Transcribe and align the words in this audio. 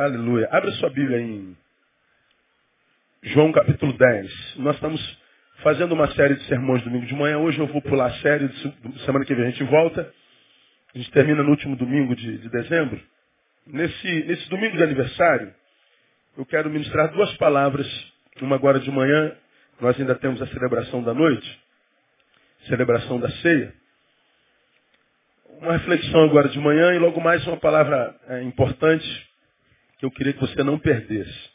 Aleluia. 0.00 0.48
Abra 0.50 0.70
sua 0.72 0.88
Bíblia 0.88 1.20
em 1.20 1.54
João 3.22 3.52
capítulo 3.52 3.92
10. 3.92 4.56
Nós 4.56 4.74
estamos 4.76 5.18
fazendo 5.62 5.92
uma 5.92 6.10
série 6.14 6.36
de 6.36 6.44
sermões 6.46 6.82
domingo 6.82 7.04
de 7.04 7.14
manhã. 7.14 7.36
Hoje 7.36 7.58
eu 7.58 7.66
vou 7.66 7.82
pular 7.82 8.06
a 8.06 8.14
série, 8.20 8.48
semana 9.04 9.26
que 9.26 9.34
vem 9.34 9.44
a 9.44 9.50
gente 9.50 9.62
volta. 9.64 10.10
A 10.94 10.96
gente 10.96 11.10
termina 11.10 11.42
no 11.42 11.50
último 11.50 11.76
domingo 11.76 12.16
de, 12.16 12.38
de 12.38 12.48
dezembro. 12.48 12.98
Nesse, 13.66 14.24
nesse 14.24 14.48
domingo 14.48 14.74
de 14.74 14.82
aniversário, 14.82 15.52
eu 16.38 16.46
quero 16.46 16.70
ministrar 16.70 17.12
duas 17.12 17.36
palavras. 17.36 17.86
Uma 18.40 18.56
agora 18.56 18.80
de 18.80 18.90
manhã, 18.90 19.36
nós 19.82 20.00
ainda 20.00 20.14
temos 20.14 20.40
a 20.40 20.46
celebração 20.46 21.02
da 21.02 21.12
noite, 21.12 21.60
celebração 22.68 23.20
da 23.20 23.28
ceia. 23.28 23.74
Uma 25.60 25.74
reflexão 25.74 26.24
agora 26.24 26.48
de 26.48 26.58
manhã 26.58 26.94
e 26.94 26.98
logo 26.98 27.20
mais 27.20 27.46
uma 27.46 27.58
palavra 27.58 28.18
é, 28.28 28.42
importante 28.44 29.29
que 30.00 30.06
eu 30.06 30.10
queria 30.10 30.32
que 30.32 30.40
você 30.40 30.64
não 30.64 30.78
perdesse. 30.78 31.50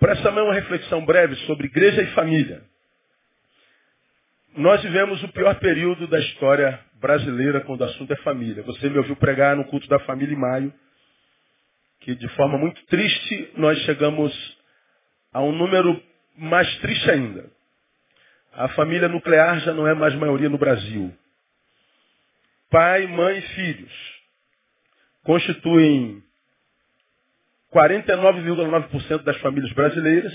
Por 0.00 0.08
essa 0.08 0.30
uma 0.30 0.52
reflexão 0.52 1.04
breve 1.06 1.36
sobre 1.46 1.66
igreja 1.68 2.02
e 2.02 2.12
família. 2.12 2.60
Nós 4.56 4.82
vivemos 4.82 5.22
o 5.22 5.28
pior 5.28 5.54
período 5.60 6.08
da 6.08 6.18
história 6.18 6.84
brasileira 6.94 7.60
quando 7.60 7.82
o 7.82 7.84
assunto 7.84 8.12
é 8.12 8.16
família. 8.16 8.64
Você 8.64 8.90
me 8.90 8.98
ouviu 8.98 9.14
pregar 9.14 9.56
no 9.56 9.64
culto 9.66 9.86
da 9.88 10.00
família 10.00 10.34
em 10.34 10.38
maio, 10.38 10.74
que 12.00 12.16
de 12.16 12.28
forma 12.30 12.58
muito 12.58 12.84
triste 12.86 13.52
nós 13.56 13.78
chegamos 13.82 14.58
a 15.32 15.40
um 15.40 15.52
número 15.52 16.02
mais 16.36 16.78
triste 16.78 17.10
ainda. 17.12 17.48
A 18.52 18.68
família 18.70 19.08
nuclear 19.08 19.60
já 19.60 19.72
não 19.72 19.86
é 19.86 19.94
mais 19.94 20.14
maioria 20.16 20.48
no 20.48 20.58
Brasil. 20.58 21.16
Pai, 22.70 23.06
mãe 23.06 23.38
e 23.38 23.42
filhos 23.42 24.14
constituem 25.24 26.22
49,9% 27.74 29.24
das 29.24 29.36
famílias 29.38 29.72
brasileiras, 29.72 30.32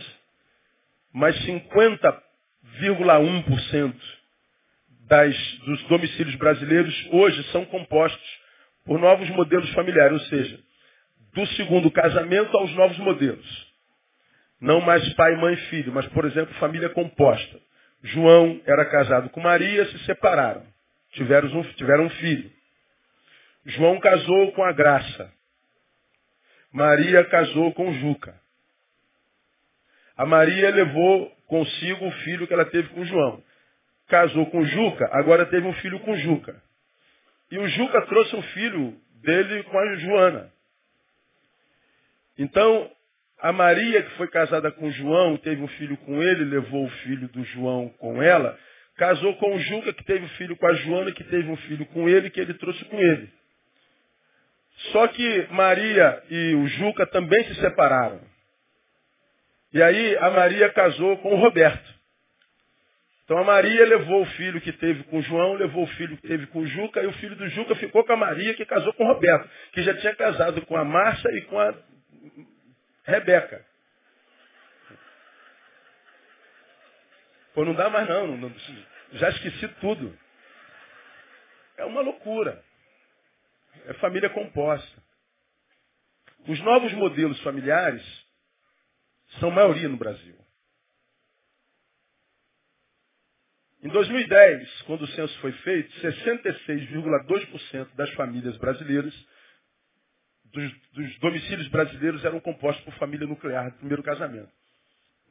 mas 1.14 1.34
50,1% 1.46 3.96
dos 5.66 5.84
domicílios 5.84 6.36
brasileiros 6.36 7.08
hoje 7.12 7.42
são 7.52 7.64
compostos 7.66 8.40
por 8.86 9.00
novos 9.00 9.30
modelos 9.30 9.70
familiares, 9.72 10.22
ou 10.22 10.28
seja, 10.28 10.60
do 11.34 11.48
segundo 11.56 11.90
casamento 11.90 12.58
aos 12.58 12.72
novos 12.74 12.98
modelos. 13.00 13.70
Não 14.60 14.82
mais 14.82 15.08
pai, 15.14 15.38
mãe 15.38 15.54
e 15.54 15.70
filho, 15.70 15.94
mas, 15.94 16.06
por 16.08 16.26
exemplo, 16.26 16.54
família 16.56 16.90
composta. 16.90 17.58
João 18.04 18.60
era 18.66 18.84
casado 18.86 19.30
com 19.30 19.40
Maria, 19.40 19.86
se 19.86 20.00
separaram. 20.06 20.66
Tiveram 21.14 21.48
um, 21.48 21.64
tiveram 21.74 22.04
um 22.06 22.10
filho. 22.10 22.52
João 23.66 24.00
casou 24.00 24.52
com 24.52 24.64
a 24.64 24.74
graça. 24.74 25.32
Maria 26.72 27.24
casou 27.26 27.74
com 27.74 27.92
Juca. 27.94 28.40
A 30.16 30.26
Maria 30.26 30.70
levou 30.70 31.32
consigo 31.48 32.06
o 32.06 32.12
filho 32.12 32.46
que 32.46 32.54
ela 32.54 32.66
teve 32.66 32.90
com 32.90 33.04
João. 33.06 33.44
Casou 34.08 34.46
com 34.48 34.64
Juca, 34.66 35.10
agora 35.12 35.46
teve 35.46 35.66
um 35.66 35.74
filho 35.76 36.00
com 36.02 36.16
Juca. 36.18 36.62
E 37.52 37.58
o 37.58 37.68
Juca 37.68 38.02
trouxe 38.04 38.36
um 38.36 38.42
filho 38.42 38.96
dele 39.24 39.64
com 39.64 39.78
a 39.78 39.96
Joana. 39.96 40.54
Então, 42.38 42.92
a 43.40 43.52
Maria, 43.52 44.04
que 44.04 44.18
foi 44.18 44.28
casada 44.28 44.72
com 44.72 44.92
João, 44.92 45.38
teve 45.38 45.62
um 45.62 45.68
filho 45.70 45.98
com 45.98 46.22
ele, 46.22 46.44
levou 46.44 46.86
o 46.86 46.90
filho 46.90 47.28
do 47.30 47.44
João 47.44 47.90
com 47.98 48.22
ela, 48.22 48.58
casou 48.96 49.36
com 49.38 49.56
o 49.56 49.60
Juca, 49.60 49.94
que 49.94 50.04
teve 50.04 50.26
um 50.26 50.30
filho 50.30 50.56
com 50.58 50.68
a 50.68 50.74
Joana, 50.74 51.12
que 51.12 51.24
teve 51.24 51.50
um 51.50 51.58
filho 51.58 51.86
com 51.88 52.08
ele, 52.08 52.30
que 52.30 52.40
ele 52.40 52.54
trouxe 52.54 52.84
com 52.86 53.00
ele. 53.00 53.39
Só 54.92 55.08
que 55.08 55.48
Maria 55.52 56.24
e 56.30 56.56
o 56.56 56.68
Juca 56.68 57.06
também 57.08 57.44
se 57.46 57.56
separaram. 57.56 58.22
E 59.74 59.84
aí 59.84 60.18
a 60.18 60.30
Maria 60.32 60.70
casou 60.72 61.18
com 61.18 61.34
o 61.34 61.36
Roberto. 61.36 62.00
Então 63.24 63.38
a 63.38 63.44
Maria 63.44 63.86
levou 63.86 64.24
o 64.24 64.26
filho 64.26 64.60
que 64.60 64.72
teve 64.72 65.04
com 65.04 65.22
João, 65.22 65.54
levou 65.54 65.84
o 65.84 65.88
filho 65.88 66.18
que 66.18 66.28
teve 66.28 66.48
com 66.48 66.62
o 66.62 66.66
Juca, 66.66 67.04
e 67.04 67.06
o 67.06 67.14
filho 67.14 67.36
do 67.36 67.48
Juca 67.50 67.76
ficou 67.76 68.04
com 68.04 68.14
a 68.14 68.18
Maria, 68.18 68.56
que 68.56 68.66
casou 68.66 68.92
com 68.94 69.04
o 69.04 69.08
Roberto, 69.08 69.48
que 69.72 69.84
já 69.84 69.94
tinha 69.98 70.16
casado 70.16 70.66
com 70.66 70.76
a 70.76 70.84
Márcia 70.84 71.30
e 71.34 71.42
com 71.42 71.60
a 71.60 71.72
Rebeca. 73.04 73.64
Pô, 77.54 77.66
não 77.66 77.76
dá 77.76 77.90
mais 77.90 78.08
não, 78.08 78.36
não 78.36 78.52
já 79.14 79.30
esqueci 79.30 79.68
tudo. 79.80 80.18
É 81.78 81.86
uma 81.86 82.02
loucura. 82.02 82.64
É 83.86 83.94
família 83.96 84.30
composta. 84.30 85.04
Os 86.48 86.60
novos 86.62 86.94
modelos 86.94 87.40
familiares 87.42 88.04
são 89.40 89.52
maioria 89.52 89.88
no 89.88 89.98
Brasil. 89.98 90.38
Em 93.82 93.88
2010, 93.90 94.82
quando 94.84 95.04
o 95.04 95.08
censo 95.08 95.40
foi 95.40 95.54
feito, 95.54 95.90
66,2% 96.02 97.96
das 97.96 98.10
famílias 98.14 98.58
brasileiras, 98.58 99.14
dos, 100.46 100.72
dos, 100.92 101.20
domicílios 101.20 101.68
brasileiros 101.70 102.26
eram 102.26 102.40
compostos 102.42 102.84
por 102.84 102.94
família 102.96 103.26
nuclear 103.26 103.72
do 103.72 103.78
primeiro 103.78 104.04
casamento. 104.04 104.52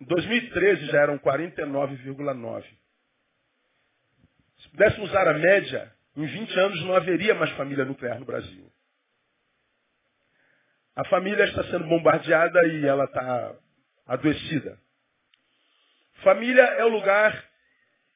Em 0.01 0.05
2013 0.05 0.87
já 0.87 1.03
eram 1.03 1.19
49,9%. 1.19 2.65
Se 4.61 4.69
pudéssemos 4.71 5.11
usar 5.11 5.29
a 5.29 5.35
média, 5.35 5.93
em 6.19 6.27
20 6.27 6.59
anos 6.59 6.85
não 6.85 6.97
haveria 6.97 7.35
mais 7.35 7.51
família 7.53 7.85
nuclear 7.85 8.19
no 8.19 8.27
Brasil. 8.27 8.69
A 10.97 11.05
família 11.05 11.45
está 11.45 11.63
sendo 11.65 11.85
bombardeada 11.85 12.67
e 12.67 12.85
ela 12.85 13.05
está 13.05 13.55
adoecida. 14.05 14.77
Família 16.25 16.63
é 16.63 16.85
o 16.85 16.89
lugar 16.89 17.49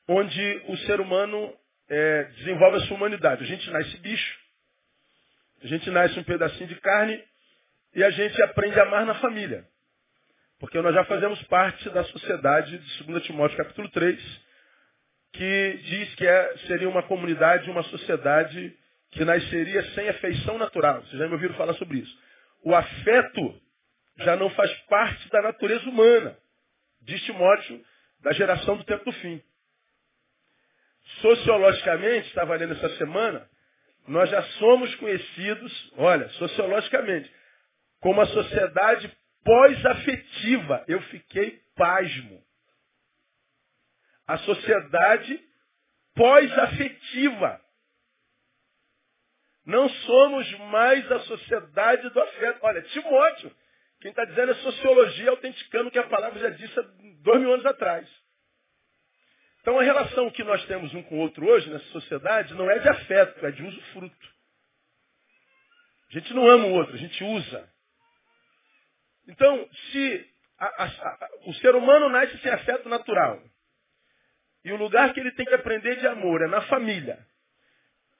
onde 0.08 0.62
o 0.66 0.76
ser 0.78 1.00
humano 1.00 1.56
é, 1.88 2.24
desenvolve 2.24 2.78
a 2.78 2.80
sua 2.80 2.96
humanidade. 2.96 3.44
A 3.44 3.46
gente 3.46 3.70
nasce 3.70 3.96
bicho, 3.98 4.38
a 5.62 5.66
gente 5.68 5.88
nasce 5.90 6.18
um 6.18 6.24
pedacinho 6.24 6.66
de 6.66 6.74
carne 6.80 7.22
e 7.94 8.02
a 8.02 8.10
gente 8.10 8.42
aprende 8.42 8.80
a 8.80 8.82
amar 8.82 9.06
na 9.06 9.14
família. 9.20 9.64
Porque 10.58 10.80
nós 10.80 10.92
já 10.92 11.04
fazemos 11.04 11.40
parte 11.44 11.88
da 11.90 12.02
sociedade 12.02 12.78
de 12.78 13.04
2 13.04 13.22
Timóteo 13.22 13.56
capítulo 13.56 13.88
3, 13.90 14.20
que 15.32 15.80
diz 15.84 16.14
que 16.14 16.26
é, 16.26 16.56
seria 16.66 16.88
uma 16.88 17.02
comunidade, 17.04 17.70
uma 17.70 17.82
sociedade 17.84 18.76
que 19.10 19.24
nasceria 19.24 19.82
sem 19.94 20.08
afeição 20.08 20.58
natural. 20.58 21.00
Vocês 21.02 21.18
já 21.18 21.26
me 21.26 21.32
ouviram 21.32 21.54
falar 21.54 21.74
sobre 21.74 21.98
isso. 21.98 22.18
O 22.64 22.74
afeto 22.74 23.60
já 24.18 24.36
não 24.36 24.50
faz 24.50 24.70
parte 24.88 25.28
da 25.30 25.42
natureza 25.42 25.88
humana, 25.88 26.36
diz 27.00 27.22
Timóteo, 27.22 27.82
da 28.20 28.32
geração 28.32 28.76
do 28.76 28.84
tempo 28.84 29.04
do 29.04 29.12
fim. 29.12 29.42
Sociologicamente, 31.20 32.28
estava 32.28 32.54
lendo 32.54 32.74
essa 32.74 32.90
semana, 32.96 33.48
nós 34.06 34.30
já 34.30 34.42
somos 34.42 34.94
conhecidos, 34.96 35.92
olha, 35.96 36.28
sociologicamente, 36.30 37.30
como 38.00 38.20
a 38.20 38.26
sociedade 38.26 39.10
pós-afetiva. 39.44 40.84
Eu 40.86 41.00
fiquei 41.02 41.60
pasmo 41.74 42.42
a 44.26 44.38
sociedade 44.38 45.40
pós-afetiva. 46.14 47.60
Não 49.64 49.88
somos 49.88 50.50
mais 50.70 51.10
a 51.10 51.20
sociedade 51.20 52.08
do 52.10 52.20
afeto. 52.20 52.58
Olha, 52.62 52.82
Timóteo, 52.82 53.54
quem 54.00 54.10
está 54.10 54.24
dizendo 54.24 54.52
é 54.52 54.54
sociologia, 54.56 55.30
autenticando 55.30 55.88
o 55.88 55.92
que 55.92 55.98
a 55.98 56.08
palavra 56.08 56.40
já 56.40 56.50
disse 56.50 56.78
há 56.78 56.82
dois 57.22 57.40
mil 57.40 57.52
anos 57.52 57.66
atrás. 57.66 58.08
Então 59.60 59.78
a 59.78 59.82
relação 59.82 60.28
que 60.30 60.42
nós 60.42 60.64
temos 60.66 60.92
um 60.92 61.02
com 61.04 61.16
o 61.16 61.20
outro 61.20 61.46
hoje 61.46 61.70
nessa 61.70 61.86
sociedade 61.86 62.52
não 62.54 62.68
é 62.68 62.80
de 62.80 62.88
afeto, 62.88 63.46
é 63.46 63.50
de 63.52 63.62
uso 63.62 63.80
fruto. 63.92 64.32
A 66.10 66.18
gente 66.18 66.34
não 66.34 66.46
ama 66.46 66.66
o 66.66 66.72
outro, 66.72 66.94
a 66.94 66.98
gente 66.98 67.22
usa. 67.22 67.72
Então, 69.28 69.68
se 69.70 70.30
a, 70.58 70.66
a, 70.66 70.86
a, 70.86 71.28
o 71.46 71.54
ser 71.54 71.74
humano 71.74 72.08
nasce 72.08 72.36
sem 72.38 72.50
afeto 72.50 72.88
natural, 72.88 73.40
e 74.64 74.72
o 74.72 74.76
lugar 74.76 75.12
que 75.12 75.20
ele 75.20 75.32
tem 75.32 75.46
que 75.46 75.54
aprender 75.54 75.96
de 75.96 76.06
amor 76.06 76.42
é 76.42 76.46
na 76.46 76.60
família. 76.62 77.18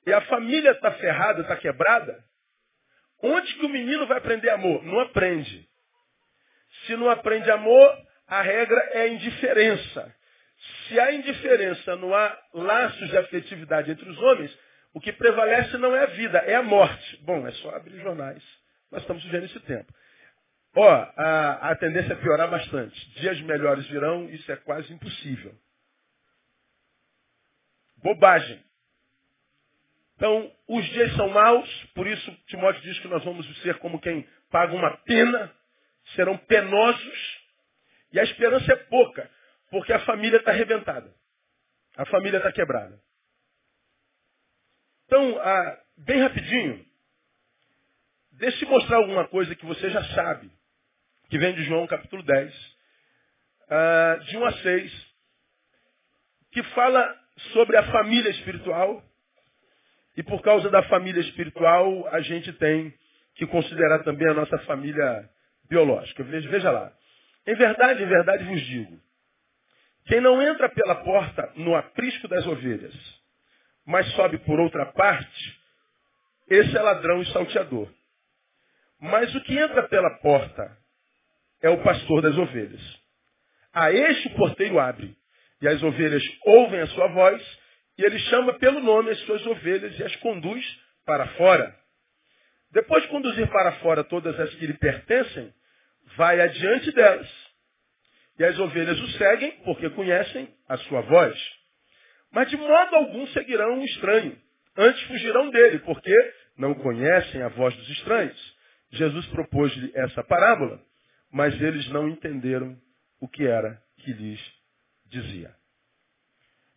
E 0.06 0.12
a 0.12 0.20
família 0.22 0.72
está 0.72 0.92
ferrada, 0.92 1.42
está 1.42 1.56
quebrada. 1.56 2.22
Onde 3.22 3.54
que 3.54 3.66
o 3.66 3.68
menino 3.68 4.06
vai 4.06 4.18
aprender 4.18 4.50
amor? 4.50 4.82
Não 4.84 4.98
aprende. 4.98 5.68
Se 6.86 6.96
não 6.96 7.08
aprende 7.08 7.50
amor, 7.50 7.96
a 8.26 8.42
regra 8.42 8.80
é 8.92 9.02
a 9.02 9.08
indiferença. 9.08 10.14
Se 10.88 10.98
há 10.98 11.12
indiferença, 11.12 11.96
não 11.96 12.14
há 12.14 12.38
laços 12.52 13.08
de 13.08 13.16
afetividade 13.16 13.90
entre 13.90 14.08
os 14.08 14.18
homens, 14.18 14.56
o 14.94 15.00
que 15.00 15.12
prevalece 15.12 15.76
não 15.78 15.94
é 15.94 16.02
a 16.02 16.06
vida, 16.06 16.38
é 16.38 16.54
a 16.56 16.62
morte. 16.62 17.16
Bom, 17.24 17.46
é 17.46 17.52
só 17.52 17.70
abrir 17.76 18.00
jornais. 18.00 18.42
Nós 18.90 19.02
estamos 19.02 19.22
vivendo 19.24 19.44
esse 19.44 19.60
tempo. 19.60 19.92
Ó, 20.74 20.88
a, 20.88 21.70
a 21.70 21.76
tendência 21.76 22.12
é 22.12 22.16
piorar 22.16 22.50
bastante. 22.50 23.10
Dias 23.20 23.40
melhores 23.42 23.86
virão, 23.86 24.28
isso 24.30 24.50
é 24.50 24.56
quase 24.56 24.92
impossível. 24.92 25.54
Bobagem. 28.02 28.62
Então, 30.16 30.52
os 30.68 30.84
dias 30.86 31.14
são 31.16 31.28
maus, 31.28 31.84
por 31.94 32.06
isso 32.06 32.30
Timóteo 32.46 32.80
diz 32.82 32.98
que 33.00 33.08
nós 33.08 33.24
vamos 33.24 33.46
ser 33.62 33.78
como 33.78 34.00
quem 34.00 34.26
paga 34.50 34.74
uma 34.74 34.96
pena, 34.98 35.52
serão 36.14 36.36
penosos, 36.36 37.42
e 38.12 38.20
a 38.20 38.22
esperança 38.22 38.72
é 38.72 38.76
pouca, 38.76 39.28
porque 39.70 39.92
a 39.92 40.00
família 40.00 40.36
está 40.36 40.50
arrebentada. 40.50 41.12
A 41.96 42.06
família 42.06 42.36
está 42.38 42.52
quebrada. 42.52 43.00
Então, 45.06 45.38
ah, 45.40 45.80
bem 45.98 46.20
rapidinho, 46.20 46.86
deixe 48.32 48.64
mostrar 48.66 48.98
alguma 48.98 49.26
coisa 49.28 49.54
que 49.54 49.66
você 49.66 49.90
já 49.90 50.02
sabe, 50.14 50.50
que 51.28 51.38
vem 51.38 51.54
de 51.54 51.64
João 51.64 51.86
capítulo 51.86 52.22
10, 52.22 52.76
ah, 53.70 54.16
de 54.22 54.36
1 54.36 54.44
a 54.44 54.52
6, 54.52 55.06
que 56.52 56.62
fala 56.74 57.21
sobre 57.52 57.76
a 57.76 57.90
família 57.90 58.30
espiritual, 58.30 59.02
e 60.16 60.22
por 60.22 60.42
causa 60.42 60.68
da 60.70 60.82
família 60.84 61.20
espiritual, 61.20 62.06
a 62.08 62.20
gente 62.20 62.52
tem 62.54 62.92
que 63.34 63.46
considerar 63.46 64.02
também 64.04 64.28
a 64.28 64.34
nossa 64.34 64.58
família 64.60 65.28
biológica. 65.68 66.22
Veja 66.22 66.70
lá. 66.70 66.92
Em 67.46 67.54
verdade, 67.54 68.02
em 68.02 68.06
verdade 68.06 68.44
vos 68.44 68.60
digo, 68.66 69.00
quem 70.06 70.20
não 70.20 70.42
entra 70.42 70.68
pela 70.68 70.96
porta 70.96 71.52
no 71.56 71.74
aprisco 71.74 72.28
das 72.28 72.46
ovelhas, 72.46 72.94
mas 73.86 74.06
sobe 74.12 74.38
por 74.38 74.60
outra 74.60 74.86
parte, 74.86 75.60
esse 76.48 76.76
é 76.76 76.82
ladrão 76.82 77.22
e 77.22 77.32
salteador. 77.32 77.88
Mas 79.00 79.34
o 79.34 79.40
que 79.42 79.58
entra 79.58 79.88
pela 79.88 80.18
porta 80.18 80.76
é 81.60 81.70
o 81.70 81.82
pastor 81.82 82.22
das 82.22 82.36
ovelhas. 82.36 83.02
A 83.72 83.90
este 83.90 84.28
o 84.28 84.36
porteiro 84.36 84.78
abre, 84.78 85.16
e 85.62 85.68
as 85.68 85.80
ovelhas 85.80 86.22
ouvem 86.44 86.80
a 86.80 86.86
sua 86.88 87.06
voz, 87.06 87.58
e 87.96 88.04
ele 88.04 88.18
chama 88.18 88.54
pelo 88.54 88.80
nome 88.80 89.10
as 89.10 89.18
suas 89.20 89.46
ovelhas 89.46 89.96
e 89.96 90.02
as 90.02 90.16
conduz 90.16 90.64
para 91.06 91.26
fora. 91.28 91.72
Depois 92.72 93.04
de 93.04 93.08
conduzir 93.10 93.46
para 93.48 93.72
fora 93.76 94.02
todas 94.02 94.38
as 94.40 94.52
que 94.56 94.66
lhe 94.66 94.74
pertencem, 94.74 95.54
vai 96.16 96.40
adiante 96.40 96.90
delas. 96.90 97.30
E 98.38 98.44
as 98.44 98.58
ovelhas 98.58 98.98
o 98.98 99.08
seguem 99.12 99.52
porque 99.62 99.88
conhecem 99.90 100.52
a 100.68 100.76
sua 100.78 101.02
voz. 101.02 101.38
Mas 102.32 102.50
de 102.50 102.56
modo 102.56 102.96
algum 102.96 103.26
seguirão 103.28 103.74
um 103.74 103.84
estranho. 103.84 104.36
Antes 104.76 105.02
fugirão 105.02 105.50
dele, 105.50 105.78
porque 105.80 106.16
não 106.58 106.74
conhecem 106.74 107.40
a 107.42 107.48
voz 107.48 107.76
dos 107.76 107.88
estranhos. 107.90 108.56
Jesus 108.90 109.26
propôs-lhe 109.26 109.92
essa 109.94 110.24
parábola, 110.24 110.82
mas 111.30 111.54
eles 111.60 111.88
não 111.90 112.08
entenderam 112.08 112.76
o 113.20 113.28
que 113.28 113.46
era 113.46 113.80
que 113.98 114.12
lhes 114.12 114.61
dizia. 115.12 115.54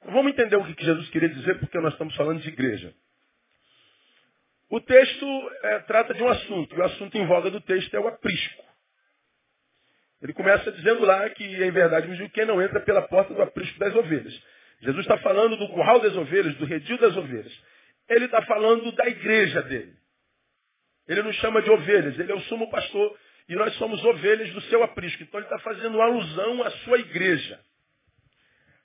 Vamos 0.05 0.31
entender 0.31 0.55
o 0.55 0.75
que 0.75 0.85
Jesus 0.85 1.09
queria 1.09 1.29
dizer, 1.29 1.57
porque 1.59 1.79
nós 1.79 1.93
estamos 1.93 2.15
falando 2.15 2.41
de 2.41 2.49
igreja. 2.49 2.93
O 4.69 4.79
texto 4.79 5.25
é, 5.63 5.79
trata 5.79 6.13
de 6.13 6.21
um 6.21 6.29
assunto, 6.29 6.75
e 6.75 6.79
o 6.79 6.83
assunto 6.83 7.17
em 7.17 7.25
voga 7.25 7.49
do 7.49 7.61
texto 7.61 7.93
é 7.95 7.99
o 7.99 8.07
aprisco. 8.07 8.63
Ele 10.21 10.33
começa 10.33 10.71
dizendo 10.71 11.05
lá 11.05 11.29
que, 11.31 11.43
em 11.43 11.71
verdade, 11.71 12.07
me 12.07 12.29
quem 12.29 12.45
não 12.45 12.61
entra 12.61 12.79
pela 12.81 13.01
porta 13.07 13.33
do 13.33 13.41
aprisco 13.41 13.79
das 13.79 13.95
ovelhas. 13.95 14.33
Jesus 14.81 15.05
está 15.05 15.17
falando 15.17 15.55
do 15.57 15.69
curral 15.69 15.99
das 15.99 16.15
ovelhas, 16.15 16.55
do 16.55 16.65
redil 16.65 16.97
das 16.97 17.15
ovelhas. 17.15 17.53
Ele 18.09 18.25
está 18.25 18.41
falando 18.43 18.91
da 18.91 19.07
igreja 19.07 19.61
dele. 19.63 19.95
Ele 21.07 21.21
nos 21.23 21.35
chama 21.37 21.61
de 21.61 21.69
ovelhas, 21.69 22.17
ele 22.19 22.31
é 22.31 22.35
o 22.35 22.41
sumo 22.41 22.69
pastor 22.69 23.17
e 23.47 23.55
nós 23.55 23.75
somos 23.75 24.03
ovelhas 24.03 24.51
do 24.51 24.61
seu 24.61 24.83
aprisco. 24.83 25.23
Então 25.23 25.39
ele 25.39 25.47
está 25.47 25.59
fazendo 25.59 26.01
alusão 26.01 26.63
à 26.63 26.71
sua 26.71 26.99
igreja. 26.99 27.59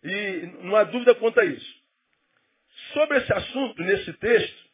E 0.02 0.47
não 0.62 0.76
há 0.76 0.85
dúvida 0.85 1.14
quanto 1.14 1.41
a 1.41 1.44
isso. 1.44 1.81
Sobre 2.94 3.19
esse 3.19 3.32
assunto, 3.32 3.82
nesse 3.82 4.12
texto, 4.14 4.70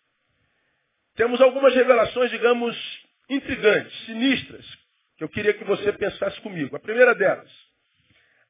temos 1.17 1.41
algumas 1.41 1.75
revelações, 1.75 2.31
digamos, 2.31 2.77
intrigantes, 3.29 4.07
sinistras, 4.07 4.65
que 5.17 5.25
eu 5.25 5.29
queria 5.29 5.55
que 5.55 5.65
você 5.65 5.93
pensasse 5.93 6.41
comigo. 6.41 6.77
A 6.77 6.81
primeira 6.81 7.15
delas, 7.15 7.51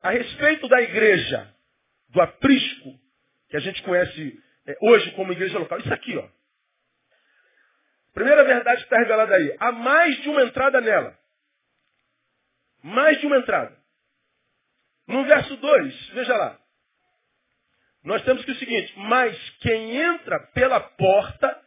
a 0.03 0.11
respeito 0.11 0.69
da 0.69 0.83
igreja, 0.83 1.55
do 2.09 2.21
aprisco, 2.21 2.99
que 3.49 3.57
a 3.57 3.61
gente 3.61 3.83
conhece 3.83 4.43
é, 4.67 4.77
hoje 4.81 5.11
como 5.13 5.33
igreja 5.33 5.59
local. 5.59 5.79
Isso 5.79 5.93
aqui, 5.93 6.17
ó. 6.17 6.29
Primeira 8.13 8.45
verdade 8.45 8.79
que 8.79 8.85
está 8.85 8.99
revelada 8.99 9.35
aí. 9.35 9.57
Há 9.59 9.73
mais 9.73 10.21
de 10.23 10.29
uma 10.29 10.43
entrada 10.43 10.81
nela. 10.81 11.17
Mais 12.83 13.21
de 13.21 13.27
uma 13.27 13.39
entrada. 13.39 13.77
No 15.07 15.25
verso 15.25 15.57
2, 15.57 16.09
veja 16.11 16.37
lá. 16.37 16.66
Nós 18.07 18.23
temos 18.23 18.45
que 18.45 18.53
o 18.53 18.57
seguinte, 18.57 18.93
mas 18.97 19.37
quem 19.61 19.97
entra 20.01 20.39
pela 20.55 20.79
porta 20.79 21.61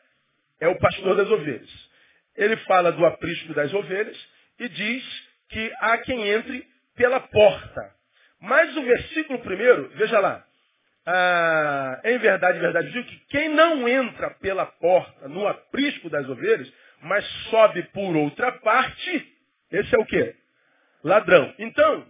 é 0.61 0.69
o 0.69 0.79
pastor 0.79 1.13
das 1.17 1.29
ovelhas. 1.29 1.89
Ele 2.33 2.55
fala 2.57 2.93
do 2.93 3.05
aprisco 3.05 3.53
das 3.53 3.73
ovelhas 3.73 4.17
e 4.57 4.69
diz 4.69 5.29
que 5.49 5.73
há 5.81 5.97
quem 5.97 6.29
entre 6.29 6.65
pela 6.95 7.19
porta. 7.19 7.93
Mas 8.39 8.73
o 8.77 8.81
versículo 8.83 9.39
primeiro, 9.39 9.89
veja 9.95 10.17
lá. 10.21 10.45
Ah, 11.05 11.99
em 12.05 12.17
verdade, 12.19 12.57
verdade, 12.57 12.89
digo 12.89 13.05
que 13.05 13.19
quem 13.27 13.49
não 13.49 13.85
entra 13.85 14.29
pela 14.35 14.65
porta 14.65 15.27
no 15.27 15.45
aprisco 15.45 16.09
das 16.09 16.27
ovelhas, 16.29 16.71
mas 17.01 17.25
sobe 17.49 17.83
por 17.91 18.15
outra 18.15 18.53
parte, 18.53 19.35
esse 19.71 19.93
é 19.93 19.99
o 19.99 20.05
quê? 20.05 20.35
Ladrão. 21.03 21.53
Então, 21.59 22.07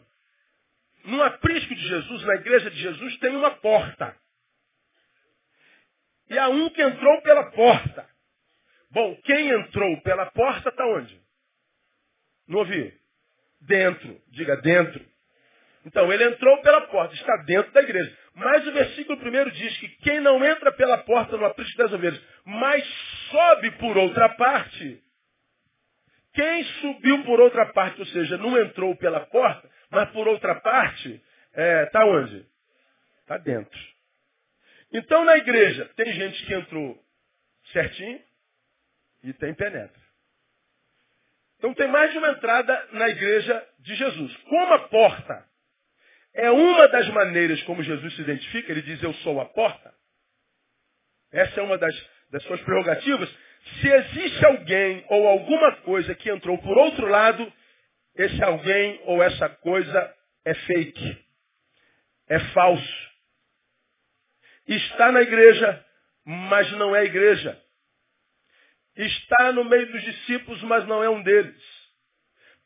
no 1.05 1.23
aprisco 1.23 1.73
de 1.73 1.87
Jesus, 1.87 2.23
na 2.23 2.35
igreja 2.35 2.69
de 2.69 2.79
Jesus, 2.79 3.17
tem 3.17 3.35
uma 3.35 3.51
porta. 3.51 4.15
E 6.29 6.37
há 6.37 6.49
um 6.49 6.69
que 6.69 6.81
entrou 6.81 7.21
pela 7.21 7.51
porta. 7.51 8.07
Bom, 8.91 9.15
quem 9.23 9.49
entrou 9.49 10.01
pela 10.01 10.27
porta 10.31 10.69
está 10.69 10.85
onde? 10.85 11.19
Não 12.47 12.59
ouvi? 12.59 12.93
Dentro. 13.61 14.21
Diga 14.29 14.57
dentro. 14.57 15.05
Então, 15.85 16.11
ele 16.11 16.23
entrou 16.25 16.61
pela 16.61 16.81
porta, 16.81 17.13
está 17.15 17.35
dentro 17.45 17.71
da 17.71 17.81
igreja. 17.81 18.17
Mas 18.35 18.67
o 18.67 18.71
versículo 18.71 19.19
primeiro 19.19 19.49
diz 19.51 19.77
que 19.77 19.87
quem 20.03 20.19
não 20.19 20.43
entra 20.45 20.71
pela 20.73 20.97
porta 20.99 21.37
no 21.37 21.45
aprisco 21.45 21.77
das 21.77 21.93
ovelhas, 21.93 22.21
mas 22.45 22.85
sobe 23.31 23.71
por 23.71 23.97
outra 23.97 24.29
parte, 24.29 25.01
quem 26.33 26.63
subiu 26.63 27.23
por 27.23 27.39
outra 27.39 27.65
parte, 27.73 27.99
ou 27.99 28.05
seja, 28.07 28.37
não 28.37 28.57
entrou 28.57 28.95
pela 28.97 29.21
porta, 29.21 29.68
mas 29.89 30.09
por 30.11 30.27
outra 30.27 30.55
parte, 30.55 31.09
está 31.49 31.61
é, 31.61 31.85
tá 31.87 32.05
onde? 32.05 32.45
Está 33.21 33.37
dentro. 33.37 33.79
Então 34.91 35.23
na 35.25 35.37
igreja 35.37 35.85
tem 35.95 36.11
gente 36.13 36.45
que 36.45 36.53
entrou 36.53 37.03
certinho 37.71 38.21
e 39.23 39.33
tem 39.33 39.53
penetra. 39.53 39.99
Então 41.57 41.73
tem 41.73 41.87
mais 41.87 42.11
de 42.11 42.17
uma 42.17 42.29
entrada 42.29 42.87
na 42.93 43.09
igreja 43.09 43.67
de 43.79 43.95
Jesus. 43.95 44.35
Como 44.37 44.73
a 44.73 44.79
porta 44.87 45.45
é 46.33 46.49
uma 46.49 46.87
das 46.87 47.07
maneiras 47.09 47.61
como 47.63 47.83
Jesus 47.83 48.15
se 48.15 48.21
identifica, 48.21 48.71
ele 48.71 48.81
diz 48.81 49.01
eu 49.03 49.13
sou 49.15 49.41
a 49.41 49.45
porta. 49.45 49.93
Essa 51.31 51.59
é 51.59 51.63
uma 51.63 51.77
das, 51.77 51.93
das 52.31 52.43
suas 52.43 52.61
prerrogativas. 52.61 53.29
Se 53.81 53.87
existe 53.87 54.45
alguém 54.45 55.05
ou 55.09 55.27
alguma 55.27 55.75
coisa 55.77 56.15
que 56.15 56.29
entrou 56.29 56.57
por 56.59 56.77
outro 56.77 57.07
lado, 57.07 57.51
esse 58.19 58.43
alguém 58.43 59.01
ou 59.05 59.23
essa 59.23 59.47
coisa 59.47 60.15
é 60.43 60.53
fake. 60.53 61.25
É 62.27 62.37
falso. 62.51 63.09
Está 64.67 65.09
na 65.09 65.21
igreja, 65.21 65.85
mas 66.25 66.69
não 66.73 66.93
é 66.93 67.05
igreja. 67.05 67.57
Está 68.93 69.53
no 69.53 69.63
meio 69.63 69.89
dos 69.89 70.03
discípulos, 70.03 70.61
mas 70.63 70.85
não 70.85 71.01
é 71.01 71.09
um 71.09 71.23
deles. 71.23 71.63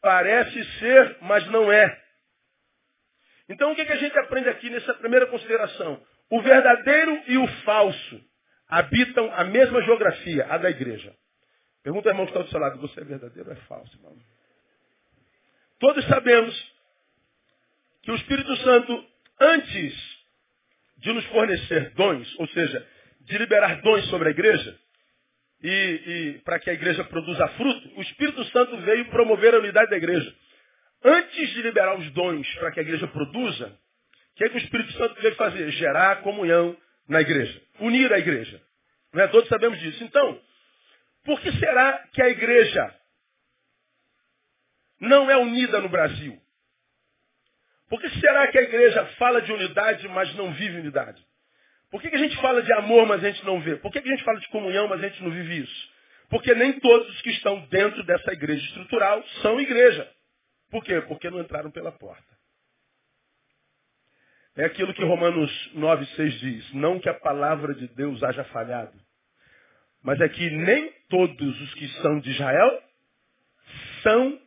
Parece 0.02 0.80
ser, 0.80 1.18
mas 1.22 1.46
não 1.52 1.72
é. 1.72 2.02
Então 3.48 3.72
o 3.72 3.76
que, 3.76 3.82
a 3.84 3.96
gente 3.96 4.18
aprende 4.18 4.50
aqui 4.50 4.72
nessa 4.72 4.96
primeira 4.96 5.28
consideração? 5.28 6.04
O 6.32 6.42
verdadeiro 6.42 7.24
e 7.28 7.38
o 7.38 7.48
falso 7.64 8.26
habitam 8.68 9.32
a 9.36 9.44
mesma 9.44 9.84
geografia, 9.84 10.48
a 10.50 10.58
da 10.58 10.72
igreja. 10.72 11.16
Pergunta 11.84 12.10
ao 12.10 12.14
irmão 12.14 12.26
que 12.26 12.32
está 12.32 12.42
do 12.42 12.50
seu 12.50 12.60
lado, 12.60 12.82
você 12.82 13.02
é 13.02 13.04
verdadeiro 13.04 13.50
ou 13.50 13.56
é 13.56 13.60
falso, 13.68 13.96
irmão? 13.96 14.18
Todos 15.84 16.06
sabemos 16.06 16.74
que 18.04 18.12
o 18.12 18.16
Espírito 18.16 18.56
Santo, 18.56 19.06
antes 19.38 19.94
de 21.00 21.12
nos 21.12 21.26
fornecer 21.26 21.90
dons, 21.90 22.40
ou 22.40 22.48
seja, 22.48 22.88
de 23.20 23.38
liberar 23.38 23.82
dons 23.82 24.06
sobre 24.08 24.30
a 24.30 24.32
igreja, 24.32 24.80
e, 25.62 25.70
e 25.70 26.42
para 26.46 26.58
que 26.60 26.70
a 26.70 26.74
igreja 26.74 27.04
produza 27.04 27.46
fruto, 27.50 27.98
o 27.98 28.02
Espírito 28.02 28.46
Santo 28.46 28.78
veio 28.78 29.10
promover 29.10 29.56
a 29.56 29.60
unidade 29.60 29.90
da 29.92 29.98
igreja. 29.98 30.34
Antes 31.04 31.50
de 31.50 31.62
liberar 31.62 32.00
os 32.00 32.10
dons 32.12 32.48
para 32.56 32.72
que 32.72 32.80
a 32.80 32.84
igreja 32.84 33.08
produza, 33.10 33.68
o 33.68 34.36
que, 34.38 34.46
é 34.46 34.50
que 34.50 34.56
o 34.56 34.64
Espírito 34.64 34.94
Santo 34.94 35.22
veio 35.22 35.36
fazer? 35.36 35.70
Gerar 35.72 36.22
comunhão 36.22 36.78
na 37.10 37.20
igreja. 37.20 37.62
Unir 37.82 38.14
a 38.14 38.20
igreja. 38.20 38.62
Não 39.12 39.22
é? 39.22 39.28
Todos 39.28 39.50
sabemos 39.50 39.78
disso. 39.82 40.02
Então, 40.02 40.42
por 41.26 41.42
que 41.42 41.52
será 41.60 42.08
que 42.14 42.22
a 42.22 42.30
igreja 42.30 43.03
não 45.04 45.30
é 45.30 45.38
unida 45.38 45.80
no 45.80 45.90
Brasil? 45.90 46.40
Por 47.90 48.00
que 48.02 48.10
será 48.20 48.48
que 48.48 48.58
a 48.58 48.64
igreja 48.64 49.06
fala 49.18 49.42
de 49.42 49.52
unidade, 49.52 50.08
mas 50.08 50.34
não 50.36 50.54
vive 50.54 50.80
unidade? 50.80 51.24
Por 51.92 52.02
que, 52.02 52.10
que 52.10 52.16
a 52.16 52.20
gente 52.20 52.36
fala 52.38 52.64
de 52.64 52.74
amor, 52.74 53.06
mas 53.06 53.24
a 53.24 53.30
gente 53.30 53.46
não 53.46 53.62
vê? 53.62 53.76
Por 53.76 53.92
que, 53.92 54.02
que 54.02 54.08
a 54.08 54.12
gente 54.12 54.24
fala 54.24 54.40
de 54.40 54.48
comunhão, 54.48 54.88
mas 54.88 55.04
a 55.04 55.08
gente 55.08 55.22
não 55.22 55.30
vive 55.30 55.60
isso? 55.60 55.94
Porque 56.30 56.56
nem 56.56 56.80
todos 56.80 57.08
os 57.08 57.22
que 57.22 57.30
estão 57.30 57.60
dentro 57.68 58.04
dessa 58.04 58.32
igreja 58.32 58.66
estrutural 58.66 59.24
são 59.44 59.60
igreja. 59.60 60.10
Por 60.72 60.84
quê? 60.84 61.02
Porque 61.02 61.30
não 61.30 61.42
entraram 61.42 61.70
pela 61.70 61.92
porta. 61.92 62.34
É 64.56 64.66
aquilo 64.66 64.94
que 64.94 65.04
Romanos 65.04 65.52
9, 65.76 66.06
6 66.16 66.40
diz. 66.40 66.74
Não 66.74 67.00
que 67.00 67.10
a 67.10 67.14
palavra 67.14 67.76
de 67.76 67.88
Deus 67.90 68.24
haja 68.24 68.44
falhado, 68.46 68.98
mas 70.02 70.20
é 70.20 70.30
que 70.30 70.50
nem 70.50 70.92
todos 71.10 71.62
os 71.62 71.74
que 71.76 71.88
são 72.02 72.20
de 72.20 72.32
Israel 72.32 72.84
são 74.02 74.42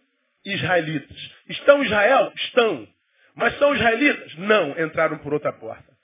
israelitas. 0.46 1.16
Estão 1.48 1.82
Israel? 1.82 2.32
Estão. 2.36 2.88
Mas 3.34 3.58
são 3.58 3.74
israelitas? 3.74 4.34
Não, 4.36 4.70
entraram 4.80 5.18
por 5.18 5.34
outra 5.34 5.52
porta. 5.52 5.96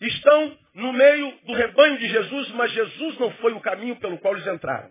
Estão 0.00 0.58
no 0.74 0.92
meio 0.92 1.38
do 1.46 1.54
rebanho 1.54 1.98
de 1.98 2.08
Jesus, 2.08 2.50
mas 2.50 2.72
Jesus 2.72 3.18
não 3.18 3.30
foi 3.32 3.52
o 3.52 3.60
caminho 3.60 3.96
pelo 3.96 4.18
qual 4.18 4.34
eles 4.34 4.46
entraram. 4.46 4.90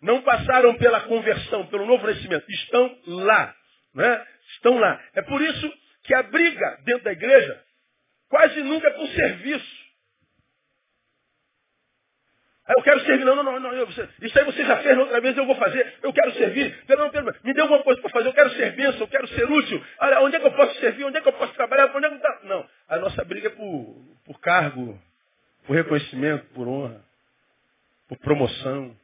Não 0.00 0.22
passaram 0.22 0.74
pela 0.76 1.02
conversão, 1.02 1.66
pelo 1.66 1.86
novo 1.86 2.06
nascimento. 2.06 2.50
Estão 2.50 2.98
lá. 3.06 3.54
Né? 3.94 4.26
Estão 4.54 4.78
lá. 4.78 5.02
É 5.14 5.22
por 5.22 5.42
isso 5.42 5.72
que 6.04 6.14
a 6.14 6.22
briga 6.22 6.78
dentro 6.84 7.04
da 7.04 7.12
igreja 7.12 7.62
quase 8.28 8.62
nunca 8.62 8.88
é 8.88 8.92
por 8.92 9.08
serviço. 9.08 9.79
Eu 12.76 12.82
quero 12.82 13.00
servir. 13.04 13.24
Não, 13.24 13.36
não, 13.36 13.42
não, 13.42 13.60
não. 13.60 13.84
isso 13.84 14.38
aí 14.38 14.44
você 14.44 14.64
já 14.64 14.76
fez 14.82 14.96
outra 14.96 15.20
vez, 15.20 15.36
eu 15.36 15.46
vou 15.46 15.56
fazer. 15.56 15.98
Eu 16.02 16.12
quero 16.12 16.32
servir. 16.34 16.84
Não, 16.88 16.96
não, 16.96 17.34
me 17.42 17.54
dê 17.54 17.60
alguma 17.60 17.82
coisa 17.82 18.00
para 18.00 18.10
fazer. 18.10 18.28
Eu 18.28 18.34
quero 18.34 18.50
ser 18.50 18.72
bênção, 18.72 19.00
eu 19.00 19.08
quero 19.08 19.26
ser 19.28 19.50
útil. 19.50 19.84
Olha, 20.00 20.20
onde 20.20 20.36
é 20.36 20.40
que 20.40 20.46
eu 20.46 20.52
posso 20.52 20.74
servir? 20.80 21.04
Onde 21.04 21.18
é 21.18 21.20
que 21.20 21.28
eu 21.28 21.32
posso 21.32 21.52
trabalhar? 21.54 21.94
Onde 21.94 22.06
é 22.06 22.10
que. 22.10 22.18
Tá? 22.18 22.40
Não. 22.44 22.68
A 22.88 22.98
nossa 22.98 23.24
briga 23.24 23.48
é 23.48 23.50
por, 23.50 24.04
por 24.24 24.40
cargo, 24.40 25.00
por 25.66 25.74
reconhecimento, 25.74 26.46
por 26.54 26.68
honra, 26.68 27.04
por 28.08 28.18
promoção. 28.18 28.96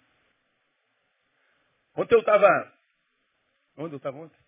Ontem 1.96 2.14
eu 2.14 2.20
estava. 2.20 2.72
Onde 3.78 3.94
eu 3.94 3.98
estava 3.98 4.16
ontem? 4.18 4.46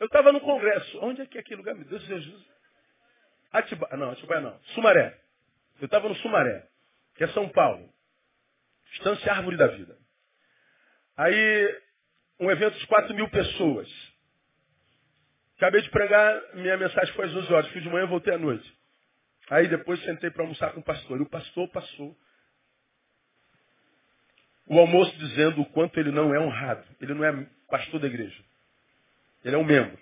Eu 0.00 0.06
estava 0.06 0.32
no 0.32 0.40
congresso. 0.40 0.98
Onde 1.02 1.22
é 1.22 1.26
que 1.26 1.38
é 1.38 1.40
aquele 1.40 1.56
lugar? 1.56 1.74
Meu 1.74 1.84
Deus, 1.84 2.02
Jesus. 2.04 2.46
Atibaia. 3.52 3.96
Não, 3.96 4.10
Atibaia 4.12 4.40
não. 4.40 4.58
Sumaré. 4.74 5.18
Eu 5.80 5.86
estava 5.86 6.08
no 6.08 6.14
Sumaré, 6.16 6.66
que 7.14 7.24
é 7.24 7.28
São 7.28 7.48
Paulo. 7.48 7.88
Estância 8.92 9.32
Árvore 9.32 9.56
da 9.56 9.66
Vida. 9.68 9.96
Aí, 11.16 11.80
um 12.40 12.50
evento 12.50 12.78
de 12.78 12.86
4 12.86 13.14
mil 13.14 13.28
pessoas. 13.28 13.88
Acabei 15.56 15.82
de 15.82 15.90
pregar, 15.90 16.54
minha 16.54 16.76
mensagem 16.76 17.12
foi 17.14 17.26
às 17.26 17.34
11 17.34 17.52
horas. 17.52 17.70
Fui 17.70 17.80
de 17.80 17.88
manhã, 17.88 18.06
voltei 18.06 18.34
à 18.34 18.38
noite. 18.38 18.78
Aí 19.50 19.66
depois 19.66 20.00
sentei 20.04 20.30
para 20.30 20.42
almoçar 20.42 20.72
com 20.72 20.80
o 20.80 20.84
pastor. 20.84 21.18
E 21.18 21.22
o 21.22 21.28
pastor 21.28 21.68
passou 21.68 22.16
o 24.66 24.78
almoço 24.78 25.16
dizendo 25.18 25.62
o 25.62 25.66
quanto 25.66 25.98
ele 25.98 26.10
não 26.10 26.34
é 26.34 26.38
honrado. 26.38 26.84
Ele 27.00 27.14
não 27.14 27.24
é 27.24 27.46
pastor 27.68 28.00
da 28.00 28.06
igreja. 28.06 28.42
Ele 29.44 29.56
é 29.56 29.58
um 29.58 29.64
membro. 29.64 29.98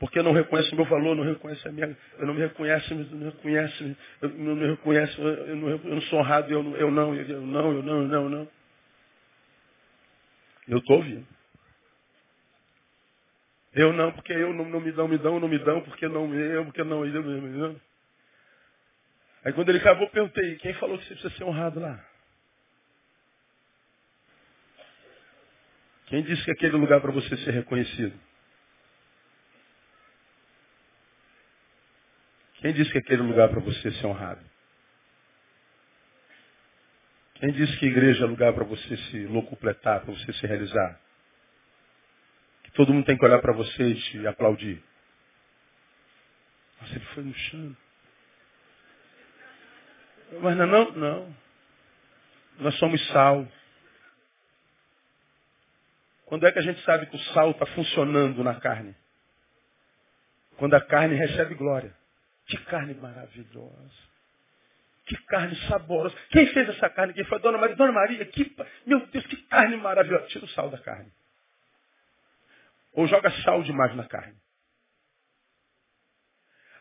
Porque 0.00 0.22
não 0.22 0.32
reconhece 0.32 0.72
o 0.72 0.76
meu 0.76 0.84
valor, 0.86 1.16
não 1.16 1.24
reconhece 1.24 1.66
a 1.68 1.72
minha. 1.72 1.96
Eu 2.18 2.26
não 2.26 2.34
me 2.34 2.40
reconhece, 2.40 2.94
não 2.94 3.30
reconhece, 3.30 3.96
eu 4.22 4.28
não 4.30 4.56
me 4.56 4.66
eu 5.48 5.56
não, 5.56 5.68
eu 5.70 5.78
não 5.78 6.02
sou 6.02 6.20
honrado, 6.20 6.52
eu, 6.52 6.76
eu 6.76 6.90
não, 6.90 7.14
eu 7.14 7.40
não, 7.42 7.72
eu 7.72 7.82
não, 7.82 8.02
eu 8.02 8.08
não, 8.08 8.24
eu 8.24 8.30
não. 8.30 8.48
Eu 10.68 10.78
estou 10.78 10.96
ouvindo. 10.98 11.26
Eu 13.74 13.92
não, 13.92 14.12
porque 14.12 14.32
eu 14.32 14.54
não, 14.54 14.66
não 14.68 14.80
me 14.80 14.92
dão, 14.92 15.08
me 15.08 15.18
dão, 15.18 15.40
não 15.40 15.48
me 15.48 15.58
dão, 15.58 15.82
porque 15.82 16.08
não 16.08 16.34
eu, 16.34 16.64
porque 16.66 16.84
não 16.84 17.06
eu, 17.06 17.22
não. 17.22 17.80
Aí 19.44 19.52
quando 19.54 19.70
ele 19.70 19.78
acabou, 19.78 20.04
eu 20.06 20.10
perguntei, 20.10 20.56
quem 20.58 20.74
falou 20.74 20.98
que 20.98 21.04
você 21.06 21.14
precisa 21.14 21.36
ser 21.36 21.44
honrado 21.44 21.80
lá? 21.80 22.04
Quem 26.06 26.22
disse 26.22 26.44
que 26.44 26.52
aquele 26.52 26.76
lugar 26.76 27.00
para 27.00 27.12
você 27.12 27.36
ser 27.38 27.52
reconhecido? 27.52 28.18
Quem 32.66 32.72
disse 32.72 32.90
que 32.90 32.98
aquele 32.98 33.22
lugar 33.22 33.48
para 33.48 33.60
você 33.60 33.92
ser 33.92 34.06
honrado? 34.06 34.44
Quem 37.34 37.52
disse 37.52 37.78
que 37.78 37.86
igreja 37.86 38.24
é 38.24 38.26
lugar 38.26 38.52
para 38.54 38.64
você 38.64 38.96
se 38.96 39.24
locupletar, 39.26 40.00
para 40.00 40.12
você 40.12 40.32
se 40.32 40.44
realizar? 40.48 41.00
Que 42.64 42.72
todo 42.72 42.92
mundo 42.92 43.06
tem 43.06 43.16
que 43.16 43.24
olhar 43.24 43.40
para 43.40 43.52
você 43.52 43.84
e 43.84 43.94
te 43.94 44.26
aplaudir. 44.26 44.82
Nossa, 46.80 46.92
ele 46.96 47.04
foi 47.04 47.22
no 47.22 47.34
chão. 47.34 47.76
Mas 50.42 50.56
não, 50.56 50.66
não, 50.66 50.90
não. 50.90 51.36
Nós 52.58 52.76
somos 52.80 53.00
sal. 53.12 53.46
Quando 56.24 56.44
é 56.48 56.50
que 56.50 56.58
a 56.58 56.62
gente 56.62 56.82
sabe 56.82 57.06
que 57.06 57.14
o 57.14 57.20
sal 57.32 57.52
está 57.52 57.64
funcionando 57.66 58.42
na 58.42 58.58
carne? 58.58 58.92
Quando 60.56 60.74
a 60.74 60.80
carne 60.80 61.14
recebe 61.14 61.54
glória. 61.54 61.94
Que 62.46 62.56
carne 62.64 62.94
maravilhosa. 62.94 64.06
Que 65.06 65.16
carne 65.24 65.56
saborosa. 65.68 66.16
Quem 66.30 66.46
fez 66.52 66.68
essa 66.68 66.90
carne? 66.90 67.12
Quem 67.12 67.24
foi? 67.24 67.38
Dona 67.38 67.58
Maria. 67.58 67.76
Dona 67.76 67.92
Maria, 67.92 68.24
que, 68.26 68.56
meu 68.84 69.06
Deus, 69.06 69.26
que 69.26 69.36
carne 69.48 69.76
maravilhosa. 69.76 70.26
Tira 70.28 70.44
o 70.44 70.48
sal 70.48 70.70
da 70.70 70.78
carne. 70.78 71.10
Ou 72.92 73.06
joga 73.06 73.30
sal 73.42 73.62
demais 73.62 73.94
na 73.94 74.04
carne. 74.04 74.36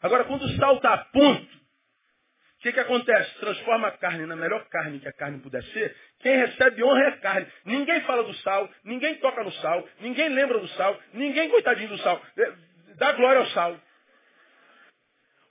Agora, 0.01 0.23
quando 0.25 0.43
o 0.43 0.57
sal 0.57 0.75
está 0.77 0.93
a 0.93 0.97
ponto, 1.05 1.55
o 1.55 2.61
que, 2.61 2.71
que 2.71 2.79
acontece? 2.79 3.39
Transforma 3.39 3.87
a 3.87 3.91
carne 3.97 4.25
na 4.25 4.35
melhor 4.35 4.63
carne 4.69 4.99
que 4.99 5.07
a 5.07 5.13
carne 5.13 5.39
puder 5.39 5.63
ser. 5.65 5.95
Quem 6.19 6.37
recebe 6.37 6.83
honra 6.83 7.01
é 7.01 7.07
a 7.09 7.17
carne. 7.17 7.47
Ninguém 7.65 8.01
fala 8.01 8.23
do 8.23 8.33
sal, 8.35 8.69
ninguém 8.83 9.15
toca 9.15 9.43
no 9.43 9.51
sal, 9.53 9.87
ninguém 9.99 10.29
lembra 10.29 10.59
do 10.59 10.67
sal, 10.69 10.99
ninguém 11.13 11.49
coitadinho 11.49 11.89
do 11.89 11.97
sal. 11.99 12.21
Dá 12.97 13.11
glória 13.13 13.39
ao 13.39 13.47
sal. 13.47 13.79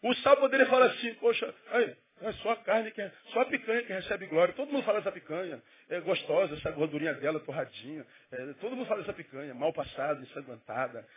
O 0.05 0.15
sal 0.17 0.37
poderia 0.37 0.67
falar 0.67 0.85
assim, 0.87 1.15
poxa, 1.15 1.55
aí, 1.71 1.97
é 2.21 2.33
só 2.35 2.51
a 2.51 2.57
carne, 2.57 2.91
que 2.91 3.01
é, 3.01 3.11
só 3.33 3.41
a 3.41 3.47
picanha 3.47 3.83
que 3.85 3.91
recebe 3.91 4.27
glória. 4.27 4.53
Todo 4.53 4.71
mundo 4.71 4.85
fala 4.85 4.99
dessa 4.99 5.11
picanha. 5.11 5.63
É 5.89 5.99
gostosa, 6.01 6.55
essa 6.57 6.71
gordurinha 6.73 7.15
dela, 7.15 7.41
torradinha. 7.41 8.05
É, 8.31 8.53
todo 8.61 8.77
mundo 8.77 8.87
fala 8.87 9.01
dessa 9.01 9.15
picanha, 9.15 9.55
mal 9.55 9.73
passada, 9.73 10.21
ensanguentada. 10.21 11.09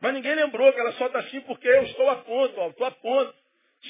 Mas 0.00 0.12
ninguém 0.12 0.34
lembrou 0.34 0.72
que 0.72 0.80
ela 0.80 0.94
só 0.94 1.06
está 1.06 1.20
assim 1.20 1.40
porque 1.42 1.68
eu 1.68 1.84
estou 1.84 2.10
a 2.10 2.16
ponto, 2.16 2.58
ó, 2.58 2.70
estou 2.70 2.88
a 2.88 2.90
ponto. 2.90 3.36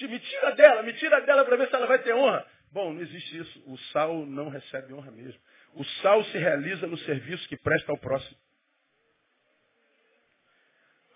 Me 0.02 0.18
tira 0.20 0.50
dela, 0.52 0.82
me 0.82 0.92
tira 0.92 1.22
dela 1.22 1.42
para 1.42 1.56
ver 1.56 1.68
se 1.68 1.74
ela 1.74 1.86
vai 1.86 2.00
ter 2.00 2.14
honra. 2.14 2.46
Bom, 2.70 2.92
não 2.92 3.00
existe 3.00 3.38
isso. 3.38 3.62
O 3.66 3.78
sal 3.92 4.26
não 4.26 4.50
recebe 4.50 4.92
honra 4.92 5.10
mesmo. 5.10 5.40
O 5.76 5.84
sal 6.02 6.24
se 6.24 6.38
realiza 6.38 6.86
no 6.86 6.96
serviço 6.98 7.46
que 7.48 7.56
presta 7.56 7.92
ao 7.92 7.98
próximo. 7.98 8.36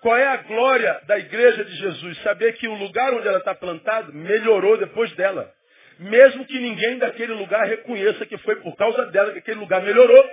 Qual 0.03 0.17
é 0.17 0.27
a 0.27 0.37
glória 0.37 1.01
da 1.07 1.19
igreja 1.19 1.65
de 1.65 1.77
Jesus? 1.77 2.23
Saber 2.23 2.53
que 2.55 2.69
o 2.69 2.75
lugar 2.75 3.13
onde 3.15 3.27
ela 3.27 3.39
está 3.39 3.55
plantada 3.55 4.13
melhorou 4.13 4.77
depois 4.77 5.11
dela. 5.15 5.51
Mesmo 5.99 6.47
que 6.47 6.59
ninguém 6.59 6.99
daquele 6.99 7.33
lugar 7.33 7.67
reconheça 7.67 8.27
que 8.27 8.37
foi 8.39 8.57
por 8.57 8.77
causa 8.77 9.07
dela 9.07 9.33
que 9.33 9.39
aquele 9.39 9.61
lugar 9.61 9.83
melhorou. 9.83 10.31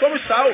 Somos 0.00 0.26
sal. 0.26 0.50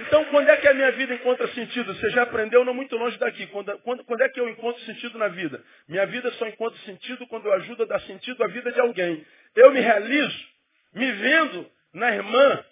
Então, 0.00 0.24
quando 0.26 0.48
é 0.48 0.56
que 0.58 0.68
a 0.68 0.74
minha 0.74 0.92
vida 0.92 1.14
encontra 1.14 1.48
sentido? 1.48 1.94
Você 1.94 2.10
já 2.10 2.22
aprendeu 2.22 2.64
não 2.64 2.74
muito 2.74 2.96
longe 2.96 3.18
daqui. 3.18 3.46
Quando, 3.46 3.78
quando, 3.78 4.04
quando, 4.04 4.20
é 4.20 4.28
que 4.28 4.38
eu 4.38 4.48
encontro 4.48 4.82
sentido 4.84 5.18
na 5.18 5.28
vida? 5.28 5.62
Minha 5.88 6.06
vida 6.06 6.30
só 6.32 6.46
encontra 6.46 6.78
sentido 6.80 7.26
quando 7.28 7.46
eu 7.46 7.52
ajudo 7.54 7.84
a 7.84 7.86
dar 7.86 8.00
sentido 8.02 8.42
à 8.44 8.48
vida 8.48 8.70
de 8.70 8.80
alguém. 8.80 9.24
Eu 9.54 9.72
me 9.72 9.80
realizo 9.80 10.56
me 10.96 11.12
vendo 11.12 11.70
na 11.92 12.10
irmã, 12.10 12.64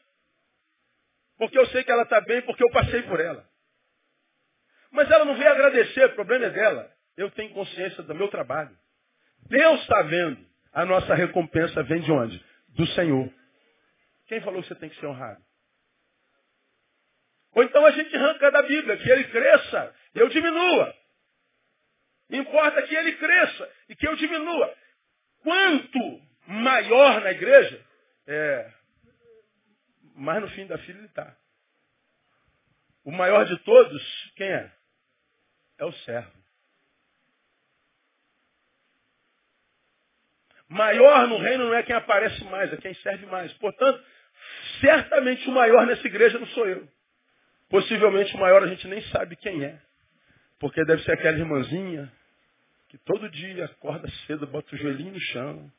porque 1.36 1.58
eu 1.58 1.66
sei 1.66 1.84
que 1.84 1.92
ela 1.92 2.04
está 2.04 2.22
bem, 2.22 2.40
porque 2.42 2.64
eu 2.64 2.70
passei 2.70 3.02
por 3.02 3.20
ela. 3.20 3.46
Mas 4.90 5.10
ela 5.10 5.26
não 5.26 5.36
veio 5.36 5.50
agradecer, 5.50 6.06
o 6.06 6.14
problema 6.14 6.46
é 6.46 6.50
dela. 6.50 6.90
Eu 7.16 7.30
tenho 7.32 7.52
consciência 7.52 8.02
do 8.02 8.14
meu 8.14 8.28
trabalho. 8.28 8.74
Deus 9.46 9.80
está 9.82 10.02
vendo. 10.02 10.44
A 10.72 10.86
nossa 10.86 11.14
recompensa 11.14 11.82
vem 11.82 12.00
de 12.00 12.10
onde? 12.10 12.44
Do 12.70 12.86
Senhor. 12.88 13.30
Quem 14.26 14.40
falou 14.40 14.62
que 14.62 14.68
você 14.68 14.74
tem 14.74 14.88
que 14.88 14.98
ser 14.98 15.06
honrado? 15.06 15.42
Ou 17.54 17.62
então 17.62 17.84
a 17.87 17.90
gente 17.92 18.14
arranca 18.16 18.50
da 18.50 18.62
Bíblia 18.62 18.96
que 18.96 19.08
ele 19.08 19.25
cresça 19.25 19.94
e 20.14 20.18
eu 20.18 20.28
diminua. 20.28 20.94
Importa 22.30 22.82
que 22.82 22.94
ele 22.94 23.12
cresça 23.16 23.70
e 23.88 23.94
que 23.94 24.06
eu 24.06 24.16
diminua. 24.16 24.75
Quanto 25.42 26.23
maior 26.46 27.20
na 27.20 27.30
igreja, 27.30 27.84
é, 28.26 28.73
mais 30.16 30.40
no 30.40 30.49
fim 30.50 30.66
da 30.66 30.78
fila 30.78 30.99
ele 30.99 31.06
está. 31.06 31.37
O 33.04 33.12
maior 33.12 33.44
de 33.44 33.56
todos, 33.58 34.32
quem 34.37 34.49
é? 34.49 34.73
É 35.78 35.84
o 35.84 35.92
servo. 35.92 36.44
Maior 40.68 41.28
no 41.28 41.38
reino 41.38 41.66
não 41.66 41.75
é 41.75 41.82
quem 41.82 41.94
aparece 41.94 42.42
mais, 42.44 42.73
é 42.73 42.76
quem 42.78 42.94
serve 42.94 43.26
mais. 43.26 43.52
Portanto, 43.54 44.02
certamente 44.80 45.46
o 45.49 45.52
maior 45.52 45.87
nessa 45.87 46.06
igreja 46.06 46.38
não 46.38 46.46
sou 46.49 46.66
eu. 46.66 46.88
Possivelmente 47.68 48.35
o 48.35 48.40
maior 48.40 48.62
a 48.62 48.66
gente 48.66 48.87
nem 48.88 49.02
sabe 49.09 49.37
quem 49.37 49.64
é. 49.64 49.80
Porque 50.59 50.85
deve 50.85 51.02
ser 51.02 51.12
aquela 51.12 51.38
irmãzinha 51.38 52.12
que 52.88 52.99
todo 52.99 53.28
dia 53.30 53.64
acorda 53.64 54.09
cedo, 54.26 54.47
bota 54.47 54.75
o 54.75 54.78
joelhinho 54.78 55.12
no 55.12 55.21
chão, 55.21 55.73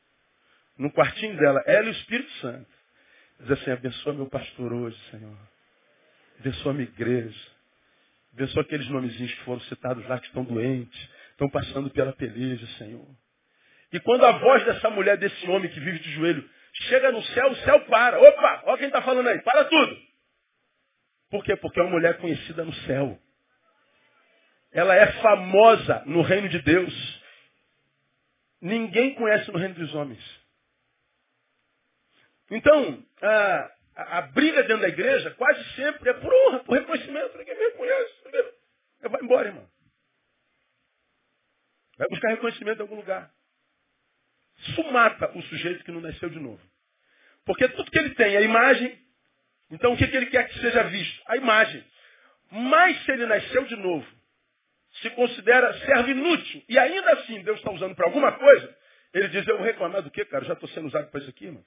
no 0.78 0.92
quartinho 0.92 1.36
dela, 1.38 1.62
ela 1.66 1.86
e 1.86 1.88
o 1.88 1.92
Espírito 1.92 2.30
Santo. 2.40 2.68
Diz 3.40 3.50
assim, 3.52 3.70
abençoa 3.70 4.12
meu 4.14 4.26
pastor 4.26 4.72
hoje, 4.72 4.98
Senhor. 5.10 5.36
Abençoa 6.38 6.74
minha 6.74 6.88
igreja. 6.88 7.40
Abençoa 8.34 8.62
aqueles 8.62 8.88
nomezinhos 8.88 9.32
que 9.32 9.44
foram 9.44 9.60
citados 9.62 10.06
lá 10.06 10.18
que 10.18 10.26
estão 10.26 10.44
doentes, 10.44 11.08
estão 11.30 11.48
passando 11.48 11.88
pela 11.90 12.12
peleja, 12.12 12.66
Senhor. 12.78 13.06
E 13.92 14.00
quando 14.00 14.24
a 14.26 14.32
voz 14.32 14.64
dessa 14.64 14.90
mulher, 14.90 15.16
desse 15.16 15.48
homem 15.48 15.70
que 15.70 15.80
vive 15.80 15.98
de 16.00 16.12
joelho, 16.12 16.46
chega 16.74 17.12
no 17.12 17.22
céu, 17.22 17.50
o 17.50 17.56
céu 17.56 17.80
para. 17.86 18.20
Opa, 18.20 18.62
olha 18.66 18.78
quem 18.78 18.88
está 18.88 19.00
falando 19.00 19.26
aí, 19.26 19.40
para 19.40 19.64
tudo. 19.64 19.96
Por 21.30 21.44
quê? 21.44 21.56
Porque 21.56 21.80
é 21.80 21.82
uma 21.82 21.92
mulher 21.92 22.18
conhecida 22.18 22.64
no 22.64 22.72
céu. 22.72 23.18
Ela 24.72 24.94
é 24.94 25.20
famosa 25.22 26.02
no 26.06 26.22
reino 26.22 26.48
de 26.48 26.60
Deus. 26.60 27.22
Ninguém 28.60 29.14
conhece 29.14 29.50
no 29.50 29.58
reino 29.58 29.74
dos 29.74 29.94
homens. 29.94 30.22
Então, 32.50 33.04
a, 33.22 33.70
a, 33.96 34.18
a, 34.18 34.22
briga 34.22 34.62
dentro 34.62 34.82
da 34.82 34.88
igreja 34.88 35.30
quase 35.32 35.64
sempre 35.74 36.10
é 36.10 36.14
por 36.14 36.32
honra, 36.32 36.64
por 36.64 36.78
reconhecimento. 36.78 37.36
Ninguém 37.38 37.56
me 37.56 37.64
reconhece. 37.64 38.14
Vai 39.02 39.22
embora, 39.22 39.48
irmão. 39.48 39.68
Vai 41.96 42.08
buscar 42.08 42.28
reconhecimento 42.28 42.78
em 42.78 42.82
algum 42.82 42.96
lugar. 42.96 43.30
Isso 44.58 44.82
mata 44.92 45.30
o 45.36 45.42
sujeito 45.42 45.84
que 45.84 45.92
não 45.92 46.00
nasceu 46.00 46.28
de 46.28 46.38
novo. 46.38 46.60
Porque 47.44 47.68
tudo 47.68 47.90
que 47.90 47.98
ele 47.98 48.14
tem 48.14 48.34
é 48.34 48.38
a 48.38 48.42
imagem. 48.42 49.05
Então 49.70 49.92
o 49.92 49.96
que, 49.96 50.06
que 50.06 50.16
ele 50.16 50.26
quer 50.26 50.48
que 50.48 50.60
seja 50.60 50.82
visto? 50.84 51.22
A 51.26 51.36
imagem. 51.36 51.84
Mas 52.50 53.04
se 53.04 53.12
ele 53.12 53.26
nasceu 53.26 53.64
de 53.64 53.76
novo, 53.76 54.06
se 55.02 55.10
considera 55.10 55.72
servo 55.80 56.10
inútil, 56.10 56.62
e 56.68 56.78
ainda 56.78 57.12
assim 57.14 57.42
Deus 57.42 57.58
está 57.58 57.70
usando 57.70 57.94
para 57.94 58.06
alguma 58.06 58.32
coisa, 58.32 58.76
ele 59.12 59.28
diz, 59.28 59.46
eu 59.46 59.56
vou 59.56 59.66
reclamar 59.66 60.02
do 60.02 60.10
quê, 60.10 60.24
cara? 60.24 60.44
Já 60.44 60.52
estou 60.52 60.68
sendo 60.70 60.86
usado 60.88 61.10
para 61.10 61.20
isso 61.20 61.30
aqui, 61.30 61.46
mano. 61.46 61.64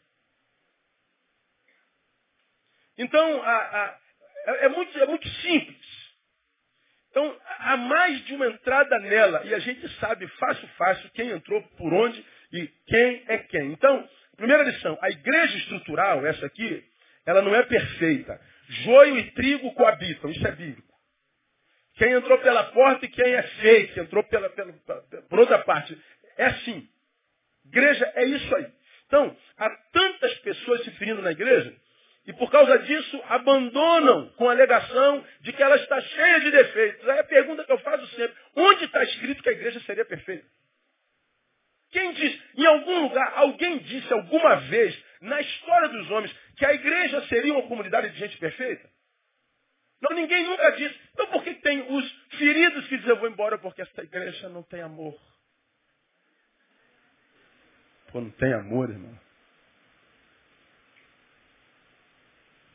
Então, 2.98 3.42
a, 3.42 3.56
a, 3.56 4.00
é, 4.46 4.66
é, 4.66 4.70
muito, 4.70 5.00
é 5.00 5.06
muito 5.06 5.28
simples. 5.28 6.10
Então, 7.10 7.40
há 7.60 7.78
mais 7.78 8.24
de 8.26 8.36
uma 8.36 8.48
entrada 8.48 9.00
nela, 9.00 9.44
e 9.46 9.54
a 9.54 9.60
gente 9.60 9.88
sabe 10.00 10.28
fácil, 10.28 10.68
fácil, 10.78 11.10
quem 11.12 11.30
entrou 11.32 11.62
por 11.78 11.94
onde 11.94 12.24
e 12.52 12.68
quem 12.88 13.24
é 13.28 13.38
quem. 13.40 13.72
Então, 13.72 14.08
primeira 14.38 14.64
lição, 14.64 14.98
a 15.02 15.10
igreja 15.10 15.58
estrutural, 15.58 16.26
essa 16.26 16.46
aqui, 16.46 16.86
ela 17.30 17.44
não 17.44 17.54
é 17.54 17.62
perfeita. 17.64 18.42
Joio 18.68 19.20
e 19.20 19.32
trigo 19.32 19.72
coabitam, 19.76 20.32
isso 20.32 20.48
é 20.48 20.52
bíblico. 20.52 20.90
Quem 21.96 22.12
entrou 22.14 22.40
pela 22.40 22.64
porta 22.66 23.06
e 23.06 23.10
quem 23.10 23.34
é 23.34 23.44
fake, 23.44 24.00
entrou 24.00 24.24
pela, 24.24 24.50
pela, 24.50 24.74
por 25.30 25.40
outra 25.40 25.60
parte. 25.60 25.96
É 26.38 26.46
assim. 26.46 26.90
Igreja 27.66 28.12
é 28.16 28.26
isso 28.26 28.56
aí. 28.56 28.66
Então, 29.06 29.38
há 29.58 29.70
tantas 29.92 30.34
pessoas 30.40 30.84
se 30.84 30.92
ferindo 30.92 31.22
na 31.22 31.32
igreja 31.32 31.76
e 32.26 32.34
por 32.34 32.50
causa 32.50 32.80
disso 32.80 33.22
abandonam 33.28 34.30
com 34.38 34.50
a 34.50 34.52
alegação 34.52 35.24
de 35.42 35.54
que 35.54 35.62
ela 35.62 35.76
está 35.76 36.02
cheia 36.02 36.40
de 36.40 36.52
defeitos. 36.52 37.10
Aí 37.10 37.20
a 37.20 37.24
pergunta 37.24 37.64
que 37.64 37.72
eu 37.72 37.80
faço 37.80 38.08
sempre, 38.16 38.36
onde 38.56 38.86
está 38.86 39.04
escrito 39.04 39.44
que 39.44 39.50
a 39.50 39.54
igreja 39.54 39.80
seria 39.82 40.06
perfeita? 40.06 40.46
Quem 41.92 42.14
diz? 42.14 42.42
Em 42.56 42.66
algum 42.66 43.02
lugar, 43.02 43.34
alguém 43.36 43.80
disse 43.80 44.14
alguma 44.14 44.56
vez, 44.58 44.96
na 45.22 45.42
história 45.42 45.90
dos 45.90 46.10
homens, 46.12 46.36
que 46.60 46.66
a 46.66 46.74
igreja 46.74 47.26
seria 47.28 47.54
uma 47.54 47.68
comunidade 47.68 48.10
de 48.10 48.20
gente 48.20 48.38
perfeita? 48.38 48.90
Não, 50.02 50.16
ninguém 50.16 50.46
nunca 50.46 50.70
disse. 50.72 51.00
Então 51.14 51.28
por 51.28 51.42
que 51.44 51.56
tem 51.56 51.82
os 51.90 52.12
feridos 52.38 52.86
que 52.88 52.98
dizem 52.98 53.12
eu 53.12 53.20
vou 53.20 53.30
embora 53.30 53.58
porque 53.58 53.82
esta 53.82 54.04
igreja 54.04 54.50
não 54.50 54.62
tem 54.64 54.82
amor? 54.82 55.18
Pô, 58.12 58.20
não 58.20 58.32
tem 58.32 58.54
amor, 58.54 58.90
irmão. 58.90 59.18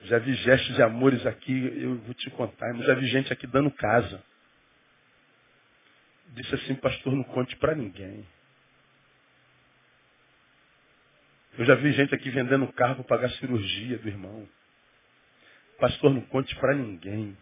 Já 0.02 0.18
vi 0.18 0.32
gestos 0.34 0.74
de 0.76 0.82
amores 0.82 1.24
aqui, 1.26 1.82
eu 1.82 1.96
vou 1.98 2.14
te 2.14 2.30
contar, 2.30 2.68
irmão. 2.68 2.84
Já 2.84 2.94
vi 2.94 3.06
gente 3.06 3.32
aqui 3.32 3.46
dando 3.46 3.70
casa. 3.70 4.22
Disse 6.28 6.54
assim, 6.54 6.74
pastor, 6.76 7.14
não 7.14 7.24
conte 7.24 7.54
para 7.56 7.74
ninguém. 7.74 8.26
Eu 11.56 11.64
já 11.64 11.76
vi 11.76 11.92
gente 11.92 12.12
aqui 12.14 12.30
vendendo 12.30 12.66
carro 12.72 12.96
para 12.96 13.04
pagar 13.04 13.30
cirurgia 13.30 13.98
do 13.98 14.08
irmão. 14.08 14.48
Pastor, 15.78 16.12
não 16.12 16.20
conte 16.22 16.54
para 16.56 16.74
ninguém. 16.74 17.36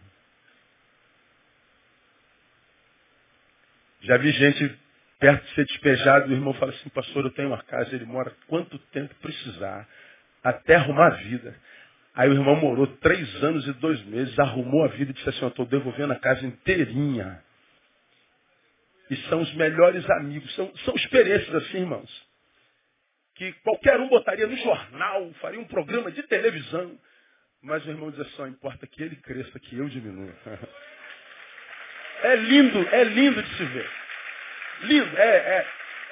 Já 4.01 4.17
vi 4.17 4.31
gente 4.31 4.79
perto 5.19 5.45
de 5.45 5.55
ser 5.55 5.65
despejado, 5.65 6.29
o 6.29 6.33
irmão 6.33 6.53
fala 6.55 6.71
assim, 6.73 6.89
pastor, 6.89 7.23
eu 7.23 7.31
tenho 7.31 7.47
uma 7.47 7.63
casa, 7.63 7.95
ele 7.95 8.05
mora 8.05 8.35
quanto 8.47 8.77
tempo 8.77 9.15
precisar, 9.15 9.87
até 10.43 10.75
arrumar 10.75 11.07
a 11.07 11.15
vida. 11.15 11.55
Aí 12.13 12.29
o 12.29 12.33
irmão 12.33 12.57
morou 12.57 12.85
três 12.97 13.43
anos 13.43 13.65
e 13.65 13.73
dois 13.73 14.03
meses, 14.05 14.37
arrumou 14.37 14.83
a 14.83 14.89
vida 14.89 15.11
e 15.11 15.13
disse 15.13 15.29
assim, 15.29 15.41
eu 15.41 15.47
estou 15.47 15.65
devolvendo 15.65 16.13
a 16.13 16.19
casa 16.19 16.45
inteirinha. 16.45 17.41
E 19.09 19.15
são 19.29 19.41
os 19.41 19.53
melhores 19.55 20.07
amigos, 20.11 20.53
são, 20.55 20.75
são 20.77 20.93
experiências 20.95 21.55
assim, 21.55 21.77
irmãos 21.77 22.32
que 23.35 23.51
qualquer 23.63 23.99
um 23.99 24.07
botaria 24.07 24.47
no 24.47 24.57
jornal, 24.57 25.31
faria 25.41 25.59
um 25.59 25.65
programa 25.65 26.11
de 26.11 26.23
televisão. 26.23 26.97
Mas 27.61 27.85
o 27.85 27.89
irmão 27.89 28.11
diz 28.11 28.19
assim, 28.19 28.31
só 28.31 28.47
importa 28.47 28.85
que 28.85 29.01
ele 29.01 29.15
cresça, 29.17 29.59
que 29.59 29.77
eu 29.77 29.87
diminua. 29.89 30.33
É 32.23 32.37
lindo, 32.37 32.87
é 32.89 33.03
lindo 33.03 33.43
de 33.43 33.57
se 33.57 33.65
ver. 33.65 33.89
Lindo, 34.83 35.17
é, 35.17 35.27
é, 35.27 35.67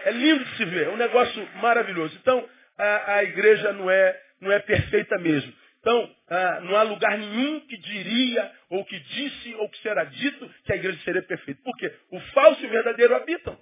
é 0.06 0.12
lindo 0.12 0.44
de 0.44 0.58
se 0.58 0.66
ver. 0.66 0.88
É 0.88 0.90
um 0.90 0.98
negócio 0.98 1.48
maravilhoso. 1.62 2.18
Então, 2.22 2.50
a, 2.78 3.14
a 3.14 3.24
igreja 3.24 3.72
não 3.72 3.90
é, 3.90 4.22
não 4.42 4.52
é 4.52 4.60
perfeita 4.60 5.18
mesmo. 5.20 5.54
Então, 5.80 6.16
não 6.64 6.76
há 6.76 6.84
lugar 6.84 7.18
nenhum 7.18 7.62
que 7.62 7.78
diria, 7.78 8.52
ou 8.70 8.84
que 8.84 9.00
disse, 9.00 9.56
ou 9.56 9.70
que 9.70 9.80
será 9.80 10.04
dito 10.04 10.54
que 10.66 10.74
a 10.74 10.76
igreja 10.76 11.00
seria 11.06 11.24
perfeita. 11.24 11.62
Por 11.64 11.76
quê? 11.78 11.92
O 12.12 12.20
falso 12.20 12.62
e 12.62 12.68
o 12.68 12.70
verdadeiro 12.70 13.16
habitam. 13.16 13.58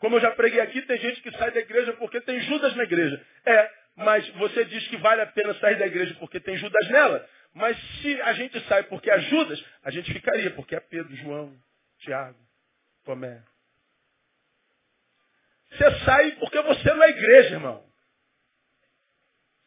Como 0.00 0.16
eu 0.16 0.20
já 0.20 0.30
preguei 0.32 0.60
aqui, 0.60 0.80
tem 0.82 0.98
gente 0.98 1.20
que 1.20 1.30
sai 1.32 1.50
da 1.50 1.60
igreja 1.60 1.92
porque 1.92 2.20
tem 2.22 2.40
Judas 2.40 2.74
na 2.74 2.84
igreja. 2.84 3.24
É, 3.44 3.70
mas 3.96 4.26
você 4.30 4.64
diz 4.64 4.88
que 4.88 4.96
vale 4.96 5.20
a 5.20 5.26
pena 5.26 5.54
sair 5.54 5.78
da 5.78 5.86
igreja 5.86 6.16
porque 6.18 6.40
tem 6.40 6.56
Judas 6.56 6.88
nela. 6.88 7.28
Mas 7.52 7.76
se 8.00 8.20
a 8.22 8.32
gente 8.32 8.58
sai 8.66 8.84
porque 8.84 9.10
é 9.10 9.20
Judas, 9.20 9.62
a 9.84 9.90
gente 9.90 10.12
ficaria, 10.12 10.50
porque 10.52 10.74
é 10.74 10.80
Pedro, 10.80 11.14
João, 11.16 11.54
Tiago, 11.98 12.38
Tomé. 13.04 13.42
Você 15.70 16.04
sai 16.04 16.32
porque 16.32 16.62
você 16.62 16.94
não 16.94 17.02
é 17.02 17.10
igreja, 17.10 17.54
irmão. 17.56 17.84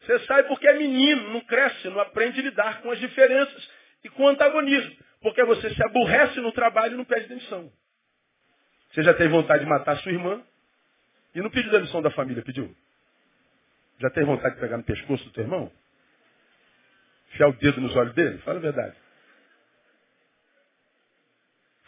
Você 0.00 0.18
sai 0.26 0.42
porque 0.48 0.66
é 0.66 0.74
menino, 0.74 1.30
não 1.32 1.40
cresce, 1.42 1.88
não 1.88 2.00
aprende 2.00 2.40
a 2.40 2.42
lidar 2.42 2.82
com 2.82 2.90
as 2.90 2.98
diferenças 2.98 3.70
e 4.02 4.08
com 4.10 4.24
o 4.24 4.28
antagonismo. 4.28 4.96
Porque 5.20 5.44
você 5.44 5.72
se 5.74 5.82
aborrece 5.84 6.40
no 6.40 6.52
trabalho 6.52 6.94
e 6.94 6.96
não 6.96 7.04
pede 7.04 7.28
demissão. 7.28 7.72
Você 8.94 9.02
já 9.02 9.12
teve 9.12 9.28
vontade 9.28 9.64
de 9.64 9.68
matar 9.68 9.96
sua 9.98 10.12
irmã 10.12 10.40
e 11.34 11.40
não 11.40 11.50
pediu 11.50 11.68
demissão 11.72 12.00
da 12.00 12.12
família, 12.12 12.44
pediu? 12.44 12.72
Já 13.98 14.08
teve 14.10 14.24
vontade 14.24 14.54
de 14.54 14.60
pegar 14.60 14.76
no 14.76 14.84
pescoço 14.84 15.24
do 15.24 15.30
teu 15.32 15.42
irmão? 15.42 15.70
Enfiar 17.32 17.48
o 17.48 17.52
dedo 17.54 17.80
nos 17.80 17.94
olhos 17.96 18.14
dele? 18.14 18.38
Fala 18.38 18.58
a 18.58 18.62
verdade. 18.62 18.96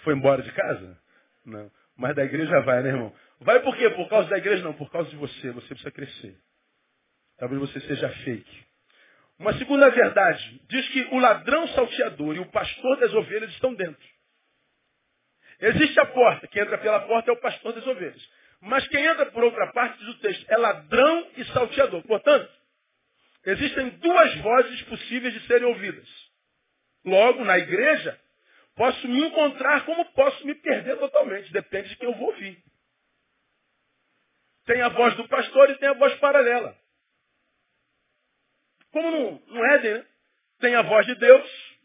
Foi 0.03 0.15
embora 0.15 0.43
de 0.43 0.51
casa? 0.51 0.99
Não. 1.45 1.71
Mas 1.97 2.17
da 2.17 2.25
igreja 2.25 2.61
vai, 2.63 2.83
né, 2.83 2.89
irmão? 2.89 3.15
Vai 3.41 3.61
por 3.61 3.77
quê? 3.77 3.89
Por 3.91 4.09
causa 4.09 4.29
da 4.29 4.39
igreja? 4.39 4.65
Não, 4.65 4.73
por 4.73 4.91
causa 4.91 5.09
de 5.09 5.17
você. 5.17 5.53
Você 5.53 5.69
precisa 5.69 5.93
crescer. 5.93 6.37
Talvez 7.39 7.61
você 7.61 7.81
seja 7.83 8.09
fake. 8.09 8.67
Uma 9.39 9.57
segunda 9.59 9.89
verdade 9.91 10.61
diz 10.69 10.89
que 10.89 11.03
o 11.13 11.19
ladrão 11.19 11.69
salteador 11.69 12.35
e 12.35 12.41
o 12.41 12.51
pastor 12.51 12.99
das 12.99 13.15
ovelhas 13.15 13.51
estão 13.51 13.75
dentro. 13.75 14.16
Existe 15.61 15.99
a 16.01 16.07
porta, 16.07 16.47
quem 16.49 16.63
entra 16.63 16.79
pela 16.79 17.01
porta 17.01 17.31
é 17.31 17.35
o 17.35 17.41
pastor 17.41 17.73
das 17.73 17.87
ovelhas. 17.87 18.29
Mas 18.61 18.87
quem 18.89 19.05
entra 19.05 19.27
por 19.27 19.45
outra 19.45 19.73
parte, 19.73 19.99
diz 19.99 20.09
o 20.09 20.19
texto, 20.21 20.45
é 20.49 20.57
ladrão 20.57 21.31
e 21.37 21.45
salteador. 21.47 22.03
Portanto, 22.03 22.51
existem 23.45 23.91
duas 23.91 24.35
vozes 24.37 24.83
possíveis 24.83 25.35
de 25.35 25.47
serem 25.47 25.67
ouvidas. 25.67 26.09
Logo, 27.05 27.45
na 27.45 27.59
igreja, 27.59 28.19
posso 28.75 29.07
me 29.09 29.27
encontrar 29.27 29.85
como 29.85 30.05
posso 30.13 30.45
me 30.47 30.55
perder 30.55 30.99
totalmente. 30.99 31.53
Depende 31.53 31.89
de 31.91 31.97
quem 31.97 32.09
eu 32.09 32.17
vou 32.17 32.29
ouvir. 32.29 32.63
Tem 34.67 34.83
a 34.83 34.89
voz 34.89 35.15
do 35.15 35.29
pastor 35.29 35.71
e 35.71 35.77
tem 35.77 35.89
a 35.89 35.95
voz 35.95 36.15
paralela. 36.17 36.77
Como 38.91 39.11
no, 39.11 39.47
no 39.47 39.65
Éden, 39.73 39.95
né? 39.95 40.07
tem 40.59 40.75
a 40.75 40.83
voz 40.83 41.07
de 41.07 41.15
Deus, 41.15 41.77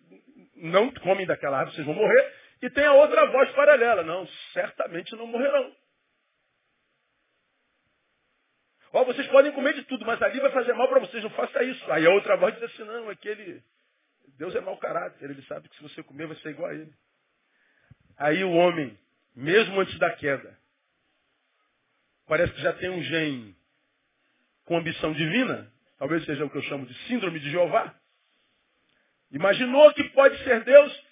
não 0.55 0.91
comem 0.95 1.27
daquela 1.27 1.60
árvore, 1.60 1.75
vocês 1.75 1.86
vão 1.86 1.95
morrer. 1.95 2.40
E 2.62 2.69
tem 2.69 2.86
a 2.86 2.93
outra 2.93 3.26
voz 3.28 3.52
paralela. 3.54 4.04
Não, 4.04 4.28
certamente 4.54 5.15
não 5.15 5.28
morrerão. 5.28 5.76
Ó, 8.93 9.06
vocês 9.06 9.26
podem 9.28 9.52
comer 9.54 9.74
de 9.74 9.84
tudo, 9.86 10.06
mas 10.06 10.21
ali 10.21 10.39
vai 10.39 10.52
fazer 10.52 10.74
mal 10.74 10.88
para 10.89 11.00
vocês, 11.00 11.24
não 11.24 11.30
faça 11.32 11.63
isso. 11.63 11.91
Aí 11.91 12.06
a 12.06 12.12
outra 12.12 12.36
voz 12.36 12.54
diz 12.56 12.63
assim, 12.63 12.84
não, 12.84 13.10
aquele. 13.10 13.63
Deus 14.38 14.54
é 14.56 14.62
mau 14.62 14.78
caráter, 14.78 15.30
ele 15.30 15.41
sabe 15.43 15.69
que 15.69 15.76
se 15.78 15.84
você 15.84 16.04
comer 16.04 16.28
vai 16.28 16.36
ser 16.38 16.50
igual 16.50 16.69
a 16.69 16.74
ele. 16.74 16.93
Aí 18.17 18.43
o 18.43 18.52
homem, 18.52 18.97
mesmo 19.36 19.80
antes 19.80 19.97
da 19.97 20.12
queda, 20.12 20.58
parece 22.28 22.54
que 22.54 22.62
já 22.62 22.74
tem 22.74 22.89
um 22.89 23.02
gene 23.02 23.56
com 24.65 24.78
ambição 24.78 25.13
divina, 25.13 25.71
talvez 25.97 26.26
seja 26.26 26.45
o 26.45 26.50
que 26.50 26.58
eu 26.58 26.63
chamo 26.63 26.86
de 26.86 26.93
síndrome 27.08 27.39
de 27.39 27.50
Jeová. 27.50 27.95
Imaginou 29.32 29.93
que 29.93 30.04
pode 30.10 30.38
ser 30.43 30.63
Deus 30.63 31.11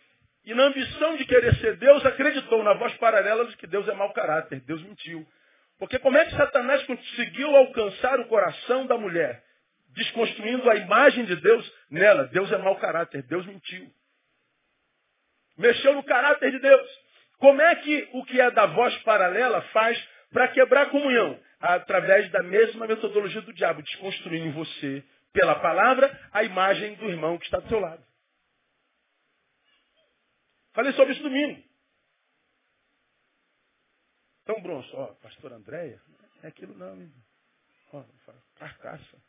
e 0.50 0.54
na 0.56 0.64
ambição 0.64 1.16
de 1.16 1.26
querer 1.26 1.54
ser 1.58 1.76
Deus, 1.76 2.04
acreditou 2.04 2.64
na 2.64 2.74
voz 2.74 2.92
paralela 2.96 3.46
de 3.46 3.56
que 3.56 3.68
Deus 3.68 3.88
é 3.88 3.94
mau 3.94 4.12
caráter, 4.14 4.60
Deus 4.62 4.82
mentiu. 4.82 5.24
Porque 5.78 6.00
como 6.00 6.18
é 6.18 6.26
que 6.26 6.36
Satanás 6.36 6.82
conseguiu 6.88 7.56
alcançar 7.56 8.20
o 8.20 8.26
coração 8.26 8.88
da 8.88 8.98
mulher? 8.98 9.44
Desconstruindo 9.90 10.68
a 10.68 10.76
imagem 10.76 11.26
de 11.26 11.36
Deus 11.36 11.72
nela. 11.92 12.24
Deus 12.30 12.52
é 12.52 12.58
mau 12.58 12.76
caráter, 12.78 13.22
Deus 13.22 13.46
mentiu. 13.46 13.92
Mexeu 15.56 15.94
no 15.94 16.02
caráter 16.02 16.50
de 16.50 16.58
Deus. 16.58 16.90
Como 17.38 17.62
é 17.62 17.76
que 17.76 18.10
o 18.14 18.26
que 18.26 18.42
é 18.42 18.50
da 18.50 18.66
voz 18.66 18.98
paralela 19.04 19.62
faz 19.72 20.04
para 20.34 20.48
quebrar 20.48 20.88
a 20.88 20.90
comunhão? 20.90 21.40
Através 21.62 22.28
da 22.32 22.42
mesma 22.42 22.88
metodologia 22.88 23.42
do 23.42 23.54
diabo, 23.54 23.84
desconstruindo 23.84 24.48
em 24.48 24.52
você, 24.52 25.04
pela 25.32 25.54
palavra, 25.60 26.12
a 26.34 26.44
imagem 26.44 26.96
do 26.96 27.08
irmão 27.08 27.38
que 27.38 27.46
está 27.46 27.60
do 27.60 27.70
seu 27.70 27.80
lado. 27.80 28.09
Falei 30.80 30.94
sobre 30.94 31.12
isso 31.12 31.24
domingo. 31.24 31.62
Então, 34.44 34.62
Bronson, 34.62 34.96
ó, 34.96 35.08
pastor 35.16 35.52
Andréia, 35.52 36.02
é 36.42 36.48
aquilo 36.48 36.74
não, 36.78 36.96
hein? 36.96 37.14
Ó, 37.92 38.02
carcaça. 38.56 39.22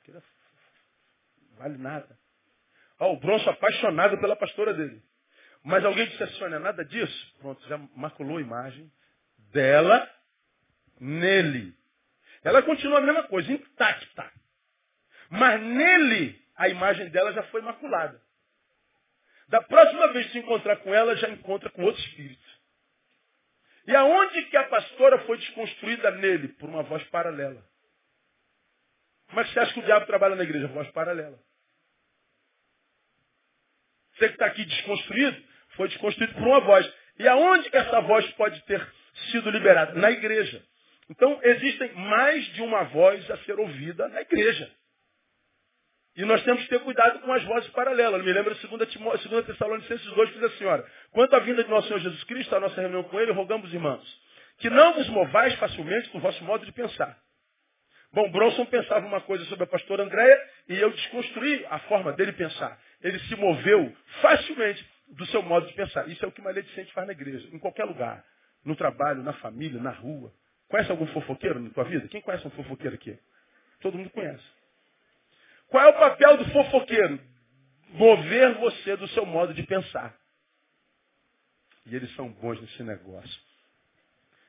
Aquilo 0.00 0.18
é 0.18 0.22
vale 1.58 1.76
nada. 1.76 2.16
Ó, 3.00 3.14
o 3.14 3.16
Bronson 3.18 3.50
apaixonado 3.50 4.16
pela 4.20 4.36
pastora 4.36 4.72
dele. 4.72 5.02
Mas 5.64 5.84
alguém 5.84 6.06
disse 6.06 6.22
assim, 6.22 6.44
olha, 6.44 6.60
nada 6.60 6.84
disso. 6.84 7.34
Pronto, 7.40 7.60
já 7.66 7.76
maculou 7.96 8.38
a 8.38 8.40
imagem 8.40 8.92
dela 9.50 10.08
nele. 11.00 11.76
Ela 12.44 12.62
continua 12.62 12.98
a 12.98 13.02
mesma 13.02 13.24
coisa, 13.24 13.50
intacta. 13.50 14.32
Mas 15.30 15.60
nele, 15.60 16.40
a 16.54 16.68
imagem 16.68 17.08
dela 17.10 17.32
já 17.32 17.42
foi 17.48 17.60
maculada. 17.60 18.23
Da 19.48 19.60
próxima 19.62 20.12
vez 20.12 20.26
que 20.26 20.32
se 20.32 20.38
encontrar 20.38 20.76
com 20.76 20.94
ela, 20.94 21.16
já 21.16 21.28
encontra 21.28 21.70
com 21.70 21.82
outro 21.82 22.00
espírito. 22.02 22.54
E 23.86 23.94
aonde 23.94 24.42
que 24.46 24.56
a 24.56 24.64
pastora 24.64 25.18
foi 25.26 25.36
desconstruída 25.38 26.10
nele? 26.12 26.48
Por 26.48 26.68
uma 26.68 26.82
voz 26.82 27.02
paralela. 27.04 27.62
Como 29.28 29.40
é 29.40 29.44
que 29.44 29.52
você 29.52 29.60
acha 29.60 29.74
que 29.74 29.80
o 29.80 29.84
diabo 29.84 30.06
trabalha 30.06 30.36
na 30.36 30.44
igreja? 30.44 30.68
Voz 30.68 30.90
paralela. 30.92 31.38
Você 34.14 34.28
que 34.28 34.34
está 34.34 34.46
aqui 34.46 34.64
desconstruído, 34.64 35.44
foi 35.76 35.88
desconstruído 35.88 36.34
por 36.34 36.46
uma 36.46 36.60
voz. 36.60 36.94
E 37.18 37.28
aonde 37.28 37.70
que 37.70 37.76
essa 37.76 38.00
voz 38.00 38.28
pode 38.32 38.62
ter 38.62 38.80
sido 39.30 39.50
liberada? 39.50 39.94
Na 39.94 40.10
igreja. 40.10 40.64
Então, 41.10 41.38
existem 41.42 41.92
mais 41.94 42.44
de 42.54 42.62
uma 42.62 42.84
voz 42.84 43.30
a 43.30 43.36
ser 43.38 43.58
ouvida 43.58 44.08
na 44.08 44.22
igreja. 44.22 44.74
E 46.16 46.24
nós 46.24 46.42
temos 46.44 46.62
que 46.62 46.68
ter 46.68 46.80
cuidado 46.80 47.20
com 47.20 47.32
as 47.32 47.42
vozes 47.44 47.68
paralelas. 47.70 48.24
Me 48.24 48.32
lembra 48.32 48.54
2, 48.54 48.68
2 48.68 49.46
Tessalonicenses 49.46 50.06
2, 50.06 50.30
que 50.30 50.38
diz 50.38 50.54
assim, 50.54 50.64
olha, 50.64 50.84
quanto 51.10 51.34
à 51.34 51.40
vinda 51.40 51.64
de 51.64 51.70
nosso 51.70 51.88
Senhor 51.88 51.98
Jesus 51.98 52.22
Cristo, 52.24 52.54
a 52.54 52.60
nossa 52.60 52.80
reunião 52.80 53.02
com 53.04 53.20
Ele, 53.20 53.32
rogamos, 53.32 53.72
irmãos, 53.72 54.22
que 54.58 54.70
não 54.70 54.94
vos 54.94 55.08
movais 55.08 55.54
facilmente 55.54 56.08
com 56.10 56.18
o 56.18 56.20
vosso 56.20 56.42
modo 56.44 56.64
de 56.64 56.72
pensar. 56.72 57.18
Bom, 58.12 58.30
Bronson 58.30 58.64
pensava 58.66 59.04
uma 59.04 59.20
coisa 59.22 59.44
sobre 59.46 59.64
a 59.64 59.66
pastora 59.66 60.04
Andréia 60.04 60.40
e 60.68 60.76
eu 60.76 60.88
desconstruí 60.92 61.66
a 61.68 61.80
forma 61.80 62.12
dele 62.12 62.32
pensar. 62.32 62.78
Ele 63.02 63.18
se 63.18 63.34
moveu 63.34 63.92
facilmente 64.22 64.88
do 65.08 65.26
seu 65.26 65.42
modo 65.42 65.66
de 65.66 65.74
pensar. 65.74 66.08
Isso 66.08 66.24
é 66.24 66.28
o 66.28 66.32
que 66.32 66.40
maledicente 66.40 66.92
faz 66.92 67.08
na 67.08 67.12
igreja, 67.12 67.48
em 67.52 67.58
qualquer 67.58 67.84
lugar. 67.84 68.24
No 68.64 68.76
trabalho, 68.76 69.20
na 69.24 69.32
família, 69.34 69.80
na 69.80 69.90
rua. 69.90 70.32
Conhece 70.68 70.92
algum 70.92 71.06
fofoqueiro 71.08 71.58
na 71.58 71.70
tua 71.70 71.84
vida? 71.84 72.06
Quem 72.06 72.20
conhece 72.20 72.46
um 72.46 72.50
fofoqueiro 72.50 72.94
aqui? 72.94 73.18
Todo 73.80 73.98
mundo 73.98 74.10
conhece. 74.10 74.44
Qual 75.68 75.84
é 75.84 75.88
o 75.88 75.98
papel 75.98 76.36
do 76.38 76.50
fofoqueiro? 76.50 77.20
Mover 77.90 78.54
você 78.54 78.96
do 78.96 79.08
seu 79.08 79.24
modo 79.24 79.54
de 79.54 79.62
pensar. 79.62 80.14
E 81.86 81.94
eles 81.94 82.14
são 82.14 82.28
bons 82.28 82.60
nesse 82.60 82.82
negócio. 82.82 83.40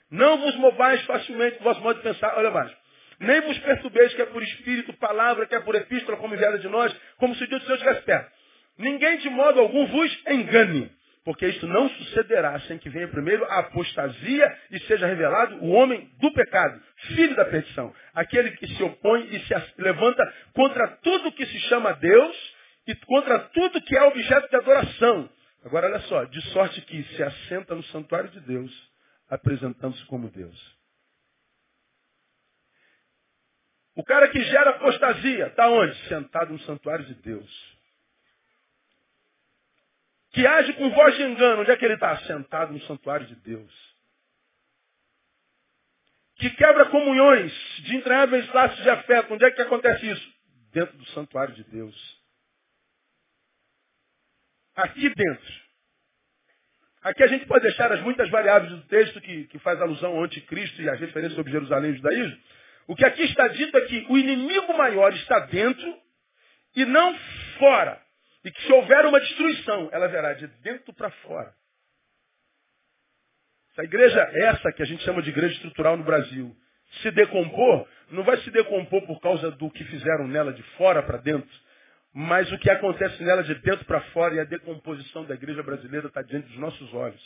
Não 0.10 0.40
vos 0.40 0.56
movais 0.56 1.02
facilmente 1.06 1.58
do 1.58 1.64
vosso 1.64 1.82
modo 1.82 1.98
de 1.98 2.04
pensar. 2.04 2.38
Olha 2.38 2.52
mais. 2.52 2.72
Nem 3.20 3.42
vos 3.42 3.58
perturbeis, 3.60 4.14
que 4.14 4.22
é 4.22 4.26
por 4.26 4.44
espírito, 4.44 4.94
palavra, 4.94 5.46
que 5.46 5.56
é 5.56 5.60
por 5.60 5.76
epístola, 5.76 6.18
como 6.18 6.34
enviada 6.34 6.60
de 6.60 6.68
nós, 6.68 6.96
como 7.18 7.34
se 7.36 7.44
o 7.44 7.48
Deus 7.48 7.62
do 7.62 7.66
Senhor 7.66 7.78
estivesse 7.78 8.06
perto. 8.06 8.32
Ninguém 8.78 9.18
de 9.18 9.30
modo 9.30 9.60
algum 9.60 9.86
vos 9.88 10.24
engane. 10.28 10.92
Porque 11.26 11.48
isto 11.48 11.66
não 11.66 11.90
sucederá 11.90 12.60
sem 12.62 12.78
que 12.78 12.88
venha 12.88 13.08
primeiro 13.08 13.44
a 13.46 13.58
apostasia 13.58 14.60
e 14.70 14.80
seja 14.82 15.08
revelado 15.08 15.56
o 15.56 15.72
homem 15.72 16.08
do 16.20 16.32
pecado, 16.32 16.80
filho 17.08 17.36
da 17.36 17.46
perdição. 17.46 17.92
Aquele 18.14 18.52
que 18.52 18.68
se 18.68 18.84
opõe 18.84 19.28
e 19.36 19.40
se 19.40 19.82
levanta 19.82 20.24
contra 20.54 20.88
tudo 20.98 21.32
que 21.32 21.48
se 21.48 21.60
chama 21.62 21.94
Deus 21.94 22.56
e 22.86 22.94
contra 23.08 23.40
tudo 23.40 23.82
que 23.82 23.98
é 23.98 24.04
objeto 24.04 24.48
de 24.48 24.56
adoração. 24.56 25.28
Agora 25.66 25.88
olha 25.88 26.00
só, 26.02 26.26
de 26.26 26.40
sorte 26.52 26.80
que 26.82 27.04
se 27.04 27.24
assenta 27.24 27.74
no 27.74 27.84
santuário 27.86 28.30
de 28.30 28.42
Deus, 28.42 28.72
apresentando-se 29.28 30.06
como 30.06 30.30
Deus. 30.30 30.76
O 33.96 34.04
cara 34.04 34.28
que 34.28 34.44
gera 34.44 34.72
apostasia, 34.72 35.48
está 35.48 35.70
onde? 35.70 35.96
Sentado 36.08 36.54
no 36.54 36.60
santuário 36.60 37.06
de 37.06 37.16
Deus 37.16 37.75
que 40.36 40.46
age 40.46 40.74
com 40.74 40.90
voz 40.90 41.16
de 41.16 41.24
engano, 41.24 41.62
onde 41.62 41.72
é 41.72 41.78
que 41.78 41.86
ele 41.86 41.94
está? 41.94 42.18
Sentado 42.24 42.74
no 42.74 42.82
santuário 42.82 43.26
de 43.26 43.36
Deus. 43.36 43.96
Que 46.36 46.50
quebra 46.50 46.88
comunhões 46.88 47.54
de 47.84 47.96
entranháveis 47.96 48.46
laços 48.54 48.84
de 48.84 48.90
afeto, 48.90 49.34
onde 49.34 49.46
é 49.46 49.52
que 49.52 49.62
acontece 49.62 50.06
isso? 50.12 50.34
Dentro 50.74 50.98
do 50.98 51.06
santuário 51.12 51.56
de 51.56 51.64
Deus. 51.64 51.96
Aqui 54.76 55.08
dentro. 55.08 55.54
Aqui 57.02 57.24
a 57.24 57.28
gente 57.28 57.46
pode 57.46 57.64
deixar 57.64 57.90
as 57.94 58.02
muitas 58.02 58.30
variáveis 58.30 58.74
do 58.74 58.82
texto 58.88 59.22
que, 59.22 59.46
que 59.46 59.60
faz 59.60 59.80
alusão 59.80 60.18
ao 60.18 60.24
anticristo 60.26 60.82
e 60.82 60.90
as 60.90 61.00
referências 61.00 61.36
sobre 61.36 61.54
Jerusalém 61.54 61.92
e 61.92 61.96
judaísmo. 61.96 62.38
O 62.88 62.96
que 62.96 63.06
aqui 63.06 63.24
está 63.24 63.48
dito 63.48 63.78
é 63.78 63.82
que 63.86 64.06
o 64.10 64.18
inimigo 64.18 64.78
maior 64.78 65.14
está 65.14 65.40
dentro 65.40 65.98
e 66.76 66.84
não 66.84 67.18
fora. 67.58 68.05
E 68.46 68.52
que 68.52 68.62
se 68.62 68.72
houver 68.72 69.06
uma 69.06 69.20
destruição, 69.20 69.90
ela 69.92 70.08
verá 70.08 70.34
de 70.34 70.48
dentro 70.62 70.94
para 70.94 71.10
fora. 71.10 71.54
Se 73.74 73.82
a 73.82 73.84
igreja 73.84 74.22
é 74.34 74.46
essa 74.46 74.72
que 74.72 74.84
a 74.84 74.86
gente 74.86 75.04
chama 75.04 75.22
de 75.22 75.30
igreja 75.30 75.56
estrutural 75.56 75.98
no 75.98 76.04
Brasil 76.04 76.56
se 77.02 77.12
decompor, 77.12 77.88
não 78.12 78.24
vai 78.24 78.38
se 78.38 78.52
decompor 78.52 79.06
por 79.06 79.20
causa 79.20 79.52
do 79.52 79.70
que 79.72 79.84
fizeram 79.86 80.28
nela 80.28 80.54
de 80.54 80.64
fora 80.78 81.02
para 81.04 81.18
dentro, 81.18 81.50
mas 82.14 82.50
o 82.52 82.58
que 82.60 82.70
acontece 82.70 83.22
nela 83.24 83.44
de 83.44 83.56
dentro 83.56 83.84
para 83.86 84.00
fora 84.12 84.36
e 84.36 84.40
a 84.40 84.46
decomposição 84.46 85.26
da 85.26 85.34
igreja 85.34 85.62
brasileira 85.64 86.08
está 86.08 86.22
diante 86.22 86.48
dos 86.48 86.58
nossos 86.58 86.94
olhos. 86.94 87.22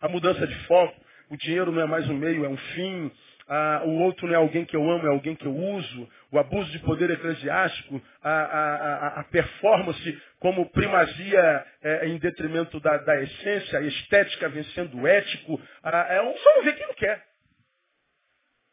A 0.00 0.08
mudança 0.08 0.46
de 0.46 0.54
foco, 0.66 1.00
o 1.30 1.36
dinheiro 1.36 1.72
não 1.72 1.82
é 1.82 1.86
mais 1.86 2.08
um 2.08 2.16
meio, 2.16 2.44
é 2.44 2.48
um 2.48 2.56
fim, 2.56 3.10
ah, 3.48 3.82
o 3.84 4.00
outro 4.00 4.26
não 4.26 4.34
é 4.34 4.36
alguém 4.36 4.64
que 4.64 4.74
eu 4.74 4.90
amo, 4.90 5.06
é 5.06 5.10
alguém 5.10 5.36
que 5.36 5.46
eu 5.46 5.54
uso, 5.54 6.08
o 6.32 6.38
abuso 6.38 6.70
de 6.72 6.80
poder 6.80 7.10
eclesiástico, 7.10 8.02
a, 8.22 8.30
a, 8.30 9.20
a 9.20 9.24
performance 9.24 10.22
como 10.40 10.68
primazia 10.70 11.66
é, 11.82 12.08
em 12.08 12.18
detrimento 12.18 12.80
da, 12.80 12.96
da, 12.98 13.22
essência, 13.22 13.78
a 13.78 13.82
estética 13.82 14.48
vencendo 14.48 15.00
o 15.00 15.06
ético. 15.06 15.60
É, 15.84 16.34
só 16.38 16.56
não 16.56 16.62
vê 16.64 16.72
quem 16.72 16.86
não 16.86 16.94
quer. 16.94 17.24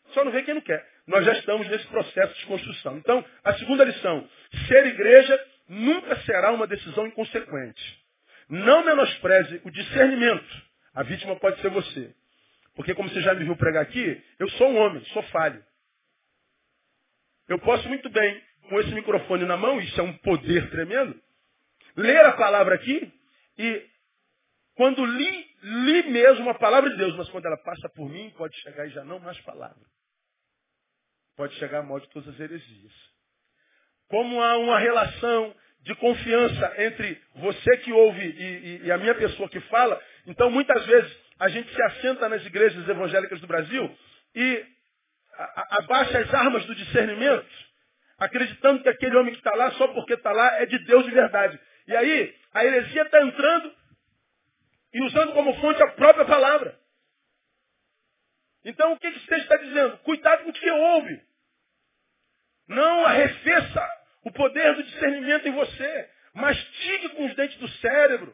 Só 0.07 0.23
não 0.25 0.31
vê 0.31 0.41
quem 0.41 0.55
não 0.55 0.61
quer. 0.61 0.83
Nós 1.07 1.23
já 1.23 1.33
estamos 1.33 1.67
nesse 1.67 1.85
processo 1.87 2.39
de 2.39 2.45
construção. 2.47 2.97
Então, 2.97 3.23
a 3.43 3.53
segunda 3.53 3.83
lição, 3.83 4.27
ser 4.67 4.87
igreja 4.87 5.45
nunca 5.69 6.15
será 6.21 6.51
uma 6.51 6.65
decisão 6.65 7.05
inconsequente. 7.05 8.03
Não 8.49 8.83
menospreze 8.83 9.61
o 9.63 9.71
discernimento. 9.71 10.63
A 10.93 11.03
vítima 11.03 11.35
pode 11.35 11.61
ser 11.61 11.69
você. 11.69 12.13
Porque 12.75 12.95
como 12.95 13.09
você 13.09 13.21
já 13.21 13.33
me 13.33 13.43
viu 13.43 13.55
pregar 13.55 13.83
aqui, 13.83 14.23
eu 14.39 14.49
sou 14.51 14.69
um 14.69 14.77
homem, 14.77 15.03
sou 15.05 15.23
falho. 15.23 15.63
Eu 17.47 17.59
posso 17.59 17.87
muito 17.87 18.09
bem, 18.09 18.41
com 18.69 18.79
esse 18.79 18.91
microfone 18.93 19.45
na 19.45 19.57
mão, 19.57 19.79
isso 19.79 19.99
é 19.99 20.03
um 20.03 20.17
poder 20.19 20.69
tremendo, 20.71 21.19
ler 21.95 22.25
a 22.25 22.33
palavra 22.33 22.75
aqui 22.75 23.13
e 23.57 23.93
quando 24.75 25.05
li, 25.05 25.47
li 25.61 26.09
mesmo 26.09 26.49
a 26.49 26.55
palavra 26.55 26.89
de 26.89 26.97
Deus, 26.97 27.15
mas 27.15 27.29
quando 27.29 27.45
ela 27.45 27.57
passa 27.57 27.89
por 27.89 28.09
mim, 28.09 28.31
pode 28.31 28.55
chegar 28.61 28.87
e 28.87 28.91
já 28.91 29.03
não 29.03 29.19
mais 29.19 29.39
palavra. 29.41 29.85
Pode 31.35 31.53
chegar 31.55 31.79
a 31.79 31.83
morte 31.83 32.07
de 32.07 32.13
todas 32.13 32.33
as 32.33 32.39
heresias. 32.39 32.93
Como 34.07 34.41
há 34.41 34.57
uma 34.57 34.79
relação 34.79 35.55
de 35.81 35.93
confiança 35.95 36.73
entre 36.81 37.21
você 37.35 37.77
que 37.77 37.91
ouve 37.91 38.21
e, 38.21 38.43
e, 38.43 38.85
e 38.85 38.91
a 38.91 38.97
minha 38.97 39.13
pessoa 39.15 39.49
que 39.49 39.59
fala, 39.61 40.01
então 40.25 40.49
muitas 40.49 40.85
vezes 40.85 41.22
a 41.39 41.49
gente 41.49 41.73
se 41.73 41.81
assenta 41.81 42.29
nas 42.29 42.45
igrejas 42.45 42.87
evangélicas 42.87 43.39
do 43.41 43.47
Brasil 43.47 43.97
e 44.35 44.65
abaixa 45.71 46.19
as 46.19 46.33
armas 46.33 46.65
do 46.65 46.75
discernimento, 46.75 47.47
acreditando 48.17 48.83
que 48.83 48.89
aquele 48.89 49.15
homem 49.17 49.33
que 49.33 49.39
está 49.39 49.55
lá, 49.55 49.71
só 49.71 49.87
porque 49.89 50.13
está 50.13 50.31
lá, 50.31 50.61
é 50.61 50.65
de 50.65 50.77
Deus 50.85 51.05
de 51.05 51.11
verdade. 51.11 51.59
E 51.87 51.95
aí, 51.95 52.35
a 52.53 52.65
heresia 52.65 53.01
está 53.01 53.21
entrando 53.21 53.73
e 54.93 55.01
usando 55.03 55.33
como 55.33 55.59
fonte 55.59 55.81
a 55.81 55.91
própria 55.91 56.25
palavra. 56.25 56.79
Então, 58.63 58.93
o 58.93 58.99
que, 58.99 59.11
que 59.11 59.17
esse 59.17 59.27
texto 59.27 59.43
está 59.43 59.57
dizendo? 59.57 59.97
Cuidado 59.99 60.43
com 60.43 60.49
o 60.49 60.53
que 60.53 60.69
ouve. 60.71 61.21
Não 62.67 63.05
arrefeça 63.05 63.89
o 64.23 64.31
poder 64.31 64.73
do 64.75 64.83
discernimento 64.83 65.47
em 65.47 65.51
você. 65.51 66.09
Mastigue 66.33 67.09
com 67.09 67.25
os 67.25 67.35
dentes 67.35 67.57
do 67.57 67.67
cérebro. 67.67 68.33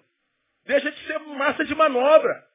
Deixa 0.65 0.91
de 0.91 1.07
ser 1.07 1.17
massa 1.19 1.65
de 1.65 1.73
manobra. 1.73 2.48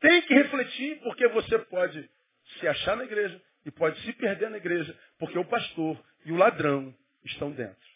Tem 0.00 0.22
que 0.22 0.34
refletir, 0.34 1.00
porque 1.02 1.28
você 1.28 1.58
pode 1.58 2.10
se 2.58 2.66
achar 2.66 2.96
na 2.96 3.04
igreja 3.04 3.40
e 3.64 3.70
pode 3.70 4.00
se 4.00 4.12
perder 4.14 4.50
na 4.50 4.56
igreja, 4.56 4.98
porque 5.18 5.38
o 5.38 5.44
pastor 5.44 6.02
e 6.24 6.32
o 6.32 6.36
ladrão 6.36 6.94
estão 7.24 7.50
dentro. 7.52 7.90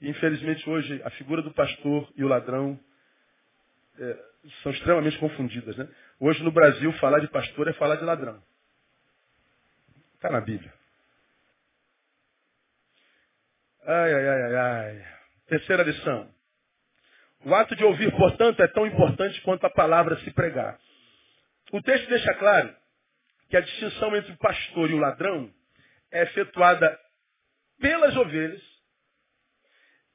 E 0.00 0.08
infelizmente 0.08 0.68
hoje 0.68 1.00
a 1.04 1.10
figura 1.10 1.42
do 1.42 1.52
pastor 1.52 2.12
e 2.16 2.24
o 2.24 2.28
ladrão 2.28 2.78
é, 3.98 4.18
são 4.62 4.72
extremamente 4.72 5.18
confundidas. 5.18 5.76
Né? 5.76 5.88
Hoje 6.20 6.42
no 6.42 6.52
Brasil 6.52 6.92
falar 6.94 7.20
de 7.20 7.28
pastor 7.28 7.68
é 7.68 7.72
falar 7.74 7.96
de 7.96 8.04
ladrão. 8.04 8.42
Está 10.14 10.30
na 10.30 10.40
Bíblia. 10.40 10.72
Ai, 13.84 14.14
ai, 14.14 14.28
ai, 14.28 14.56
ai. 14.56 15.06
Terceira 15.46 15.82
lição. 15.82 16.28
O 17.44 17.54
ato 17.54 17.74
de 17.76 17.84
ouvir, 17.84 18.10
portanto, 18.16 18.60
é 18.60 18.68
tão 18.68 18.84
importante 18.86 19.40
quanto 19.42 19.64
a 19.64 19.70
palavra 19.70 20.18
se 20.20 20.30
pregar. 20.32 20.78
O 21.72 21.82
texto 21.82 22.08
deixa 22.08 22.34
claro 22.34 22.74
que 23.48 23.56
a 23.56 23.60
distinção 23.60 24.16
entre 24.16 24.32
o 24.32 24.38
pastor 24.38 24.90
e 24.90 24.94
o 24.94 24.98
ladrão 24.98 25.52
é 26.10 26.22
efetuada 26.22 26.98
pelas 27.80 28.16
ovelhas 28.16 28.62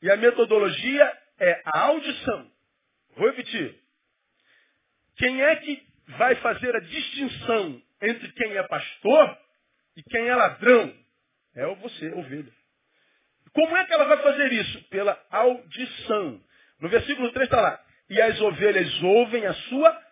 e 0.02 0.12
a 0.12 0.18
metodologia 0.18 1.18
é 1.40 1.62
a 1.66 1.80
audição. 1.80 2.52
Vou 3.16 3.28
repetir. 3.28 3.80
Quem 5.18 5.42
é 5.42 5.56
que 5.58 5.88
vai 6.18 6.36
fazer 6.36 6.76
a 6.76 6.80
distinção 6.80 7.82
entre 8.02 8.32
quem 8.34 8.58
é 8.58 8.64
pastor 8.64 9.38
e 9.96 10.04
quem 10.04 10.28
é 10.28 10.36
ladrão? 10.36 10.94
É 11.56 11.66
você, 11.76 12.10
ovelha. 12.10 12.52
Como 13.54 13.78
é 13.78 13.86
que 13.86 13.94
ela 13.94 14.06
vai 14.06 14.18
fazer 14.18 14.52
isso? 14.52 14.84
Pela 14.90 15.24
audição. 15.30 16.44
No 16.80 16.90
versículo 16.90 17.32
3 17.32 17.48
está 17.48 17.62
lá. 17.62 17.80
E 18.10 18.20
as 18.22 18.42
ovelhas 18.42 19.04
ouvem 19.04 19.46
a 19.46 19.54
sua 19.54 20.04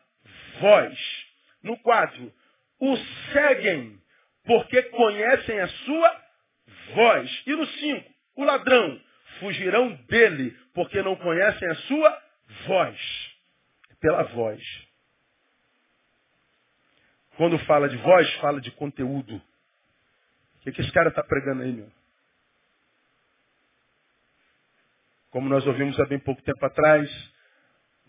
voz. 0.59 1.20
No 1.63 1.77
4, 1.77 2.33
o 2.79 2.97
seguem, 3.31 4.01
porque 4.43 4.81
conhecem 4.83 5.59
a 5.59 5.67
sua 5.67 6.21
voz. 6.95 7.43
E 7.45 7.55
no 7.55 7.65
5, 7.65 8.11
o 8.37 8.43
ladrão, 8.43 9.01
fugirão 9.39 9.93
dele, 10.07 10.57
porque 10.73 11.01
não 11.01 11.15
conhecem 11.15 11.69
a 11.69 11.75
sua 11.75 12.21
voz. 12.67 13.31
Pela 13.99 14.23
voz. 14.23 14.61
Quando 17.37 17.57
fala 17.59 17.87
de 17.87 17.97
voz, 17.97 18.31
fala 18.35 18.59
de 18.59 18.71
conteúdo. 18.71 19.35
O 19.35 20.63
que, 20.63 20.71
que 20.71 20.81
esse 20.81 20.91
cara 20.91 21.09
está 21.09 21.23
pregando 21.23 21.63
aí, 21.63 21.71
meu? 21.71 21.91
Como 25.31 25.47
nós 25.47 25.65
ouvimos 25.65 25.99
há 25.99 26.05
bem 26.05 26.19
pouco 26.19 26.41
tempo 26.41 26.63
atrás, 26.65 27.09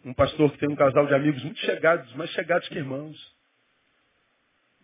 um 0.04 0.12
pastor 0.12 0.50
que 0.50 0.58
tem 0.58 0.68
um 0.68 0.76
casal 0.76 1.06
de 1.06 1.14
amigos 1.14 1.42
muito 1.44 1.60
chegados, 1.60 2.12
mais 2.14 2.30
chegados 2.30 2.68
que 2.68 2.74
irmãos. 2.74 3.16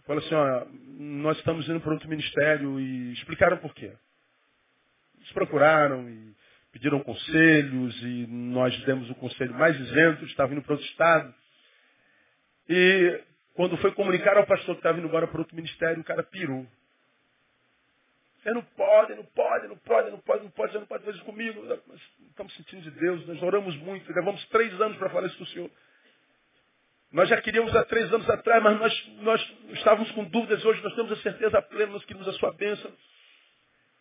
Fala 0.09 0.21
assim, 0.21 0.35
ó, 0.35 0.67
nós 0.99 1.37
estamos 1.37 1.69
indo 1.69 1.83
para 1.83 1.93
outro 1.93 2.09
ministério 2.09 2.81
e 2.81 3.13
explicaram 3.13 3.59
por 3.59 3.75
quê. 3.75 3.93
Eles 5.19 5.33
procuraram 5.33 6.09
e 6.09 6.35
pediram 6.73 7.01
conselhos 7.01 7.95
e 8.03 8.27
nós 8.27 8.75
demos 8.85 9.11
o 9.11 9.15
conselho 9.17 9.53
mais 9.53 9.79
isento, 9.79 10.25
estava 10.25 10.51
indo 10.55 10.63
para 10.63 10.73
outro 10.73 10.87
estado. 10.87 11.35
E 12.71 13.21
quando 13.53 13.77
foi 13.77 13.93
comunicar 13.93 14.39
ao 14.39 14.47
pastor 14.47 14.77
que 14.77 14.79
estava 14.79 14.97
indo 14.97 15.09
embora 15.09 15.29
para 15.29 15.41
outro 15.41 15.55
ministério, 15.55 16.01
o 16.01 16.05
cara 16.05 16.23
pirou. 16.23 16.67
Você 18.43 18.51
não 18.53 18.63
pode, 18.63 19.15
não 19.15 19.25
pode, 19.25 19.69
não 19.69 19.77
pode, 19.77 20.11
não 20.11 20.21
pode, 20.21 20.45
não 20.45 20.51
pode, 20.51 20.73
você 20.73 20.79
não 20.79 20.87
pode 20.87 21.05
fazer 21.05 21.17
isso 21.19 21.27
comigo. 21.27 21.63
Nós 21.67 22.01
estamos 22.31 22.57
sentindo 22.57 22.81
de 22.81 22.93
Deus, 22.93 23.27
nós 23.27 23.43
oramos 23.43 23.77
muito, 23.77 24.11
levamos 24.11 24.43
três 24.47 24.73
anos 24.81 24.97
para 24.97 25.11
falar 25.11 25.27
isso 25.27 25.37
com 25.37 25.45
o 25.45 25.49
Senhor. 25.49 25.71
Nós 27.11 27.29
já 27.29 27.41
queríamos 27.41 27.75
há 27.75 27.85
três 27.85 28.13
anos 28.13 28.29
atrás, 28.29 28.63
mas 28.63 28.79
nós, 28.79 29.09
nós 29.23 29.55
estávamos 29.71 30.11
com 30.13 30.25
dúvidas 30.25 30.63
hoje, 30.65 30.83
nós 30.83 30.95
temos 30.95 31.13
a 31.13 31.23
certeza 31.23 31.63
plena, 31.63 31.93
nós 31.93 32.05
queríamos 32.05 32.29
a 32.29 32.39
sua 32.39 32.53
bênção. 32.53 32.93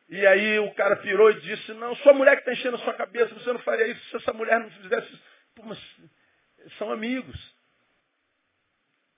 E 0.10 0.26
aí 0.26 0.60
o 0.60 0.74
cara 0.74 0.98
pirou 0.98 1.32
e 1.32 1.40
disse, 1.42 1.74
não, 1.74 1.96
sua 1.98 2.14
mulher 2.14 2.36
que 2.36 2.42
está 2.42 2.54
enchendo 2.54 2.76
a 2.76 2.80
sua 2.80 2.94
cabeça, 2.94 3.34
você 3.34 3.52
não 3.52 3.60
faria 3.60 3.88
isso 3.88 4.10
se 4.10 4.18
essa 4.18 4.34
mulher 4.34 4.60
não 4.60 4.70
fizesse 4.72 5.14
isso. 5.14 5.24
Pô, 5.56 5.64
mas 5.64 5.80
são 6.78 6.92
amigos. 6.92 7.56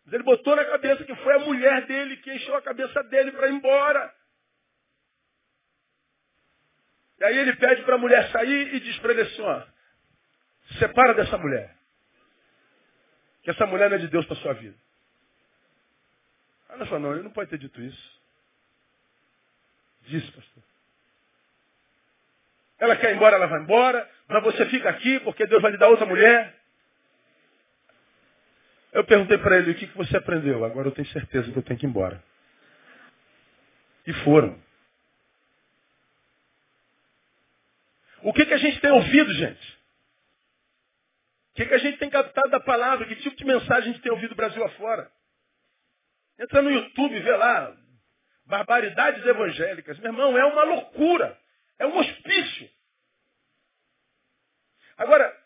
Mas 0.06 0.14
ele 0.14 0.24
botou 0.24 0.56
na 0.56 0.66
cabeça 0.66 1.04
que 1.04 1.16
foi 1.16 1.36
a 1.36 1.40
mulher 1.40 1.86
dele 1.88 2.18
que 2.18 2.34
encheu 2.34 2.56
a 2.56 2.62
cabeça 2.62 3.04
dele 3.04 3.32
para 3.32 3.48
ir 3.48 3.54
embora. 3.54 4.16
E 7.20 7.24
aí 7.24 7.38
ele 7.38 7.56
pede 7.56 7.84
para 7.84 7.96
a 7.96 8.00
mulher 8.00 8.32
sair 8.32 8.76
e 8.76 8.80
diz 8.80 8.98
para 9.00 9.12
ele 9.12 9.22
assim, 9.22 9.42
ó, 9.42 9.64
separa 10.80 11.14
dessa 11.16 11.38
mulher. 11.38 11.79
Que 13.44 13.52
essa 13.52 13.66
mulher 13.66 13.90
não 13.90 13.98
é 13.98 14.00
de 14.00 14.08
Deus 14.08 14.26
para 14.26 14.36
sua 14.38 14.54
vida. 14.54 14.78
Ela 16.70 16.86
falou, 16.86 17.00
não, 17.00 17.14
ele 17.14 17.24
não 17.24 17.32
pode 17.32 17.50
ter 17.50 17.58
dito 17.58 17.82
isso. 17.82 18.20
Disse, 20.02 20.32
pastor. 20.32 20.64
Ela 22.80 22.96
quer 22.96 23.12
ir 23.12 23.16
embora, 23.16 23.36
ela 23.36 23.48
vai 23.48 23.62
embora, 23.62 24.10
mas 24.28 24.44
você 24.44 24.66
fica 24.68 24.90
aqui 24.90 25.20
porque 25.22 25.46
Deus 25.46 25.62
vai 25.62 25.72
lhe 25.72 25.78
dar 25.78 25.90
outra 25.90 26.06
mulher. 26.06 26.58
Eu 28.92 29.04
perguntei 29.04 29.38
para 29.38 29.58
ele, 29.58 29.72
o 29.72 29.76
que, 29.76 29.88
que 29.88 29.98
você 29.98 30.18
aprendeu? 30.18 30.64
Agora 30.64 30.88
eu 30.88 30.92
tenho 30.92 31.08
certeza 31.10 31.52
que 31.52 31.58
eu 31.58 31.64
tenho 31.64 31.80
que 31.80 31.86
ir 31.86 31.90
embora. 31.90 32.24
E 34.08 34.14
foram. 34.24 34.60
O 38.24 38.34
que, 38.34 38.46
que 38.46 38.54
a 38.54 38.58
gente 38.58 38.80
tem 38.80 38.92
ouvido, 38.92 39.32
gente? 39.34 39.69
Que, 41.60 41.66
que 41.66 41.74
a 41.74 41.80
gente 41.80 41.98
tem 41.98 42.10
captado 42.10 42.48
da 42.48 42.62
palavra? 42.62 43.06
Que 43.06 43.18
tipo 43.18 43.36
de 43.36 43.44
mensagem 43.44 43.90
a 43.90 43.92
gente 43.92 44.02
tem 44.02 44.14
ouvido 44.14 44.34
Brasil 44.34 44.64
afora? 44.64 45.12
Entra 46.40 46.62
no 46.62 46.72
YouTube, 46.72 47.20
vê 47.20 47.36
lá. 47.36 47.76
Barbaridades 48.46 49.26
evangélicas. 49.26 50.00
Meu 50.00 50.14
irmão, 50.14 50.38
é 50.38 50.46
uma 50.46 50.64
loucura. 50.64 51.38
É 51.78 51.86
um 51.86 51.98
hospício. 51.98 52.70
Agora, 54.96 55.38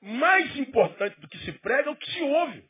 mais 0.00 0.56
importante 0.56 1.20
do 1.20 1.28
que 1.28 1.36
se 1.40 1.52
prega 1.58 1.90
é 1.90 1.92
o 1.92 1.96
que 1.96 2.10
se 2.10 2.22
ouve. 2.22 2.64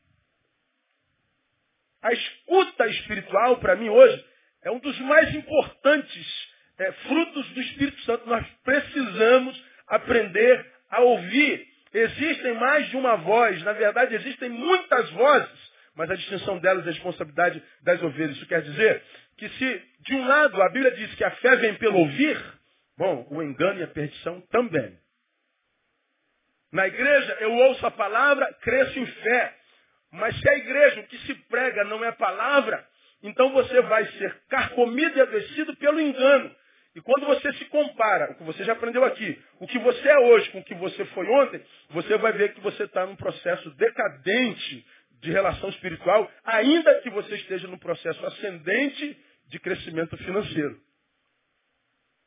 A 2.02 2.12
escuta 2.12 2.84
espiritual, 2.88 3.60
para 3.60 3.76
mim, 3.76 3.90
hoje, 3.90 4.28
é 4.62 4.72
um 4.72 4.80
dos 4.80 4.98
mais 5.02 5.32
importantes 5.36 6.50
é, 6.78 6.90
frutos 6.90 7.48
do 7.50 7.60
Espírito 7.60 8.00
Santo. 8.00 8.28
Nós 8.28 8.44
precisamos 8.64 9.64
aprender 9.86 10.68
a 10.90 11.00
ouvir. 11.02 11.70
Existem 11.92 12.54
mais 12.54 12.88
de 12.88 12.96
uma 12.96 13.16
voz, 13.16 13.62
na 13.62 13.72
verdade 13.72 14.14
existem 14.14 14.48
muitas 14.48 15.10
vozes, 15.10 15.72
mas 15.94 16.10
a 16.10 16.14
distinção 16.14 16.58
delas 16.58 16.86
é 16.86 16.88
a 16.88 16.92
responsabilidade 16.92 17.62
das 17.82 18.02
ovelhas. 18.02 18.36
Isso 18.36 18.46
quer 18.46 18.62
dizer 18.62 19.02
que 19.36 19.48
se, 19.50 19.82
de 20.00 20.14
um 20.14 20.26
lado, 20.26 20.62
a 20.62 20.68
Bíblia 20.70 20.92
diz 20.92 21.14
que 21.14 21.24
a 21.24 21.30
fé 21.32 21.56
vem 21.56 21.74
pelo 21.74 21.98
ouvir, 21.98 22.40
bom, 22.96 23.26
o 23.30 23.42
engano 23.42 23.80
e 23.80 23.82
a 23.82 23.88
perdição 23.88 24.40
também. 24.50 24.98
Na 26.72 26.86
igreja, 26.86 27.36
eu 27.40 27.52
ouço 27.52 27.86
a 27.86 27.90
palavra, 27.90 28.50
cresço 28.62 28.98
em 28.98 29.06
fé. 29.06 29.54
Mas 30.10 30.38
se 30.40 30.48
a 30.48 30.56
igreja, 30.56 31.00
o 31.00 31.06
que 31.06 31.18
se 31.18 31.34
prega 31.34 31.84
não 31.84 32.02
é 32.02 32.12
palavra, 32.12 32.86
então 33.22 33.52
você 33.52 33.80
vai 33.82 34.06
ser 34.12 34.34
carcomido 34.48 35.16
e 35.16 35.20
adoecido 35.20 35.76
pelo 35.76 36.00
engano. 36.00 36.54
E 36.94 37.00
quando 37.00 37.26
você 37.26 37.52
se 37.54 37.64
compara, 37.66 38.32
o 38.32 38.34
que 38.34 38.44
você 38.44 38.64
já 38.64 38.74
aprendeu 38.74 39.02
aqui, 39.04 39.40
o 39.58 39.66
que 39.66 39.78
você 39.78 40.08
é 40.08 40.18
hoje 40.18 40.50
com 40.50 40.58
o 40.58 40.64
que 40.64 40.74
você 40.74 41.04
foi 41.06 41.26
ontem, 41.26 41.62
você 41.90 42.18
vai 42.18 42.32
ver 42.32 42.52
que 42.52 42.60
você 42.60 42.84
está 42.84 43.06
num 43.06 43.16
processo 43.16 43.70
decadente 43.76 44.86
de 45.20 45.30
relação 45.30 45.70
espiritual, 45.70 46.30
ainda 46.44 47.00
que 47.00 47.08
você 47.08 47.36
esteja 47.36 47.66
num 47.66 47.78
processo 47.78 48.24
ascendente 48.26 49.16
de 49.48 49.58
crescimento 49.58 50.16
financeiro. 50.18 50.78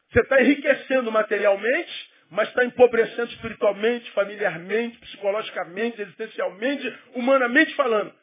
Você 0.09 0.21
está 0.21 0.41
enriquecendo 0.41 1.11
materialmente, 1.11 2.11
mas 2.31 2.47
está 2.49 2.65
empobrecendo 2.65 3.31
espiritualmente, 3.31 4.09
familiarmente, 4.11 4.97
psicologicamente, 4.99 6.01
existencialmente, 6.01 6.99
humanamente 7.13 7.75
falando. 7.75 8.13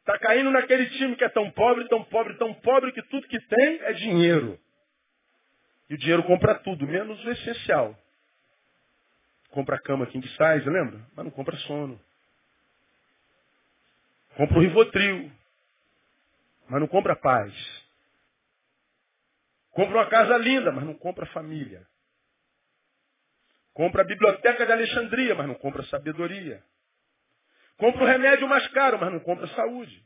Está 0.00 0.18
caindo 0.18 0.50
naquele 0.50 0.86
time 0.90 1.14
que 1.14 1.24
é 1.24 1.28
tão 1.28 1.50
pobre, 1.50 1.86
tão 1.88 2.02
pobre, 2.04 2.34
tão 2.34 2.54
pobre, 2.54 2.90
que 2.90 3.02
tudo 3.02 3.28
que 3.28 3.38
tem 3.38 3.80
é 3.82 3.92
dinheiro. 3.92 4.58
E 5.90 5.94
o 5.94 5.98
dinheiro 5.98 6.22
compra 6.22 6.54
tudo, 6.60 6.86
menos 6.86 7.22
o 7.24 7.30
essencial. 7.30 7.98
Compra 9.50 9.74
a 9.74 9.80
cama 9.80 10.06
king 10.06 10.26
size, 10.28 10.70
lembra? 10.70 11.04
Mas 11.16 11.24
não 11.24 11.32
compra 11.32 11.56
sono. 11.58 12.00
Compra 14.36 14.58
o 14.58 14.62
Rivotril. 14.62 15.32
mas 16.68 16.80
não 16.80 16.86
compra 16.86 17.16
paz. 17.16 17.52
Compra 19.72 19.98
uma 19.98 20.08
casa 20.08 20.36
linda, 20.36 20.70
mas 20.70 20.84
não 20.84 20.94
compra 20.94 21.26
família. 21.26 21.84
Compra 23.74 24.02
a 24.02 24.06
biblioteca 24.06 24.64
de 24.64 24.72
Alexandria, 24.72 25.34
mas 25.34 25.48
não 25.48 25.56
compra 25.56 25.82
sabedoria. 25.84 26.62
Compra 27.76 28.04
o 28.04 28.06
remédio 28.06 28.46
mais 28.46 28.66
caro, 28.68 28.96
mas 29.00 29.12
não 29.12 29.18
compra 29.18 29.48
saúde. 29.48 30.04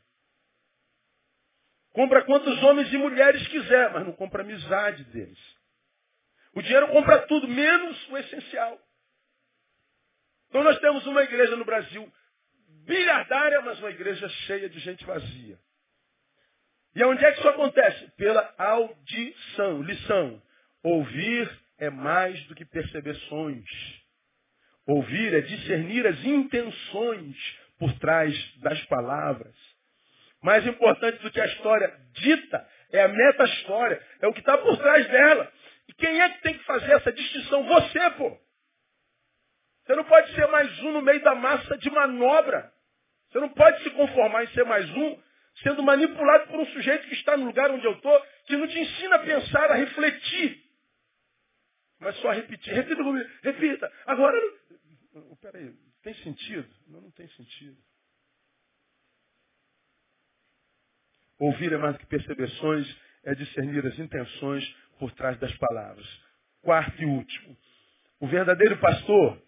Compra 1.91 2.25
quantos 2.25 2.63
homens 2.63 2.91
e 2.91 2.97
mulheres 2.97 3.47
quiser, 3.49 3.91
mas 3.93 4.03
não 4.03 4.13
compra 4.13 4.41
amizade 4.41 5.03
deles. 5.05 5.54
O 6.55 6.61
dinheiro 6.61 6.87
compra 6.87 7.19
tudo, 7.27 7.47
menos 7.47 8.09
o 8.09 8.17
essencial. 8.17 8.79
Então 10.49 10.63
nós 10.63 10.79
temos 10.79 11.05
uma 11.05 11.21
igreja 11.21 11.55
no 11.57 11.65
Brasil 11.65 12.11
bilhardária, 12.85 13.61
mas 13.61 13.77
uma 13.79 13.89
igreja 13.89 14.27
cheia 14.47 14.69
de 14.69 14.79
gente 14.79 15.03
vazia. 15.05 15.59
E 16.95 17.03
onde 17.03 17.25
é 17.25 17.31
que 17.33 17.39
isso 17.39 17.49
acontece? 17.49 18.09
Pela 18.15 18.53
audição, 18.57 19.81
lição. 19.81 20.41
Ouvir 20.81 21.51
é 21.77 21.89
mais 21.89 22.41
do 22.45 22.55
que 22.55 22.63
perceber 22.63 23.15
sons. 23.27 23.69
Ouvir 24.87 25.33
é 25.33 25.41
discernir 25.41 26.07
as 26.07 26.23
intenções 26.23 27.35
por 27.77 27.91
trás 27.99 28.33
das 28.59 28.81
palavras. 28.85 29.55
Mais 30.41 30.65
importante 30.65 31.17
do 31.21 31.31
que 31.31 31.41
a 31.41 31.47
história 31.47 31.99
dita 32.13 32.65
é 32.91 33.01
a 33.01 33.07
meta-história, 33.07 34.01
é 34.21 34.27
o 34.27 34.33
que 34.33 34.39
está 34.39 34.57
por 34.57 34.77
trás 34.77 35.05
dela. 35.09 35.51
E 35.87 35.93
quem 35.93 36.21
é 36.21 36.29
que 36.29 36.41
tem 36.41 36.57
que 36.57 36.63
fazer 36.63 36.91
essa 36.91 37.11
distinção? 37.11 37.63
Você, 37.65 38.09
pô. 38.11 38.37
Você 39.85 39.95
não 39.95 40.03
pode 40.03 40.33
ser 40.33 40.47
mais 40.47 40.79
um 40.79 40.93
no 40.93 41.01
meio 41.01 41.21
da 41.21 41.35
massa 41.35 41.77
de 41.77 41.89
manobra. 41.91 42.73
Você 43.29 43.39
não 43.39 43.49
pode 43.49 43.83
se 43.83 43.89
conformar 43.91 44.43
em 44.43 44.47
ser 44.47 44.65
mais 44.65 44.89
um, 44.89 45.21
sendo 45.61 45.83
manipulado 45.83 46.47
por 46.47 46.59
um 46.59 46.65
sujeito 46.67 47.07
que 47.07 47.13
está 47.13 47.37
no 47.37 47.45
lugar 47.45 47.69
onde 47.69 47.85
eu 47.85 47.93
estou, 47.93 48.25
que 48.47 48.57
não 48.57 48.67
te 48.67 48.79
ensina 48.79 49.17
a 49.17 49.19
pensar, 49.19 49.71
a 49.71 49.75
refletir. 49.75 50.63
Mas 51.99 52.15
só 52.17 52.31
repetir. 52.31 52.73
Repita 52.73 53.03
comigo. 53.03 53.29
Repita. 53.43 53.91
Agora. 54.05 54.37
Peraí, 55.41 55.71
tem 56.01 56.13
sentido? 56.15 56.67
Não, 56.87 57.01
não 57.01 57.11
tem 57.11 57.27
sentido. 57.29 57.77
Ouvir 61.37 61.73
é 61.73 61.77
mais 61.77 61.93
do 61.95 61.99
que 61.99 62.05
percepções, 62.05 62.97
é 63.23 63.35
discernir 63.35 63.85
as 63.85 63.99
intenções 63.99 64.63
por 64.99 65.11
trás 65.11 65.37
das 65.39 65.55
palavras. 65.57 66.07
Quarto 66.61 67.01
e 67.01 67.05
último. 67.05 67.57
O 68.19 68.27
verdadeiro 68.27 68.77
pastor 68.77 69.41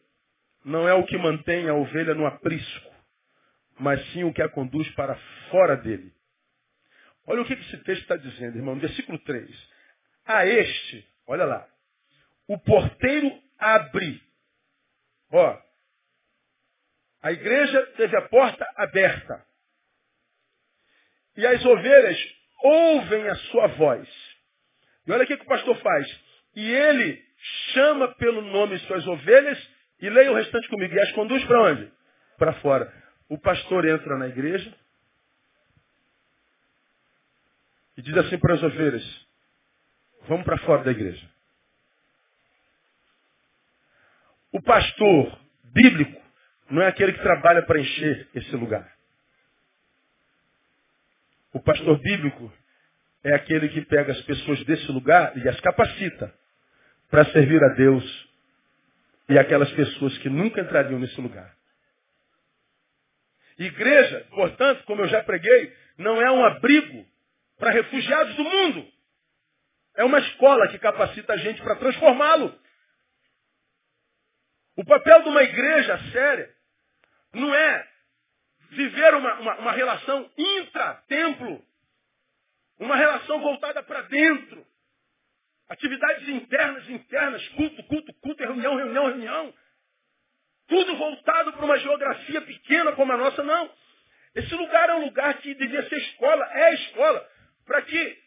não 0.64 0.88
é 0.88 0.94
o 0.94 1.06
que 1.06 1.18
mantém 1.18 1.68
a 1.70 1.74
ovelha 1.74 2.14
no 2.14 2.26
aprisco 2.26 2.98
mas 3.80 4.04
sim 4.12 4.24
o 4.24 4.34
que 4.34 4.42
a 4.42 4.50
conduz 4.50 4.90
para 4.96 5.16
fora 5.52 5.76
dele. 5.78 6.14
Olha 7.26 7.42
o 7.42 7.46
que 7.46 7.54
esse 7.54 7.78
texto 7.84 8.02
está 8.02 8.16
dizendo, 8.16 8.58
irmão, 8.58 8.80
versículo 8.80 9.20
3. 9.20 9.70
A 10.26 10.46
este, 10.46 11.08
olha 11.28 11.46
lá, 11.46 11.68
o 12.48 12.58
porteiro 12.60 13.32
abre. 13.58 14.22
Ó, 15.32 15.62
a 17.22 17.32
igreja 17.32 17.86
teve 17.98 18.16
a 18.18 18.28
porta 18.30 18.66
aberta. 18.78 19.46
E 21.36 21.46
as 21.46 21.64
ovelhas 21.66 22.18
ouvem 22.64 23.28
a 23.28 23.36
sua 23.36 23.68
voz. 23.68 24.27
E 25.08 25.12
olha 25.12 25.24
o 25.24 25.28
que, 25.28 25.34
o 25.34 25.46
pastor 25.46 25.76
faz. 25.78 26.20
E 26.56 26.70
ele 26.70 27.26
chama 27.74 28.10
pelo 28.16 28.42
nome 28.42 28.78
suas 28.80 29.08
ovelhas 29.08 29.58
e 30.02 30.10
leia 30.10 30.32
o 30.32 30.36
restante 30.36 30.68
comigo. 30.68 30.94
E 30.94 31.00
as 31.00 31.12
conduz 31.14 31.44
para 31.46 31.62
onde? 31.62 31.92
Para 32.38 32.54
fora. 32.54 32.94
O 33.30 33.38
pastor 33.38 33.86
entra 33.86 34.18
na 34.18 34.28
igreja 34.28 34.74
e 37.96 38.02
diz 38.02 38.16
assim 38.18 38.38
para 38.38 38.56
as 38.56 38.64
ovelhas: 38.64 39.28
Vamos 40.28 40.46
para 40.46 40.58
fora 40.60 40.84
da 40.84 40.92
igreja. 40.92 41.28
O 44.52 44.62
pastor 44.62 45.40
bíblico 45.64 46.22
não 46.70 46.82
é 46.82 46.88
aquele 46.88 47.14
que 47.14 47.22
trabalha 47.22 47.62
para 47.62 47.80
encher 47.80 48.28
esse 48.36 48.56
lugar. 48.56 48.92
O 51.54 51.60
pastor 51.62 51.98
bíblico 52.00 52.52
é 53.28 53.36
aquele 53.36 53.68
que 53.68 53.82
pega 53.82 54.14
as 54.14 54.22
pessoas 54.22 54.64
desse 54.64 54.90
lugar 54.92 55.36
e 55.38 55.48
as 55.50 55.60
capacita 55.60 56.34
para 57.10 57.26
servir 57.26 57.62
a 57.62 57.70
Deus 57.70 58.30
e 59.30 59.38
aquelas 59.38 59.70
pessoas 59.72 60.18
que 60.20 60.30
nunca 60.30 60.62
entrariam 60.62 60.98
nesse 60.98 61.20
lugar. 61.20 61.54
Igreja, 63.58 64.26
portanto, 64.30 64.84
como 64.86 65.02
eu 65.02 65.08
já 65.10 65.22
preguei, 65.24 65.76
não 65.98 66.22
é 66.22 66.32
um 66.32 66.46
abrigo 66.46 67.06
para 67.58 67.72
refugiados 67.72 68.36
do 68.36 68.44
mundo. 68.44 68.88
É 69.96 70.06
uma 70.06 70.20
escola 70.20 70.68
que 70.70 70.80
capacita 70.80 71.34
a 71.34 71.38
gente 71.38 71.62
para 71.62 71.76
transformá-lo. 71.76 72.58
O 74.78 74.86
papel 74.86 75.24
de 75.24 75.30
uma 75.30 75.44
igreja 75.44 76.00
séria 76.12 76.50
não 77.34 77.54
é 77.54 77.88
viver 78.70 79.16
uma, 79.16 79.34
uma, 79.40 79.56
uma 79.56 79.72
relação 79.72 80.32
intra-templo, 80.38 81.67
uma 82.80 82.96
relação 82.96 83.40
voltada 83.42 83.82
para 83.84 84.02
dentro. 84.04 84.66
Atividades 85.70 86.30
internas, 86.30 86.90
internas, 86.90 87.48
culto, 87.50 87.84
culto, 87.84 88.14
culto, 88.22 88.44
reunião, 88.44 88.76
reunião, 88.76 89.06
reunião. 89.08 89.54
Tudo 90.68 90.96
voltado 90.96 91.54
para 91.54 91.66
uma 91.66 91.78
geografia 91.78 92.42
pequena 92.42 92.92
como 92.94 93.12
a 93.14 93.18
nossa, 93.18 93.44
não. 93.44 93.72
Esse 94.36 94.54
lugar 94.54 94.90
é 94.90 94.96
um 94.96 95.06
lugar 95.06 95.34
que 95.36 95.54
devia 95.56 95.88
ser 95.90 95.98
escola, 95.98 96.48
é 96.54 96.74
escola, 96.76 97.30
para 97.66 97.82
que 97.82 98.18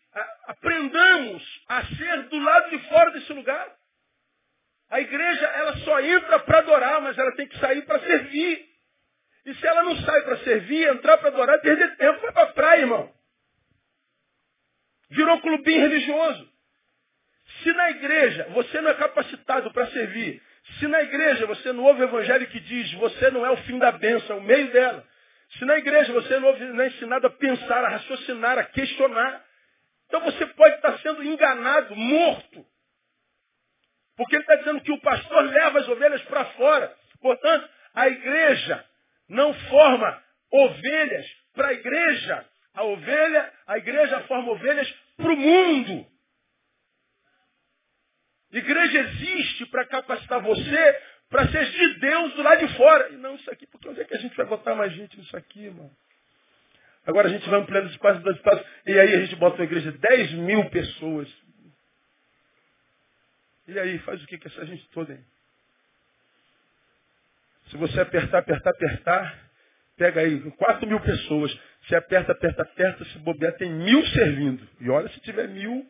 aprendamos 0.46 1.62
a 1.68 1.84
ser 1.84 2.22
do 2.24 2.38
lado 2.38 2.70
de 2.70 2.88
fora 2.88 3.10
desse 3.12 3.32
lugar. 3.32 3.76
A 4.90 5.00
igreja, 5.00 5.46
ela 5.46 5.76
só 5.78 6.00
entra 6.00 6.40
para 6.40 6.58
adorar, 6.58 7.00
mas 7.00 7.16
ela 7.16 7.32
tem 7.36 7.46
que 7.46 7.58
sair 7.58 7.82
para 7.82 8.00
servir. 8.00 8.68
E 9.46 9.54
se 9.54 9.66
ela 9.66 9.84
não 9.84 9.96
sai 9.98 10.22
para 10.22 10.38
servir, 10.38 10.88
entrar 10.88 11.16
para 11.18 11.28
adorar, 11.28 11.60
perder 11.60 11.96
tempo, 11.96 12.20
vai 12.20 12.32
para 12.32 12.42
a 12.42 12.52
praia, 12.52 12.80
irmão. 12.80 13.19
Virou 15.10 15.40
clubinho 15.40 15.80
religioso. 15.80 16.50
Se 17.62 17.72
na 17.72 17.90
igreja 17.90 18.48
você 18.50 18.80
não 18.80 18.90
é 18.90 18.94
capacitado 18.94 19.72
para 19.72 19.86
servir, 19.88 20.42
se 20.78 20.86
na 20.86 21.02
igreja 21.02 21.46
você 21.46 21.72
não 21.72 21.84
ouve 21.84 22.02
o 22.02 22.04
evangelho 22.04 22.46
que 22.46 22.60
diz, 22.60 22.92
você 22.94 23.30
não 23.30 23.44
é 23.44 23.50
o 23.50 23.56
fim 23.58 23.78
da 23.78 23.92
bênção, 23.92 24.36
é 24.36 24.38
o 24.38 24.42
meio 24.42 24.70
dela. 24.70 25.04
Se 25.58 25.64
na 25.64 25.76
igreja 25.76 26.12
você 26.12 26.38
não, 26.38 26.48
ouve, 26.48 26.64
não 26.64 26.84
é 26.84 26.86
ensinado 26.88 27.26
a 27.26 27.30
pensar, 27.30 27.84
a 27.84 27.88
raciocinar, 27.88 28.58
a 28.58 28.64
questionar, 28.64 29.44
então 30.06 30.20
você 30.20 30.46
pode 30.46 30.76
estar 30.76 30.98
sendo 30.98 31.24
enganado, 31.24 31.94
morto. 31.96 32.66
Porque 34.16 34.36
ele 34.36 34.42
está 34.42 34.56
dizendo 34.56 34.80
que 34.82 34.92
o 34.92 35.00
pastor 35.00 35.44
leva 35.44 35.80
as 35.80 35.88
ovelhas 35.88 36.22
para 36.22 36.44
fora. 36.46 36.94
Portanto, 37.20 37.68
a 37.94 38.08
igreja 38.08 38.84
não 39.28 39.54
forma 39.54 40.22
ovelhas 40.52 41.26
para 41.54 41.68
a 41.68 41.72
igreja. 41.72 42.46
A 42.74 42.84
ovelha, 42.84 43.52
a 43.66 43.78
igreja 43.78 44.20
forma 44.22 44.52
ovelhas 44.52 44.90
para 45.16 45.32
o 45.32 45.36
mundo. 45.36 46.06
Igreja 48.52 48.98
existe 48.98 49.66
para 49.66 49.86
capacitar 49.86 50.40
você 50.40 51.02
para 51.28 51.48
ser 51.48 51.70
de 51.70 52.00
Deus 52.00 52.34
do 52.34 52.42
lado 52.42 52.66
de 52.66 52.76
fora. 52.76 53.08
E 53.10 53.16
não 53.16 53.36
isso 53.36 53.50
aqui, 53.50 53.66
porque 53.66 53.88
onde 53.88 54.00
é 54.00 54.04
que 54.04 54.14
a 54.14 54.18
gente 54.18 54.36
vai 54.36 54.46
botar 54.46 54.74
mais 54.74 54.92
gente 54.92 55.16
nisso 55.16 55.36
aqui, 55.36 55.66
irmão? 55.66 55.90
Agora 57.06 57.28
a 57.28 57.30
gente 57.30 57.48
vai 57.48 57.60
ampliando 57.60 57.90
espaço, 57.90 58.20
dando 58.20 58.36
espaço, 58.36 58.64
e 58.86 58.98
aí 58.98 59.14
a 59.14 59.20
gente 59.20 59.36
bota 59.36 59.56
uma 59.56 59.64
igreja 59.64 59.90
de 59.90 59.98
10 59.98 60.32
mil 60.32 60.68
pessoas. 60.68 61.28
E 63.66 63.78
aí, 63.78 63.98
faz 64.00 64.22
o 64.22 64.26
que 64.26 64.36
com 64.36 64.48
essa 64.48 64.66
gente 64.66 64.86
toda 64.88 65.12
aí? 65.12 65.20
Se 67.70 67.76
você 67.76 68.00
apertar, 68.00 68.38
apertar, 68.38 68.70
apertar, 68.70 69.49
pega 70.00 70.22
aí 70.22 70.40
4 70.52 70.86
mil 70.88 70.98
pessoas. 71.00 71.54
Se 71.86 71.94
aperta, 71.94 72.32
aperta, 72.32 72.62
aperta, 72.62 73.04
se 73.04 73.18
bobear, 73.18 73.54
tem 73.58 73.70
mil 73.70 74.04
servindo. 74.06 74.66
E 74.80 74.88
olha 74.88 75.08
se 75.10 75.20
tiver 75.20 75.46
mil, 75.48 75.86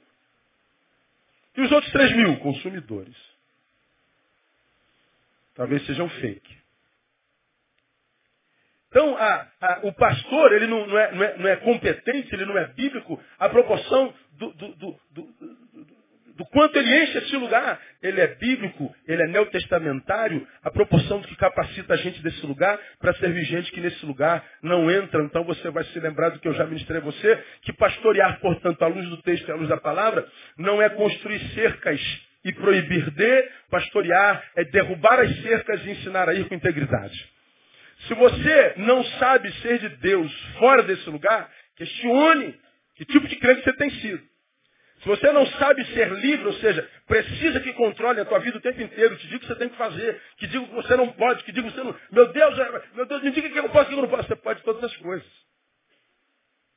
e 1.56 1.60
os 1.60 1.70
outros 1.70 1.92
3 1.92 2.16
mil 2.16 2.36
consumidores? 2.40 3.16
Talvez 5.54 5.84
sejam 5.86 6.08
fake. 6.08 6.58
Então, 8.88 9.16
a, 9.16 9.48
a, 9.60 9.80
o 9.84 9.92
pastor, 9.92 10.52
ele 10.52 10.66
não, 10.66 10.86
não, 10.86 10.98
é, 10.98 11.12
não, 11.12 11.22
é, 11.22 11.38
não, 11.38 11.48
é, 11.48 11.56
competente, 11.56 12.34
ele 12.34 12.44
não 12.44 12.58
é 12.58 12.66
bíblico, 12.68 13.22
a 13.38 13.48
proporção 13.48 14.12
do, 14.32 14.52
do, 14.54 14.74
do, 14.74 15.00
do 16.40 16.46
quanto 16.46 16.78
ele 16.78 17.02
enche 17.02 17.18
esse 17.18 17.36
lugar. 17.36 17.78
Ele 18.02 18.18
é 18.18 18.28
bíblico, 18.28 18.96
ele 19.06 19.22
é 19.22 19.26
neotestamentário, 19.26 20.48
a 20.64 20.70
proporção 20.70 21.20
do 21.20 21.28
que 21.28 21.36
capacita 21.36 21.92
a 21.92 21.96
gente 21.98 22.22
desse 22.22 22.46
lugar 22.46 22.80
para 22.98 23.12
servir 23.16 23.44
gente 23.44 23.70
que 23.70 23.78
nesse 23.78 24.06
lugar 24.06 24.42
não 24.62 24.90
entra. 24.90 25.22
Então 25.22 25.44
você 25.44 25.68
vai 25.68 25.84
se 25.84 26.00
lembrar 26.00 26.30
do 26.30 26.38
que 26.38 26.48
eu 26.48 26.54
já 26.54 26.64
ministrei 26.64 26.98
a 26.98 27.04
você, 27.04 27.44
que 27.60 27.74
pastorear, 27.74 28.40
portanto, 28.40 28.82
à 28.82 28.86
luz 28.86 29.06
do 29.10 29.20
texto 29.20 29.46
e 29.48 29.52
à 29.52 29.54
luz 29.54 29.68
da 29.68 29.76
palavra, 29.76 30.26
não 30.56 30.80
é 30.80 30.88
construir 30.88 31.40
cercas 31.50 32.00
e 32.42 32.54
proibir 32.54 33.10
de, 33.10 33.48
pastorear 33.70 34.42
é 34.56 34.64
derrubar 34.64 35.20
as 35.20 35.42
cercas 35.42 35.84
e 35.84 35.90
ensinar 35.90 36.26
a 36.26 36.32
ir 36.32 36.48
com 36.48 36.54
integridade. 36.54 37.28
Se 38.08 38.14
você 38.14 38.74
não 38.78 39.04
sabe 39.04 39.52
ser 39.60 39.78
de 39.78 39.90
Deus 39.96 40.32
fora 40.58 40.82
desse 40.84 41.10
lugar, 41.10 41.50
questione 41.76 42.58
Que 42.96 43.04
tipo 43.04 43.28
de 43.28 43.36
crente 43.36 43.62
você 43.62 43.72
tem 43.74 43.90
sido? 43.90 44.29
Se 45.00 45.08
você 45.08 45.32
não 45.32 45.46
sabe 45.46 45.84
ser 45.86 46.10
livre, 46.12 46.46
ou 46.46 46.52
seja, 46.54 46.86
precisa 47.06 47.60
que 47.60 47.72
controle 47.72 48.20
a 48.20 48.24
tua 48.24 48.38
vida 48.38 48.58
o 48.58 48.60
tempo 48.60 48.82
inteiro, 48.82 49.16
te 49.16 49.26
diga 49.28 49.36
o 49.36 49.40
que 49.40 49.46
você 49.46 49.56
tem 49.56 49.68
que 49.70 49.76
fazer, 49.76 50.20
que 50.36 50.46
diga 50.46 50.66
que 50.66 50.74
você 50.74 50.94
não 50.94 51.08
pode, 51.12 51.42
que 51.42 51.52
diga 51.52 51.68
que 51.68 51.74
você 51.74 51.82
não. 51.82 51.96
Meu 52.12 52.30
Deus, 52.32 52.58
é, 52.58 52.82
meu 52.94 53.06
Deus, 53.06 53.22
me 53.22 53.30
diga 53.30 53.48
o 53.48 53.50
que 53.50 53.58
eu 53.58 53.68
posso, 53.70 53.86
o 53.86 53.88
que 53.88 53.94
eu 53.94 54.02
não 54.02 54.08
posso. 54.08 54.28
Você 54.28 54.36
pode 54.36 54.62
todas 54.62 54.84
as 54.84 54.96
coisas. 54.98 55.26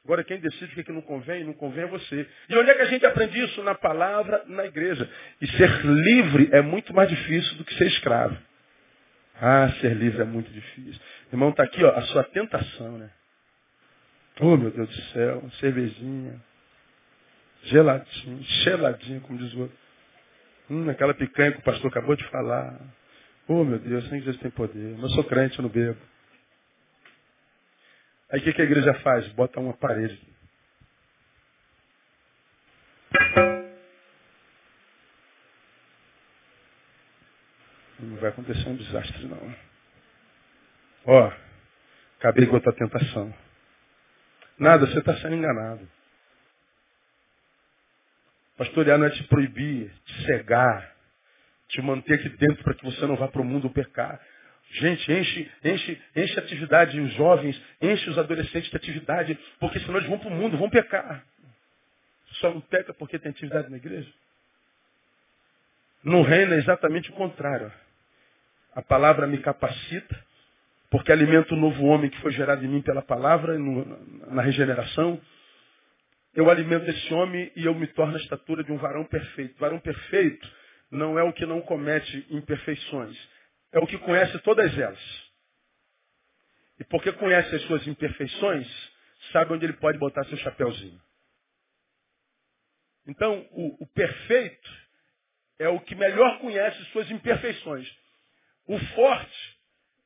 Agora 0.05 0.23
quem 0.23 0.37
decide 0.39 0.65
o 0.65 0.75
que, 0.75 0.81
é 0.81 0.83
que 0.83 0.91
não 0.91 1.01
convém, 1.01 1.43
não 1.43 1.53
convém 1.53 1.83
é 1.83 1.87
você. 1.87 2.27
E 2.49 2.57
onde 2.57 2.69
é 2.69 2.75
que 2.75 2.81
a 2.81 2.85
gente 2.85 3.05
aprende 3.05 3.41
isso? 3.41 3.63
Na 3.63 3.75
palavra, 3.75 4.43
na 4.47 4.65
igreja. 4.65 5.09
E 5.41 5.47
ser 5.47 5.85
livre 5.85 6.49
é 6.51 6.61
muito 6.61 6.93
mais 6.93 7.09
difícil 7.09 7.55
do 7.57 7.65
que 7.65 7.73
ser 7.75 7.87
escravo. 7.87 8.37
Ah, 9.41 9.69
ser 9.81 9.95
livre 9.95 10.21
é 10.21 10.25
muito 10.25 10.51
difícil. 10.51 11.01
Irmão, 11.31 11.49
está 11.49 11.63
aqui 11.63 11.83
ó, 11.83 11.89
a 11.89 12.01
sua 12.03 12.23
tentação, 12.23 12.97
né? 12.97 13.09
Oh, 14.39 14.57
meu 14.57 14.71
Deus 14.71 14.89
do 14.89 15.01
céu, 15.13 15.43
cervejinha, 15.59 16.41
geladinho, 17.63 18.43
geladinho, 18.43 19.21
como 19.21 19.39
diz 19.39 19.53
o 19.53 19.61
outro. 19.61 19.77
Hum, 20.69 20.89
aquela 20.89 21.13
picanha 21.13 21.51
que 21.51 21.59
o 21.59 21.63
pastor 21.63 21.89
acabou 21.91 22.15
de 22.15 22.27
falar. 22.29 22.79
Oh, 23.47 23.63
meu 23.63 23.79
Deus, 23.79 24.07
sem 24.09 24.21
Deus 24.21 24.37
tem 24.37 24.51
poder. 24.51 24.95
Mas 24.97 25.03
eu 25.03 25.15
sou 25.15 25.23
crente, 25.25 25.57
eu 25.57 25.63
não 25.63 25.69
bebo. 25.69 25.99
Aí 28.31 28.39
o 28.39 28.43
que, 28.43 28.53
que 28.53 28.61
a 28.61 28.65
igreja 28.65 28.93
faz? 28.95 29.27
Bota 29.33 29.59
uma 29.59 29.73
parede. 29.73 30.19
Não 37.99 38.17
vai 38.17 38.29
acontecer 38.29 38.67
um 38.67 38.75
desastre, 38.75 39.27
não. 39.27 39.55
Ó, 41.05 41.31
acabei 42.19 42.45
com 42.47 42.57
a 42.57 42.61
tua 42.61 42.73
tentação. 42.73 43.33
Nada, 44.57 44.87
você 44.87 44.99
está 44.99 45.15
sendo 45.17 45.35
enganado. 45.35 45.87
Pastorear 48.57 48.97
não 48.97 49.07
é 49.07 49.09
te 49.09 49.23
proibir, 49.23 49.91
te 50.05 50.25
cegar, 50.25 50.93
te 51.69 51.81
manter 51.81 52.15
aqui 52.15 52.29
dentro 52.29 52.63
para 52.63 52.73
que 52.73 52.85
você 52.85 53.05
não 53.05 53.15
vá 53.15 53.27
para 53.27 53.41
o 53.41 53.45
mundo 53.45 53.69
pecar. 53.69 54.21
Gente, 54.73 55.11
enche, 55.11 55.51
enche, 55.63 56.01
enche 56.15 56.39
atividade, 56.39 56.99
os 56.99 57.13
jovens, 57.13 57.61
enche 57.81 58.09
os 58.09 58.17
adolescentes 58.17 58.69
de 58.69 58.75
atividade, 58.75 59.37
porque 59.59 59.79
senão 59.79 59.97
eles 59.97 60.09
vão 60.09 60.19
para 60.19 60.29
o 60.29 60.35
mundo, 60.35 60.57
vão 60.57 60.69
pecar. 60.69 61.23
Só 62.33 62.51
não 62.51 62.61
peca 62.61 62.93
porque 62.93 63.19
tem 63.19 63.31
atividade 63.31 63.69
na 63.69 63.77
igreja. 63.77 64.11
No 66.03 66.21
reino 66.21 66.53
é 66.53 66.57
exatamente 66.57 67.09
o 67.11 67.13
contrário. 67.13 67.71
A 68.75 68.81
palavra 68.81 69.27
me 69.27 69.37
capacita, 69.37 70.19
porque 70.89 71.11
alimento 71.11 71.53
o 71.53 71.57
novo 71.57 71.85
homem 71.85 72.09
que 72.09 72.19
foi 72.19 72.31
gerado 72.31 72.65
em 72.65 72.67
mim 72.67 72.81
pela 72.81 73.01
palavra, 73.01 73.57
na 74.27 74.41
regeneração. 74.41 75.21
Eu 76.33 76.49
alimento 76.49 76.89
esse 76.89 77.13
homem 77.13 77.51
e 77.55 77.65
eu 77.65 77.75
me 77.75 77.87
torno 77.87 78.15
a 78.15 78.19
estatura 78.19 78.63
de 78.63 78.71
um 78.71 78.77
varão 78.77 79.05
perfeito. 79.05 79.59
Varão 79.59 79.79
perfeito 79.79 80.51
não 80.89 81.17
é 81.17 81.23
o 81.23 81.33
que 81.33 81.45
não 81.45 81.61
comete 81.61 82.25
imperfeições, 82.29 83.17
é 83.71 83.79
o 83.79 83.87
que 83.87 83.97
conhece 83.99 84.37
todas 84.39 84.77
elas. 84.77 85.31
E 86.79 86.83
porque 86.85 87.11
conhece 87.13 87.55
as 87.55 87.61
suas 87.63 87.85
imperfeições, 87.87 88.67
sabe 89.31 89.53
onde 89.53 89.65
ele 89.65 89.73
pode 89.73 89.97
botar 89.97 90.23
seu 90.25 90.37
chapéuzinho. 90.37 90.99
Então, 93.07 93.47
o, 93.51 93.83
o 93.83 93.87
perfeito 93.87 94.71
é 95.59 95.67
o 95.67 95.79
que 95.81 95.95
melhor 95.95 96.39
conhece 96.39 96.83
suas 96.85 97.09
imperfeições. 97.11 97.87
O 98.65 98.79
forte 98.79 99.57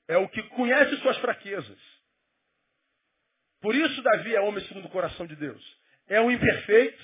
é 0.08 0.18
o 0.18 0.28
que 0.28 0.42
conhece 0.44 0.98
suas 0.98 1.18
fraquezas. 1.18 1.80
Por 3.62 3.76
isso 3.76 4.02
Davi 4.02 4.36
é 4.36 4.42
homem 4.42 4.66
segundo 4.68 4.86
o 4.86 4.92
coração 4.92 5.26
de 5.26 5.36
Deus. 5.36 5.77
É 6.08 6.22
um 6.22 6.32
imperfeito 6.32 7.04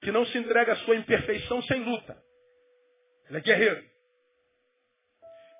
que 0.00 0.12
não 0.12 0.24
se 0.26 0.38
entrega 0.38 0.72
à 0.72 0.76
sua 0.76 0.96
imperfeição 0.96 1.62
sem 1.62 1.82
luta. 1.82 2.16
Ele 3.28 3.38
é 3.38 3.40
guerreiro. 3.40 3.84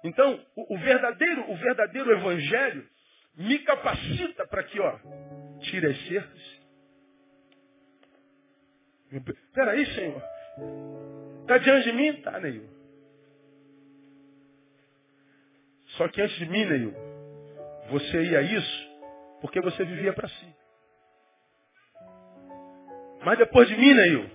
Então, 0.05 0.46
o, 0.57 0.74
o 0.74 0.78
verdadeiro, 0.78 1.51
o 1.51 1.57
verdadeiro 1.57 2.12
evangelho 2.12 2.88
me 3.34 3.59
capacita 3.61 4.46
para 4.46 4.64
que, 4.64 4.80
ó, 4.80 4.99
tire 5.61 5.86
as 5.86 6.09
cercas. 6.09 6.59
Peraí, 9.53 9.86
Senhor. 9.94 10.22
Está 11.42 11.59
diante 11.59 11.84
de 11.84 11.92
mim? 11.92 12.22
Tá, 12.22 12.38
Neil. 12.38 12.68
Só 15.96 16.09
que 16.09 16.20
antes 16.20 16.36
de 16.36 16.46
mim, 16.46 16.64
Neil, 16.64 16.94
você 17.90 18.22
ia 18.22 18.42
isso 18.42 18.88
porque 19.40 19.61
você 19.61 19.84
vivia 19.84 20.12
para 20.12 20.28
si. 20.28 20.57
Mas 23.29 23.37
depois 23.37 23.68
de 23.68 23.76
mim, 23.76 23.93
Neil, 23.93 24.31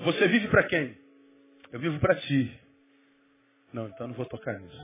você 0.00 0.28
vive 0.28 0.46
para 0.48 0.64
quem? 0.64 0.94
Eu 1.72 1.80
vivo 1.80 1.98
para 2.00 2.16
ti. 2.16 2.54
Não, 3.72 3.88
então 3.88 4.08
não 4.08 4.14
vou 4.14 4.26
tocar 4.26 4.60
nisso. 4.60 4.78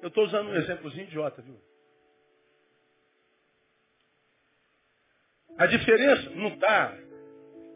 Eu 0.00 0.06
estou 0.06 0.22
usando 0.22 0.50
um 0.50 0.54
exemplozinho 0.54 1.02
idiota, 1.02 1.42
viu? 1.42 1.60
A 5.58 5.66
diferença 5.66 6.30
não 6.30 6.50
está 6.50 6.96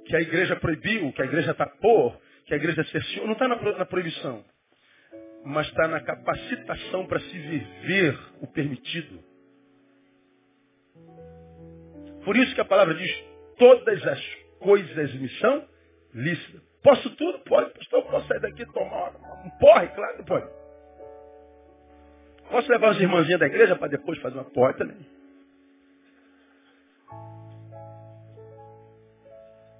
que 0.07 0.15
a 0.15 0.21
igreja 0.21 0.55
proibiu, 0.61 1.13
que 1.13 1.21
a 1.21 1.25
igreja 1.25 1.53
tapou, 1.53 2.17
que 2.47 2.55
a 2.55 2.57
igreja 2.57 2.85
cerceou. 2.85 3.27
Não 3.27 3.33
está 3.33 3.49
na, 3.49 3.57
na 3.79 3.85
proibição 3.85 4.45
mas 5.45 5.67
está 5.67 5.89
na 5.89 6.01
capacitação 6.01 7.05
para 7.07 7.19
se 7.19 7.39
viver 7.39 8.19
o 8.41 8.47
permitido. 8.47 9.23
Por 12.25 12.37
isso 12.37 12.55
que 12.55 12.61
a 12.61 12.65
palavra 12.65 12.95
diz, 12.95 13.34
todas 13.59 14.07
as 14.07 14.21
coisas 14.61 15.15
me 15.15 15.29
são 15.41 15.69
lícitas. 16.15 16.63
Posso 16.83 17.17
tudo? 17.17 17.39
Pode. 17.41 17.71
Pastor, 17.73 18.03
posso 18.05 18.29
sair 18.29 18.41
daqui 18.41 18.63
e 18.63 18.73
tomar 18.73 19.15
um 19.45 19.51
porre? 19.59 19.89
Claro 19.89 20.17
que 20.19 20.25
pode. 20.25 20.47
Posso 22.51 22.71
levar 22.71 22.91
as 22.91 23.01
irmãzinhas 23.01 23.41
da 23.41 23.47
igreja 23.47 23.75
para 23.77 23.89
depois 23.89 24.19
fazer 24.21 24.37
uma 24.37 24.45
porta 24.45 24.87
também? 24.87 25.07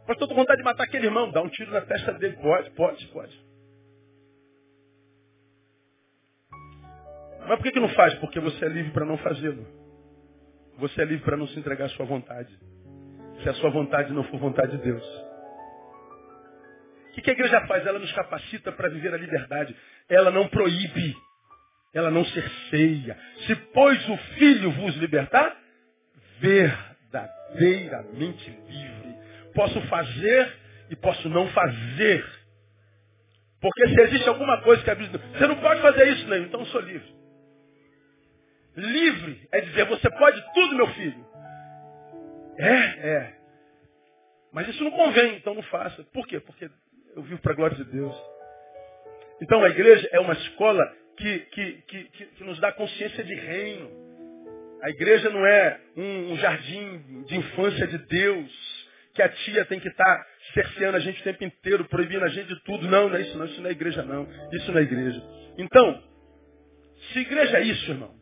Pastor, 0.07 0.25
estou 0.25 0.29
com 0.29 0.35
vontade 0.35 0.59
de 0.59 0.65
matar 0.65 0.85
aquele 0.85 1.07
irmão. 1.07 1.31
Dá 1.31 1.43
um 1.43 1.49
tiro 1.49 1.71
na 1.71 1.83
testa 1.83 2.13
dele. 2.15 2.37
Pode, 2.37 2.71
pode, 2.73 3.07
pode. 3.09 3.45
Mas 7.47 7.57
por 7.59 7.63
que, 7.63 7.73
que 7.73 7.81
não 7.81 7.89
faz? 7.91 8.15
Porque 8.15 8.41
você 8.41 8.65
é 8.65 8.69
livre 8.69 8.93
para 8.93 9.05
não 9.05 9.19
fazê-lo. 9.19 9.67
Você 10.79 11.03
é 11.03 11.05
livre 11.05 11.25
para 11.25 11.37
não 11.37 11.47
se 11.47 11.59
entregar 11.59 11.87
à 11.87 11.89
sua 11.91 12.07
vontade. 12.07 12.59
Se 13.45 13.51
a 13.51 13.55
sua 13.55 13.71
vontade 13.71 14.13
não 14.13 14.25
for 14.25 14.41
vontade 14.41 14.77
de 14.79 14.83
Deus. 14.83 15.05
O 17.11 17.15
que, 17.23 17.31
a 17.31 17.35
igreja 17.35 17.61
faz? 17.67 17.87
Ela 17.87 17.99
nos 17.99 18.11
capacita 18.13 18.73
para 18.73 18.89
viver 18.89 19.13
a 19.13 19.19
liberdade. 19.19 19.77
Ela 20.09 20.31
não 20.31 20.49
proíbe. 20.49 21.15
Ela 21.93 22.11
não 22.11 22.25
cerceia. 22.25 23.19
Se, 23.47 23.55
pois, 23.55 24.09
o 24.09 24.17
Filho 24.17 24.71
vos 24.73 24.97
libertar, 24.97 25.55
verdadeiramente 26.41 28.51
livre. 28.67 29.15
Posso 29.55 29.79
fazer 29.83 30.51
e 30.91 30.97
posso 30.97 31.29
não 31.29 31.47
fazer. 31.49 32.25
Porque 33.61 33.89
se 33.89 34.01
existe 34.01 34.29
alguma 34.29 34.63
coisa 34.63 34.83
que 34.83 34.91
a 34.91 34.95
Bíblia 34.95 35.21
você 35.33 35.47
não 35.47 35.57
pode 35.57 35.83
fazer 35.83 36.09
isso, 36.09 36.27
não, 36.29 36.39
então 36.39 36.61
eu 36.61 36.67
sou 36.67 36.81
livre. 36.81 37.15
Livre 38.77 39.47
é 39.53 39.61
dizer, 39.61 39.85
você 39.85 40.11
pode 40.11 40.43
tudo, 40.55 40.77
meu 40.77 40.89
filho. 40.95 41.34
É, 42.59 43.09
é. 43.09 43.35
Mas 44.53 44.69
isso 44.69 44.85
não 44.85 44.91
convém, 44.93 45.37
então 45.37 45.55
não 45.55 45.63
faça. 45.65 46.03
Por 46.13 46.27
quê? 46.27 46.41
Porque 46.41 46.71
eu 47.17 47.23
vivo 47.23 47.41
para 47.41 47.53
a 47.53 47.57
glória 47.57 47.77
de 47.77 47.85
Deus. 47.85 48.15
Então 49.43 49.63
a 49.65 49.69
igreja 49.69 50.09
é 50.13 50.21
uma 50.21 50.35
escola 50.35 50.85
que, 51.17 51.39
que, 51.41 51.73
que, 51.89 52.05
que, 52.05 52.45
nos 52.45 52.59
dá 52.61 52.73
consciência 52.73 53.25
de 53.25 53.35
reino. 53.35 53.91
A 54.83 54.91
igreja 54.91 55.31
não 55.31 55.45
é 55.47 55.81
um, 55.97 56.33
um 56.33 56.37
jardim 56.37 57.25
de 57.25 57.37
infância 57.37 57.87
de 57.87 57.99
Deus, 57.99 58.89
que 59.15 59.23
a 59.23 59.29
tia 59.29 59.65
tem 59.65 59.81
que 59.81 59.89
estar 59.89 60.05
tá 60.05 60.27
cerceando 60.53 60.97
a 60.97 61.01
gente 61.01 61.21
o 61.21 61.25
tempo 61.25 61.43
inteiro, 61.45 61.85
proibindo 61.87 62.25
a 62.25 62.29
gente 62.29 62.49
de 62.49 62.63
tudo. 62.65 62.87
Não, 62.87 63.09
não 63.09 63.17
é 63.17 63.23
isso 63.23 63.37
não, 63.37 63.47
isso 63.47 63.61
não 63.61 63.69
é 63.69 63.73
igreja 63.73 64.03
não. 64.03 64.29
Isso 64.53 64.71
não 64.71 64.79
é 64.79 64.83
igreja. 64.83 65.23
Então, 65.59 66.03
se 67.13 67.19
igreja 67.21 67.59
é 67.59 67.63
isso, 67.63 67.91
irmão, 67.91 68.15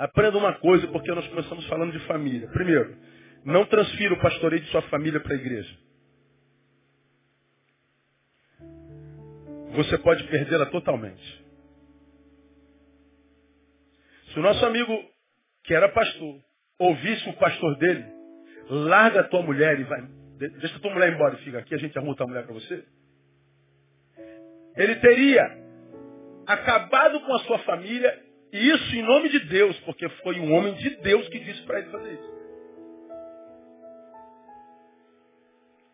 Aprenda 0.00 0.38
uma 0.38 0.54
coisa, 0.54 0.86
porque 0.86 1.12
nós 1.12 1.28
começamos 1.28 1.66
falando 1.66 1.92
de 1.92 1.98
família. 2.06 2.48
Primeiro, 2.48 2.96
não 3.44 3.64
transfira 3.66 4.14
o 4.14 4.20
pastoreio 4.20 4.62
de 4.62 4.70
sua 4.70 4.82
família 4.82 5.20
para 5.20 5.32
a 5.32 5.36
igreja. 5.36 5.78
Você 9.72 9.98
pode 9.98 10.24
perdê-la 10.24 10.66
totalmente. 10.66 11.44
Se 14.32 14.38
o 14.38 14.42
nosso 14.42 14.64
amigo, 14.64 14.92
que 15.64 15.74
era 15.74 15.88
pastor, 15.88 16.40
ouvisse 16.78 17.28
o 17.28 17.32
pastor 17.34 17.76
dele, 17.78 18.04
larga 18.68 19.20
a 19.20 19.28
tua 19.28 19.42
mulher 19.42 19.78
e 19.78 19.84
vai. 19.84 20.02
Deixa 20.38 20.76
a 20.76 20.80
tua 20.80 20.92
mulher 20.92 21.12
embora 21.12 21.34
e 21.34 21.44
fica 21.44 21.58
aqui, 21.58 21.74
a 21.74 21.78
gente 21.78 21.96
arruma 21.98 22.12
a 22.12 22.16
tua 22.16 22.26
mulher 22.26 22.44
para 22.44 22.54
você. 22.54 22.84
Ele 24.76 24.96
teria 24.96 25.42
acabado 26.46 27.20
com 27.20 27.34
a 27.34 27.38
sua 27.40 27.58
família 27.60 28.22
e 28.52 28.70
isso 28.70 28.96
em 28.96 29.02
nome 29.02 29.28
de 29.28 29.40
Deus, 29.40 29.78
porque 29.80 30.08
foi 30.22 30.38
um 30.40 30.52
homem 30.54 30.74
de 30.74 30.90
Deus 30.96 31.28
que 31.28 31.38
disse 31.38 31.62
para 31.62 31.80
ele 31.80 31.90
fazer 31.90 32.12
isso. 32.14 32.39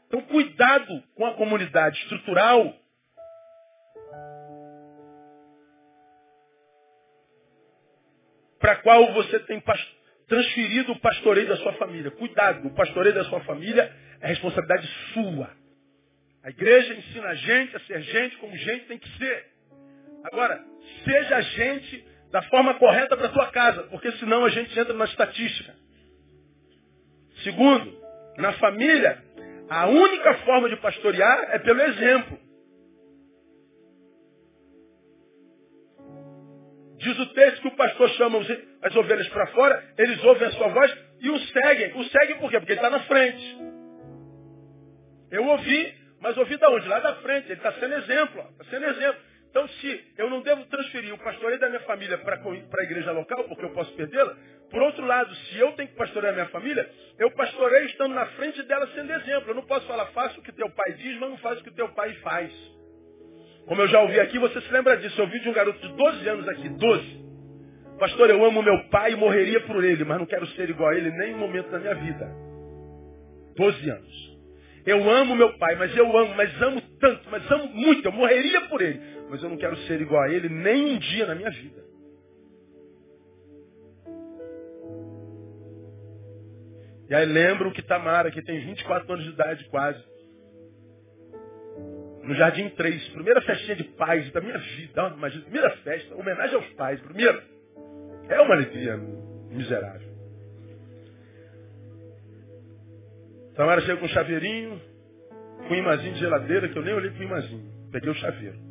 Então, 0.07 0.21
cuidado 0.23 1.03
com 1.15 1.27
a 1.27 1.35
comunidade 1.35 1.99
estrutural. 2.03 2.75
Para 8.59 8.73
a 8.73 8.77
qual 8.77 9.13
você 9.13 9.39
tem 9.41 9.63
transferido 10.27 10.93
o 10.93 11.01
pastoreio 11.01 11.49
da 11.49 11.57
sua 11.57 11.73
família. 11.75 12.11
Cuidado, 12.11 12.67
o 12.69 12.75
pastoreio 12.75 13.15
da 13.15 13.25
sua 13.25 13.41
família 13.41 13.93
é 14.21 14.29
responsabilidade 14.29 14.87
sua. 15.13 15.51
A 16.43 16.51
igreja 16.51 16.95
ensina 16.95 17.29
a 17.29 17.35
gente 17.35 17.77
a 17.77 17.81
ser 17.81 18.03
gente 18.03 18.37
como 18.39 18.57
gente 18.57 18.87
tem 18.87 18.99
que 18.99 19.19
ser. 19.19 19.47
Agora, 20.25 20.65
seja 21.05 21.41
gente 21.41 22.07
da 22.31 22.43
forma 22.43 22.75
correta 22.75 23.17
para 23.17 23.27
a 23.27 23.33
tua 23.33 23.51
casa, 23.51 23.85
porque 23.85 24.11
senão 24.13 24.45
a 24.45 24.49
gente 24.49 24.79
entra 24.79 24.95
na 24.95 25.05
estatística. 25.05 25.75
Segundo, 27.43 27.97
na 28.39 28.53
família, 28.55 29.23
a 29.69 29.87
única 29.87 30.35
forma 30.39 30.69
de 30.69 30.77
pastorear 30.77 31.49
é 31.51 31.59
pelo 31.59 31.81
exemplo. 31.81 32.39
Diz 36.99 37.19
o 37.19 37.27
texto 37.35 37.63
que 37.63 37.69
o 37.69 37.77
pastor 37.77 38.09
chama 38.11 38.41
as 38.83 38.97
ovelhas 38.97 39.29
para 39.29 39.47
fora, 39.49 39.95
eles 39.99 40.23
ouvem 40.25 40.49
a 40.49 40.53
sua 40.53 40.69
voz 40.69 40.97
e 41.21 41.31
o 41.31 41.39
seguem. 41.39 41.93
O 41.95 42.05
seguem 42.05 42.39
por 42.39 42.51
quê? 42.51 42.59
Porque 42.59 42.73
ele 42.73 42.81
está 42.81 42.91
na 42.91 43.01
frente. 43.01 43.59
Eu 45.31 45.45
ouvi, 45.47 45.95
mas 46.21 46.37
ouvi 46.37 46.57
da 46.57 46.71
onde? 46.71 46.89
Lá 46.89 47.01
da 47.01 47.17
frente. 47.17 47.47
Ele 47.47 47.55
está 47.55 47.73
sendo 47.73 47.95
exemplo. 47.95 48.45
Está 48.53 48.65
sendo 48.71 48.87
exemplo. 48.87 49.21
Então, 49.57 49.69
se 49.69 50.05
eu 50.19 50.29
não 50.29 50.43
devo 50.43 50.67
transferir 50.67 51.15
o 51.15 51.19
pastoreio 51.19 51.59
da 51.59 51.69
minha 51.69 51.81
família 51.81 52.19
para 52.19 52.37
a 52.37 52.83
igreja 52.85 53.11
local, 53.11 53.45
porque 53.45 53.65
eu 53.65 53.71
posso 53.71 53.91
perdê-la, 53.95 54.37
por 54.71 54.83
outro 54.83 55.03
lado, 55.07 55.35
se 55.35 55.59
eu 55.59 55.73
tenho 55.73 55.89
que 55.89 55.95
pastorear 55.95 56.35
a 56.35 56.37
minha 56.37 56.49
família, 56.49 56.87
eu 57.19 57.31
pastoreio 57.31 57.87
estando 57.87 58.15
na 58.15 58.27
frente 58.27 58.63
dela 58.65 58.87
sendo 58.89 59.11
exemplo. 59.15 59.53
Eu 59.53 59.55
não 59.55 59.63
posso 59.63 59.87
falar, 59.87 60.05
faça 60.09 60.39
o 60.39 60.43
que 60.43 60.53
teu 60.53 60.69
pai 60.69 60.93
diz, 60.99 61.19
mas 61.19 61.31
não 61.31 61.39
faz 61.39 61.59
o 61.59 61.65
que 61.65 61.71
teu 61.71 61.89
pai 61.89 62.13
faz. 62.17 62.53
Como 63.65 63.81
eu 63.81 63.89
já 63.89 64.03
ouvi 64.03 64.21
aqui, 64.21 64.39
você 64.39 64.61
se 64.61 64.71
lembra 64.71 64.95
disso. 64.99 65.19
Eu 65.19 65.25
ouvi 65.25 65.41
de 65.41 65.49
um 65.49 65.55
garoto 65.55 65.81
de 65.81 65.97
12 65.97 66.29
anos 66.29 66.49
aqui, 66.51 66.69
12. 66.69 67.25
Pastor, 67.99 68.29
eu 68.29 68.45
amo 68.45 68.63
meu 68.63 68.79
pai 68.91 69.13
e 69.13 69.17
morreria 69.17 69.61
por 69.63 69.83
ele, 69.83 70.05
mas 70.05 70.19
não 70.19 70.27
quero 70.27 70.47
ser 70.49 70.69
igual 70.69 70.91
a 70.91 70.95
ele 70.95 71.11
nem 71.13 71.35
um 71.35 71.39
momento 71.39 71.71
da 71.71 71.79
minha 71.79 71.95
vida. 71.95 72.31
12 73.57 73.89
anos. 73.89 74.37
Eu 74.85 75.11
amo 75.11 75.35
meu 75.35 75.59
pai, 75.59 75.75
mas 75.77 75.97
eu 75.97 76.17
amo, 76.17 76.35
mas 76.37 76.63
amo 76.63 76.81
tanto, 77.01 77.29
mas 77.31 77.51
amo 77.51 77.69
muito, 77.69 78.07
eu 78.07 78.13
morreria 78.13 78.61
por 78.69 78.81
ele. 78.81 79.16
Mas 79.29 79.43
eu 79.43 79.49
não 79.49 79.57
quero 79.57 79.77
ser 79.87 80.01
igual 80.01 80.23
a 80.23 80.29
ele 80.31 80.49
nem 80.49 80.95
um 80.95 80.99
dia 80.99 81.27
na 81.27 81.35
minha 81.35 81.51
vida. 81.51 81.85
E 87.09 87.15
aí 87.15 87.25
lembro 87.25 87.73
que 87.73 87.83
Tamara, 87.83 88.31
que 88.31 88.43
tem 88.43 88.61
24 88.67 89.13
anos 89.13 89.25
de 89.25 89.31
idade 89.31 89.65
quase, 89.69 90.03
no 92.25 92.35
Jardim 92.35 92.69
3, 92.71 93.09
primeira 93.11 93.41
festinha 93.43 93.77
de 93.77 93.85
paz 93.85 94.29
da 94.33 94.41
minha 94.41 94.59
vida, 94.59 95.15
imagina, 95.17 95.45
primeira 95.45 95.71
festa, 95.79 96.15
homenagem 96.17 96.57
aos 96.57 96.67
pais, 96.71 97.01
primeiro. 97.01 97.41
É 98.29 98.41
uma 98.41 98.55
alegria 98.55 98.97
miserável. 99.51 100.17
Tamara 103.55 103.81
chega 103.83 103.97
com 103.99 104.07
um 104.07 104.09
chaveirinho, 104.09 104.81
com 105.69 105.75
um 105.75 105.77
imazinho 105.77 106.15
de 106.15 106.21
geladeira, 106.21 106.69
que 106.69 106.77
eu 106.77 106.83
nem 106.83 106.95
olhei 106.95 107.11
pro 107.11 107.23
imazinho. 107.23 107.73
Peguei 107.93 108.11
o 108.11 108.15
chaveiro. 108.15 108.66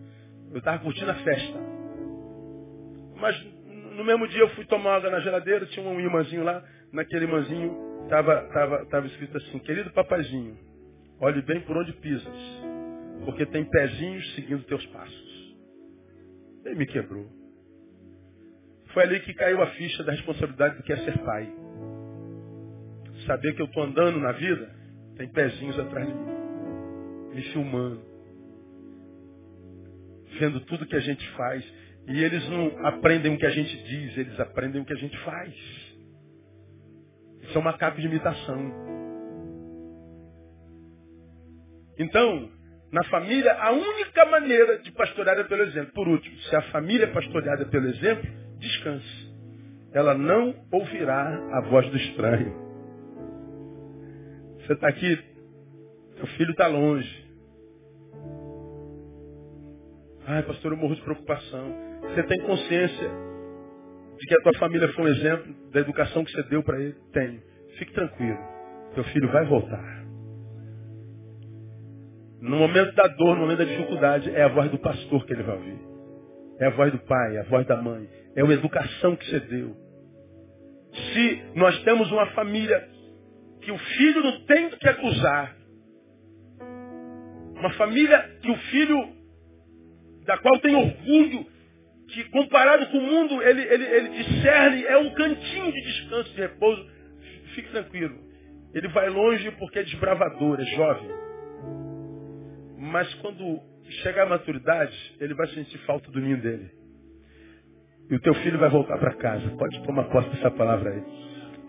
Eu 0.51 0.59
estava 0.59 0.79
curtindo 0.79 1.11
a 1.11 1.15
festa. 1.15 1.59
Mas 3.17 3.55
no 3.95 4.03
mesmo 4.03 4.27
dia 4.27 4.41
eu 4.41 4.49
fui 4.49 4.65
tomar 4.65 4.97
água 4.97 5.09
na 5.09 5.19
geladeira, 5.21 5.65
tinha 5.67 5.87
um 5.87 5.99
imãzinho 5.99 6.43
lá, 6.43 6.63
naquele 6.91 7.25
imãzinho 7.25 8.03
estava 8.03 8.41
tava, 8.49 8.85
tava 8.87 9.07
escrito 9.07 9.37
assim, 9.37 9.59
querido 9.59 9.91
papazinho, 9.91 10.57
olhe 11.19 11.41
bem 11.41 11.61
por 11.61 11.77
onde 11.77 11.93
pisas, 11.93 12.37
porque 13.23 13.45
tem 13.45 13.63
pezinhos 13.65 14.35
seguindo 14.35 14.63
teus 14.65 14.85
passos. 14.87 15.55
Ele 16.65 16.75
me 16.75 16.85
quebrou. 16.85 17.27
Foi 18.93 19.03
ali 19.03 19.19
que 19.21 19.33
caiu 19.33 19.61
a 19.61 19.67
ficha 19.67 20.03
da 20.03 20.11
responsabilidade 20.11 20.77
do 20.77 20.83
que 20.83 20.93
é 20.93 20.97
ser 20.97 21.17
pai. 21.19 21.53
Saber 23.25 23.53
que 23.55 23.61
eu 23.61 23.65
estou 23.65 23.83
andando 23.83 24.19
na 24.19 24.31
vida, 24.33 24.69
tem 25.15 25.27
pezinhos 25.29 25.77
atrás 25.79 26.07
de 26.07 26.13
mim, 26.13 27.33
me 27.33 27.41
filmando, 27.53 28.01
vendo 30.39 30.59
tudo 30.61 30.85
que 30.85 30.95
a 30.95 31.01
gente 31.01 31.27
faz. 31.31 31.63
E 32.07 32.23
eles 32.23 32.47
não 32.49 32.85
aprendem 32.85 33.33
o 33.33 33.37
que 33.37 33.45
a 33.45 33.51
gente 33.51 33.75
diz, 33.83 34.17
eles 34.17 34.39
aprendem 34.39 34.81
o 34.81 34.85
que 34.85 34.93
a 34.93 34.97
gente 34.97 35.17
faz. 35.19 35.53
Isso 37.43 37.57
é 37.57 37.59
uma 37.59 37.77
capa 37.77 37.99
de 37.99 38.07
imitação. 38.07 38.85
Então, 41.97 42.51
na 42.91 43.03
família, 43.05 43.53
a 43.53 43.71
única 43.71 44.25
maneira 44.25 44.79
de 44.79 44.91
pastorear 44.91 45.37
é 45.39 45.43
pelo 45.43 45.63
exemplo. 45.63 45.93
Por 45.93 46.07
último, 46.07 46.37
se 46.37 46.55
a 46.55 46.61
família 46.63 47.05
é 47.05 47.11
pastoreada 47.11 47.65
pelo 47.65 47.87
exemplo, 47.87 48.29
descanse. 48.59 49.33
Ela 49.93 50.13
não 50.13 50.55
ouvirá 50.71 51.27
a 51.53 51.61
voz 51.69 51.89
do 51.89 51.97
estranho. 51.97 52.53
Você 54.59 54.73
está 54.73 54.87
aqui, 54.87 55.19
seu 56.17 56.27
filho 56.37 56.51
está 56.51 56.67
longe. 56.67 57.24
Ai, 60.27 60.43
pastor, 60.43 60.71
eu 60.71 60.77
morro 60.77 60.95
de 60.95 61.01
preocupação. 61.01 61.75
Você 62.01 62.23
tem 62.23 62.41
consciência 62.41 63.09
de 64.17 64.27
que 64.27 64.35
a 64.35 64.41
tua 64.41 64.53
família 64.59 64.87
foi 64.93 65.05
um 65.05 65.07
exemplo 65.07 65.53
da 65.71 65.79
educação 65.79 66.23
que 66.23 66.31
você 66.31 66.43
deu 66.43 66.63
para 66.63 66.79
ele? 66.81 66.95
Tenho. 67.13 67.41
Fique 67.77 67.93
tranquilo. 67.93 68.39
Teu 68.93 69.03
filho 69.05 69.31
vai 69.31 69.45
voltar. 69.45 70.05
No 72.41 72.57
momento 72.57 72.93
da 72.93 73.07
dor, 73.07 73.35
no 73.35 73.41
momento 73.41 73.59
da 73.59 73.65
dificuldade, 73.65 74.29
é 74.29 74.43
a 74.43 74.47
voz 74.47 74.69
do 74.69 74.77
pastor 74.77 75.25
que 75.25 75.33
ele 75.33 75.43
vai 75.43 75.55
ouvir. 75.55 75.79
É 76.59 76.67
a 76.67 76.69
voz 76.69 76.91
do 76.91 76.99
pai, 76.99 77.37
é 77.37 77.39
a 77.41 77.43
voz 77.43 77.65
da 77.65 77.81
mãe. 77.81 78.07
É 78.35 78.41
a 78.41 78.45
educação 78.45 79.15
que 79.15 79.25
você 79.25 79.39
deu. 79.41 79.75
Se 80.93 81.43
nós 81.55 81.81
temos 81.83 82.11
uma 82.11 82.27
família 82.27 82.87
que 83.61 83.71
o 83.71 83.77
filho 83.77 84.23
não 84.23 84.45
tem 84.45 84.69
que 84.69 84.87
acusar, 84.87 85.55
uma 87.55 87.71
família 87.73 88.21
que 88.41 88.51
o 88.51 88.55
filho, 88.55 89.09
da 90.25 90.37
qual 90.37 90.59
tem 90.59 90.75
orgulho, 90.75 91.45
que 92.07 92.23
comparado 92.25 92.87
com 92.87 92.97
o 92.97 93.01
mundo, 93.01 93.41
ele, 93.41 93.61
ele, 93.61 93.83
ele 93.83 94.09
discerne, 94.23 94.85
é 94.85 94.97
um 94.97 95.13
cantinho 95.13 95.71
de 95.71 95.81
descanso, 95.81 96.33
de 96.33 96.41
repouso. 96.41 96.85
Fique 97.53 97.69
tranquilo. 97.69 98.15
Ele 98.73 98.87
vai 98.89 99.09
longe 99.09 99.49
porque 99.51 99.79
é 99.79 99.83
desbravador, 99.83 100.59
é 100.59 100.65
jovem. 100.65 101.09
Mas 102.77 103.13
quando 103.15 103.59
chegar 104.03 104.23
à 104.23 104.29
maturidade, 104.29 105.15
ele 105.19 105.33
vai 105.33 105.47
sentir 105.47 105.77
falta 105.79 106.11
do 106.11 106.19
ninho 106.19 106.41
dele. 106.41 106.69
E 108.09 108.15
o 108.15 108.19
teu 108.19 108.33
filho 108.35 108.59
vai 108.59 108.69
voltar 108.69 108.97
para 108.97 109.13
casa. 109.15 109.49
Pode 109.57 109.81
tomar 109.83 110.03
posse 110.05 110.29
dessa 110.29 110.51
palavra 110.51 110.91
aí. 110.91 111.03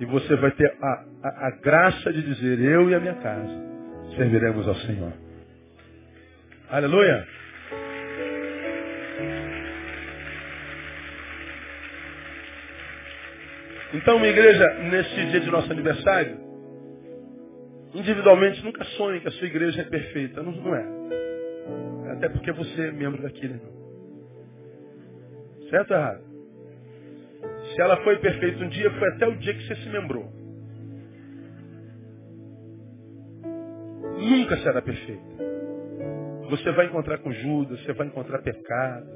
E 0.00 0.04
você 0.04 0.36
vai 0.36 0.50
ter 0.50 0.70
a, 0.82 1.04
a, 1.22 1.46
a 1.46 1.50
graça 1.62 2.12
de 2.12 2.22
dizer, 2.22 2.60
eu 2.60 2.90
e 2.90 2.94
a 2.94 3.00
minha 3.00 3.14
casa 3.14 3.66
serviremos 4.16 4.68
ao 4.68 4.74
Senhor. 4.74 5.12
Aleluia. 6.68 7.26
Então, 13.94 14.18
minha 14.18 14.30
igreja, 14.30 14.74
nesse 14.90 15.26
dia 15.26 15.40
de 15.40 15.50
nosso 15.50 15.70
aniversário, 15.70 16.38
individualmente 17.94 18.64
nunca 18.64 18.84
sonhe 18.96 19.20
que 19.20 19.28
a 19.28 19.32
sua 19.32 19.46
igreja 19.46 19.82
é 19.82 19.84
perfeita. 19.84 20.42
Não, 20.42 20.52
não 20.52 20.74
é. 20.74 22.12
Até 22.12 22.28
porque 22.28 22.52
você 22.52 22.88
é 22.88 22.92
membro 22.92 23.22
daquele. 23.22 23.54
Né? 23.54 23.60
Certo 25.70 25.90
ou 25.92 25.96
errado? 25.96 26.24
Se 27.74 27.80
ela 27.80 27.96
foi 27.98 28.18
perfeita 28.18 28.64
um 28.64 28.68
dia, 28.68 28.90
foi 28.90 29.08
até 29.10 29.26
o 29.26 29.36
dia 29.36 29.54
que 29.54 29.66
você 29.66 29.76
se 29.76 29.88
lembrou. 29.88 30.32
Nunca 34.18 34.56
será 34.58 34.80
perfeita. 34.80 35.36
Você 36.50 36.70
vai 36.72 36.86
encontrar 36.86 37.18
com 37.18 37.32
Judas, 37.32 37.80
você 37.82 37.92
vai 37.92 38.06
encontrar 38.06 38.38
pecado, 38.40 39.06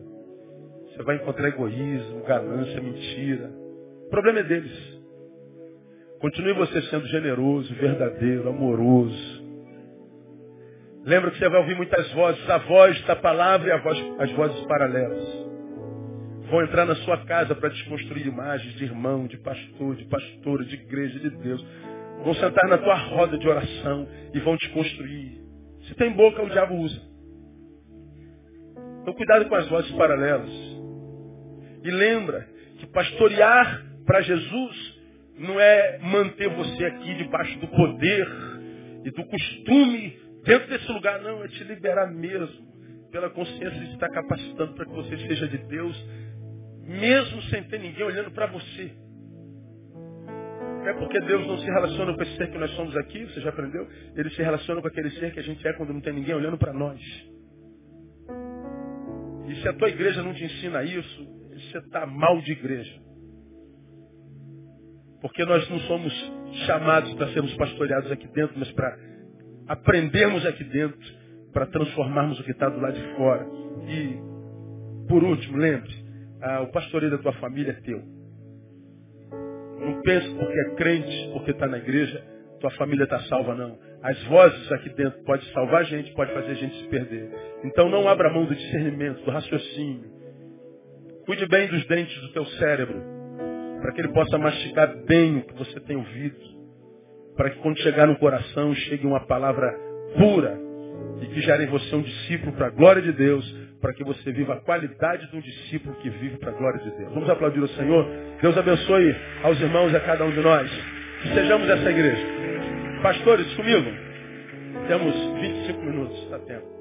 você 0.88 1.02
vai 1.02 1.16
encontrar 1.16 1.48
egoísmo, 1.48 2.24
ganância, 2.24 2.80
mentira. 2.80 3.59
O 4.10 4.12
problema 4.12 4.40
é 4.40 4.42
deles. 4.42 5.00
Continue 6.18 6.52
você 6.54 6.82
sendo 6.82 7.06
generoso, 7.06 7.72
verdadeiro, 7.76 8.48
amoroso. 8.48 9.40
Lembra 11.04 11.30
que 11.30 11.38
você 11.38 11.48
vai 11.48 11.60
ouvir 11.60 11.76
muitas 11.76 12.12
vozes, 12.12 12.50
a 12.50 12.58
voz 12.58 13.00
da 13.04 13.14
palavra 13.14 13.72
e 13.72 13.78
voz, 13.78 13.98
as 14.18 14.32
vozes 14.32 14.60
paralelas 14.66 15.48
vão 16.50 16.64
entrar 16.64 16.84
na 16.84 16.96
sua 16.96 17.18
casa 17.18 17.54
para 17.54 17.68
desconstruir 17.68 18.26
imagens 18.26 18.74
de 18.74 18.82
irmão, 18.82 19.28
de 19.28 19.38
pastor, 19.38 19.94
de 19.94 20.04
pastora, 20.06 20.64
de 20.64 20.74
igreja, 20.74 21.20
de 21.20 21.30
Deus. 21.30 21.64
Vão 22.24 22.34
sentar 22.34 22.68
na 22.68 22.76
tua 22.76 22.96
roda 22.96 23.38
de 23.38 23.48
oração 23.48 24.08
e 24.34 24.40
vão 24.40 24.56
te 24.56 24.68
construir. 24.70 25.40
Se 25.86 25.94
tem 25.94 26.12
boca, 26.12 26.42
o 26.42 26.50
diabo 26.50 26.74
usa. 26.74 27.00
Então 29.02 29.14
cuidado 29.14 29.48
com 29.48 29.54
as 29.54 29.68
vozes 29.68 29.92
paralelas. 29.92 30.50
E 31.84 31.90
lembra 31.90 32.46
que 32.78 32.86
pastorear 32.88 33.89
para 34.10 34.22
Jesus 34.22 35.00
não 35.38 35.60
é 35.60 35.98
manter 35.98 36.48
você 36.48 36.84
aqui 36.84 37.14
debaixo 37.14 37.58
do 37.60 37.68
poder 37.68 38.28
e 39.04 39.10
do 39.10 39.24
costume 39.24 40.30
Dentro 40.44 40.68
desse 40.68 40.90
lugar, 40.90 41.20
não, 41.20 41.44
é 41.44 41.48
te 41.48 41.64
liberar 41.64 42.10
mesmo. 42.10 42.70
Pela 43.10 43.28
consciência 43.30 43.70
de 43.70 43.92
estar 43.92 44.08
capacitando 44.08 44.72
para 44.74 44.86
que 44.86 44.92
você 44.92 45.16
seja 45.18 45.48
de 45.48 45.58
Deus, 45.58 46.06
mesmo 46.84 47.42
sem 47.42 47.64
ter 47.64 47.80
ninguém 47.80 48.04
olhando 48.04 48.30
para 48.30 48.46
você. 48.46 48.92
É 50.86 50.92
porque 50.94 51.20
Deus 51.20 51.46
não 51.46 51.58
se 51.58 51.66
relaciona 51.66 52.14
com 52.14 52.22
esse 52.22 52.36
ser 52.36 52.50
que 52.50 52.56
nós 52.56 52.70
somos 52.70 52.96
aqui, 52.96 53.24
você 53.26 53.40
já 53.40 53.50
aprendeu? 53.50 53.86
Ele 54.16 54.30
se 54.30 54.40
relaciona 54.40 54.80
com 54.80 54.86
aquele 54.86 55.10
ser 55.10 55.32
que 55.32 55.40
a 55.40 55.42
gente 55.42 55.66
é 55.66 55.72
quando 55.72 55.92
não 55.92 56.00
tem 56.00 56.12
ninguém 56.12 56.34
olhando 56.34 56.56
para 56.56 56.72
nós. 56.72 57.00
E 59.48 59.54
se 59.56 59.68
a 59.68 59.72
tua 59.72 59.88
igreja 59.88 60.22
não 60.22 60.32
te 60.32 60.44
ensina 60.44 60.84
isso, 60.84 61.26
você 61.52 61.78
está 61.78 62.06
mal 62.06 62.40
de 62.42 62.52
igreja. 62.52 63.09
Porque 65.20 65.44
nós 65.44 65.68
não 65.68 65.78
somos 65.80 66.12
chamados 66.66 67.12
para 67.14 67.28
sermos 67.28 67.54
pastoreados 67.54 68.10
aqui 68.10 68.26
dentro, 68.28 68.58
mas 68.58 68.70
para 68.72 68.96
aprendermos 69.68 70.44
aqui 70.46 70.64
dentro, 70.64 70.98
para 71.52 71.66
transformarmos 71.66 72.40
o 72.40 72.44
que 72.44 72.52
está 72.52 72.68
do 72.68 72.80
lado 72.80 72.94
de 72.94 73.16
fora. 73.16 73.46
E, 73.86 75.08
por 75.08 75.22
último, 75.22 75.58
lembre, 75.58 75.92
ah, 76.42 76.62
o 76.62 76.68
pastoreio 76.68 77.10
da 77.10 77.18
tua 77.18 77.32
família 77.34 77.72
é 77.72 77.80
teu. 77.82 78.02
Não 79.78 80.00
pense 80.02 80.28
porque 80.34 80.58
é 80.58 80.74
crente, 80.74 81.30
porque 81.32 81.50
está 81.52 81.66
na 81.66 81.78
igreja, 81.78 82.22
tua 82.60 82.70
família 82.72 83.04
está 83.04 83.18
salva, 83.22 83.54
não. 83.54 83.78
As 84.02 84.22
vozes 84.24 84.72
aqui 84.72 84.90
dentro 84.90 85.22
podem 85.24 85.46
salvar 85.52 85.82
a 85.82 85.84
gente, 85.84 86.12
pode 86.14 86.32
fazer 86.32 86.50
a 86.50 86.54
gente 86.54 86.76
se 86.82 86.88
perder. 86.88 87.30
Então 87.64 87.88
não 87.88 88.08
abra 88.08 88.32
mão 88.32 88.44
do 88.44 88.54
discernimento, 88.54 89.22
do 89.24 89.30
raciocínio. 89.30 90.10
Cuide 91.26 91.46
bem 91.46 91.68
dos 91.68 91.86
dentes 91.86 92.20
do 92.22 92.32
teu 92.32 92.44
cérebro, 92.46 93.19
para 93.80 93.92
que 93.92 94.00
ele 94.00 94.12
possa 94.12 94.38
mastigar 94.38 94.94
bem 95.06 95.38
o 95.38 95.42
que 95.42 95.54
você 95.54 95.80
tem 95.80 95.96
ouvido. 95.96 96.38
Para 97.36 97.50
que 97.50 97.58
quando 97.60 97.78
chegar 97.78 98.06
no 98.06 98.16
coração, 98.16 98.74
chegue 98.74 99.06
uma 99.06 99.20
palavra 99.26 99.72
pura 100.18 100.58
e 101.22 101.26
que 101.26 101.40
gere 101.40 101.64
em 101.64 101.68
você 101.68 101.94
um 101.94 102.02
discípulo 102.02 102.52
para 102.52 102.66
a 102.66 102.70
glória 102.70 103.00
de 103.00 103.12
Deus, 103.12 103.44
para 103.80 103.94
que 103.94 104.04
você 104.04 104.30
viva 104.32 104.54
a 104.54 104.60
qualidade 104.60 105.30
de 105.30 105.36
um 105.36 105.40
discípulo 105.40 105.94
que 105.96 106.10
vive 106.10 106.36
para 106.38 106.50
a 106.50 106.54
glória 106.54 106.80
de 106.80 106.90
Deus. 106.90 107.12
Vamos 107.14 107.30
aplaudir 107.30 107.60
o 107.60 107.68
Senhor. 107.68 108.06
Deus 108.42 108.56
abençoe 108.56 109.16
aos 109.42 109.60
irmãos 109.60 109.92
e 109.92 109.96
a 109.96 110.00
cada 110.00 110.24
um 110.24 110.30
de 110.30 110.40
nós. 110.40 110.70
Que 111.22 111.28
sejamos 111.34 111.68
essa 111.68 111.90
igreja. 111.90 112.26
Pastores, 113.02 113.52
comigo. 113.54 113.90
Temos 114.86 115.14
25 115.40 115.80
minutos, 115.82 116.18
está 116.24 116.38
tempo. 116.40 116.79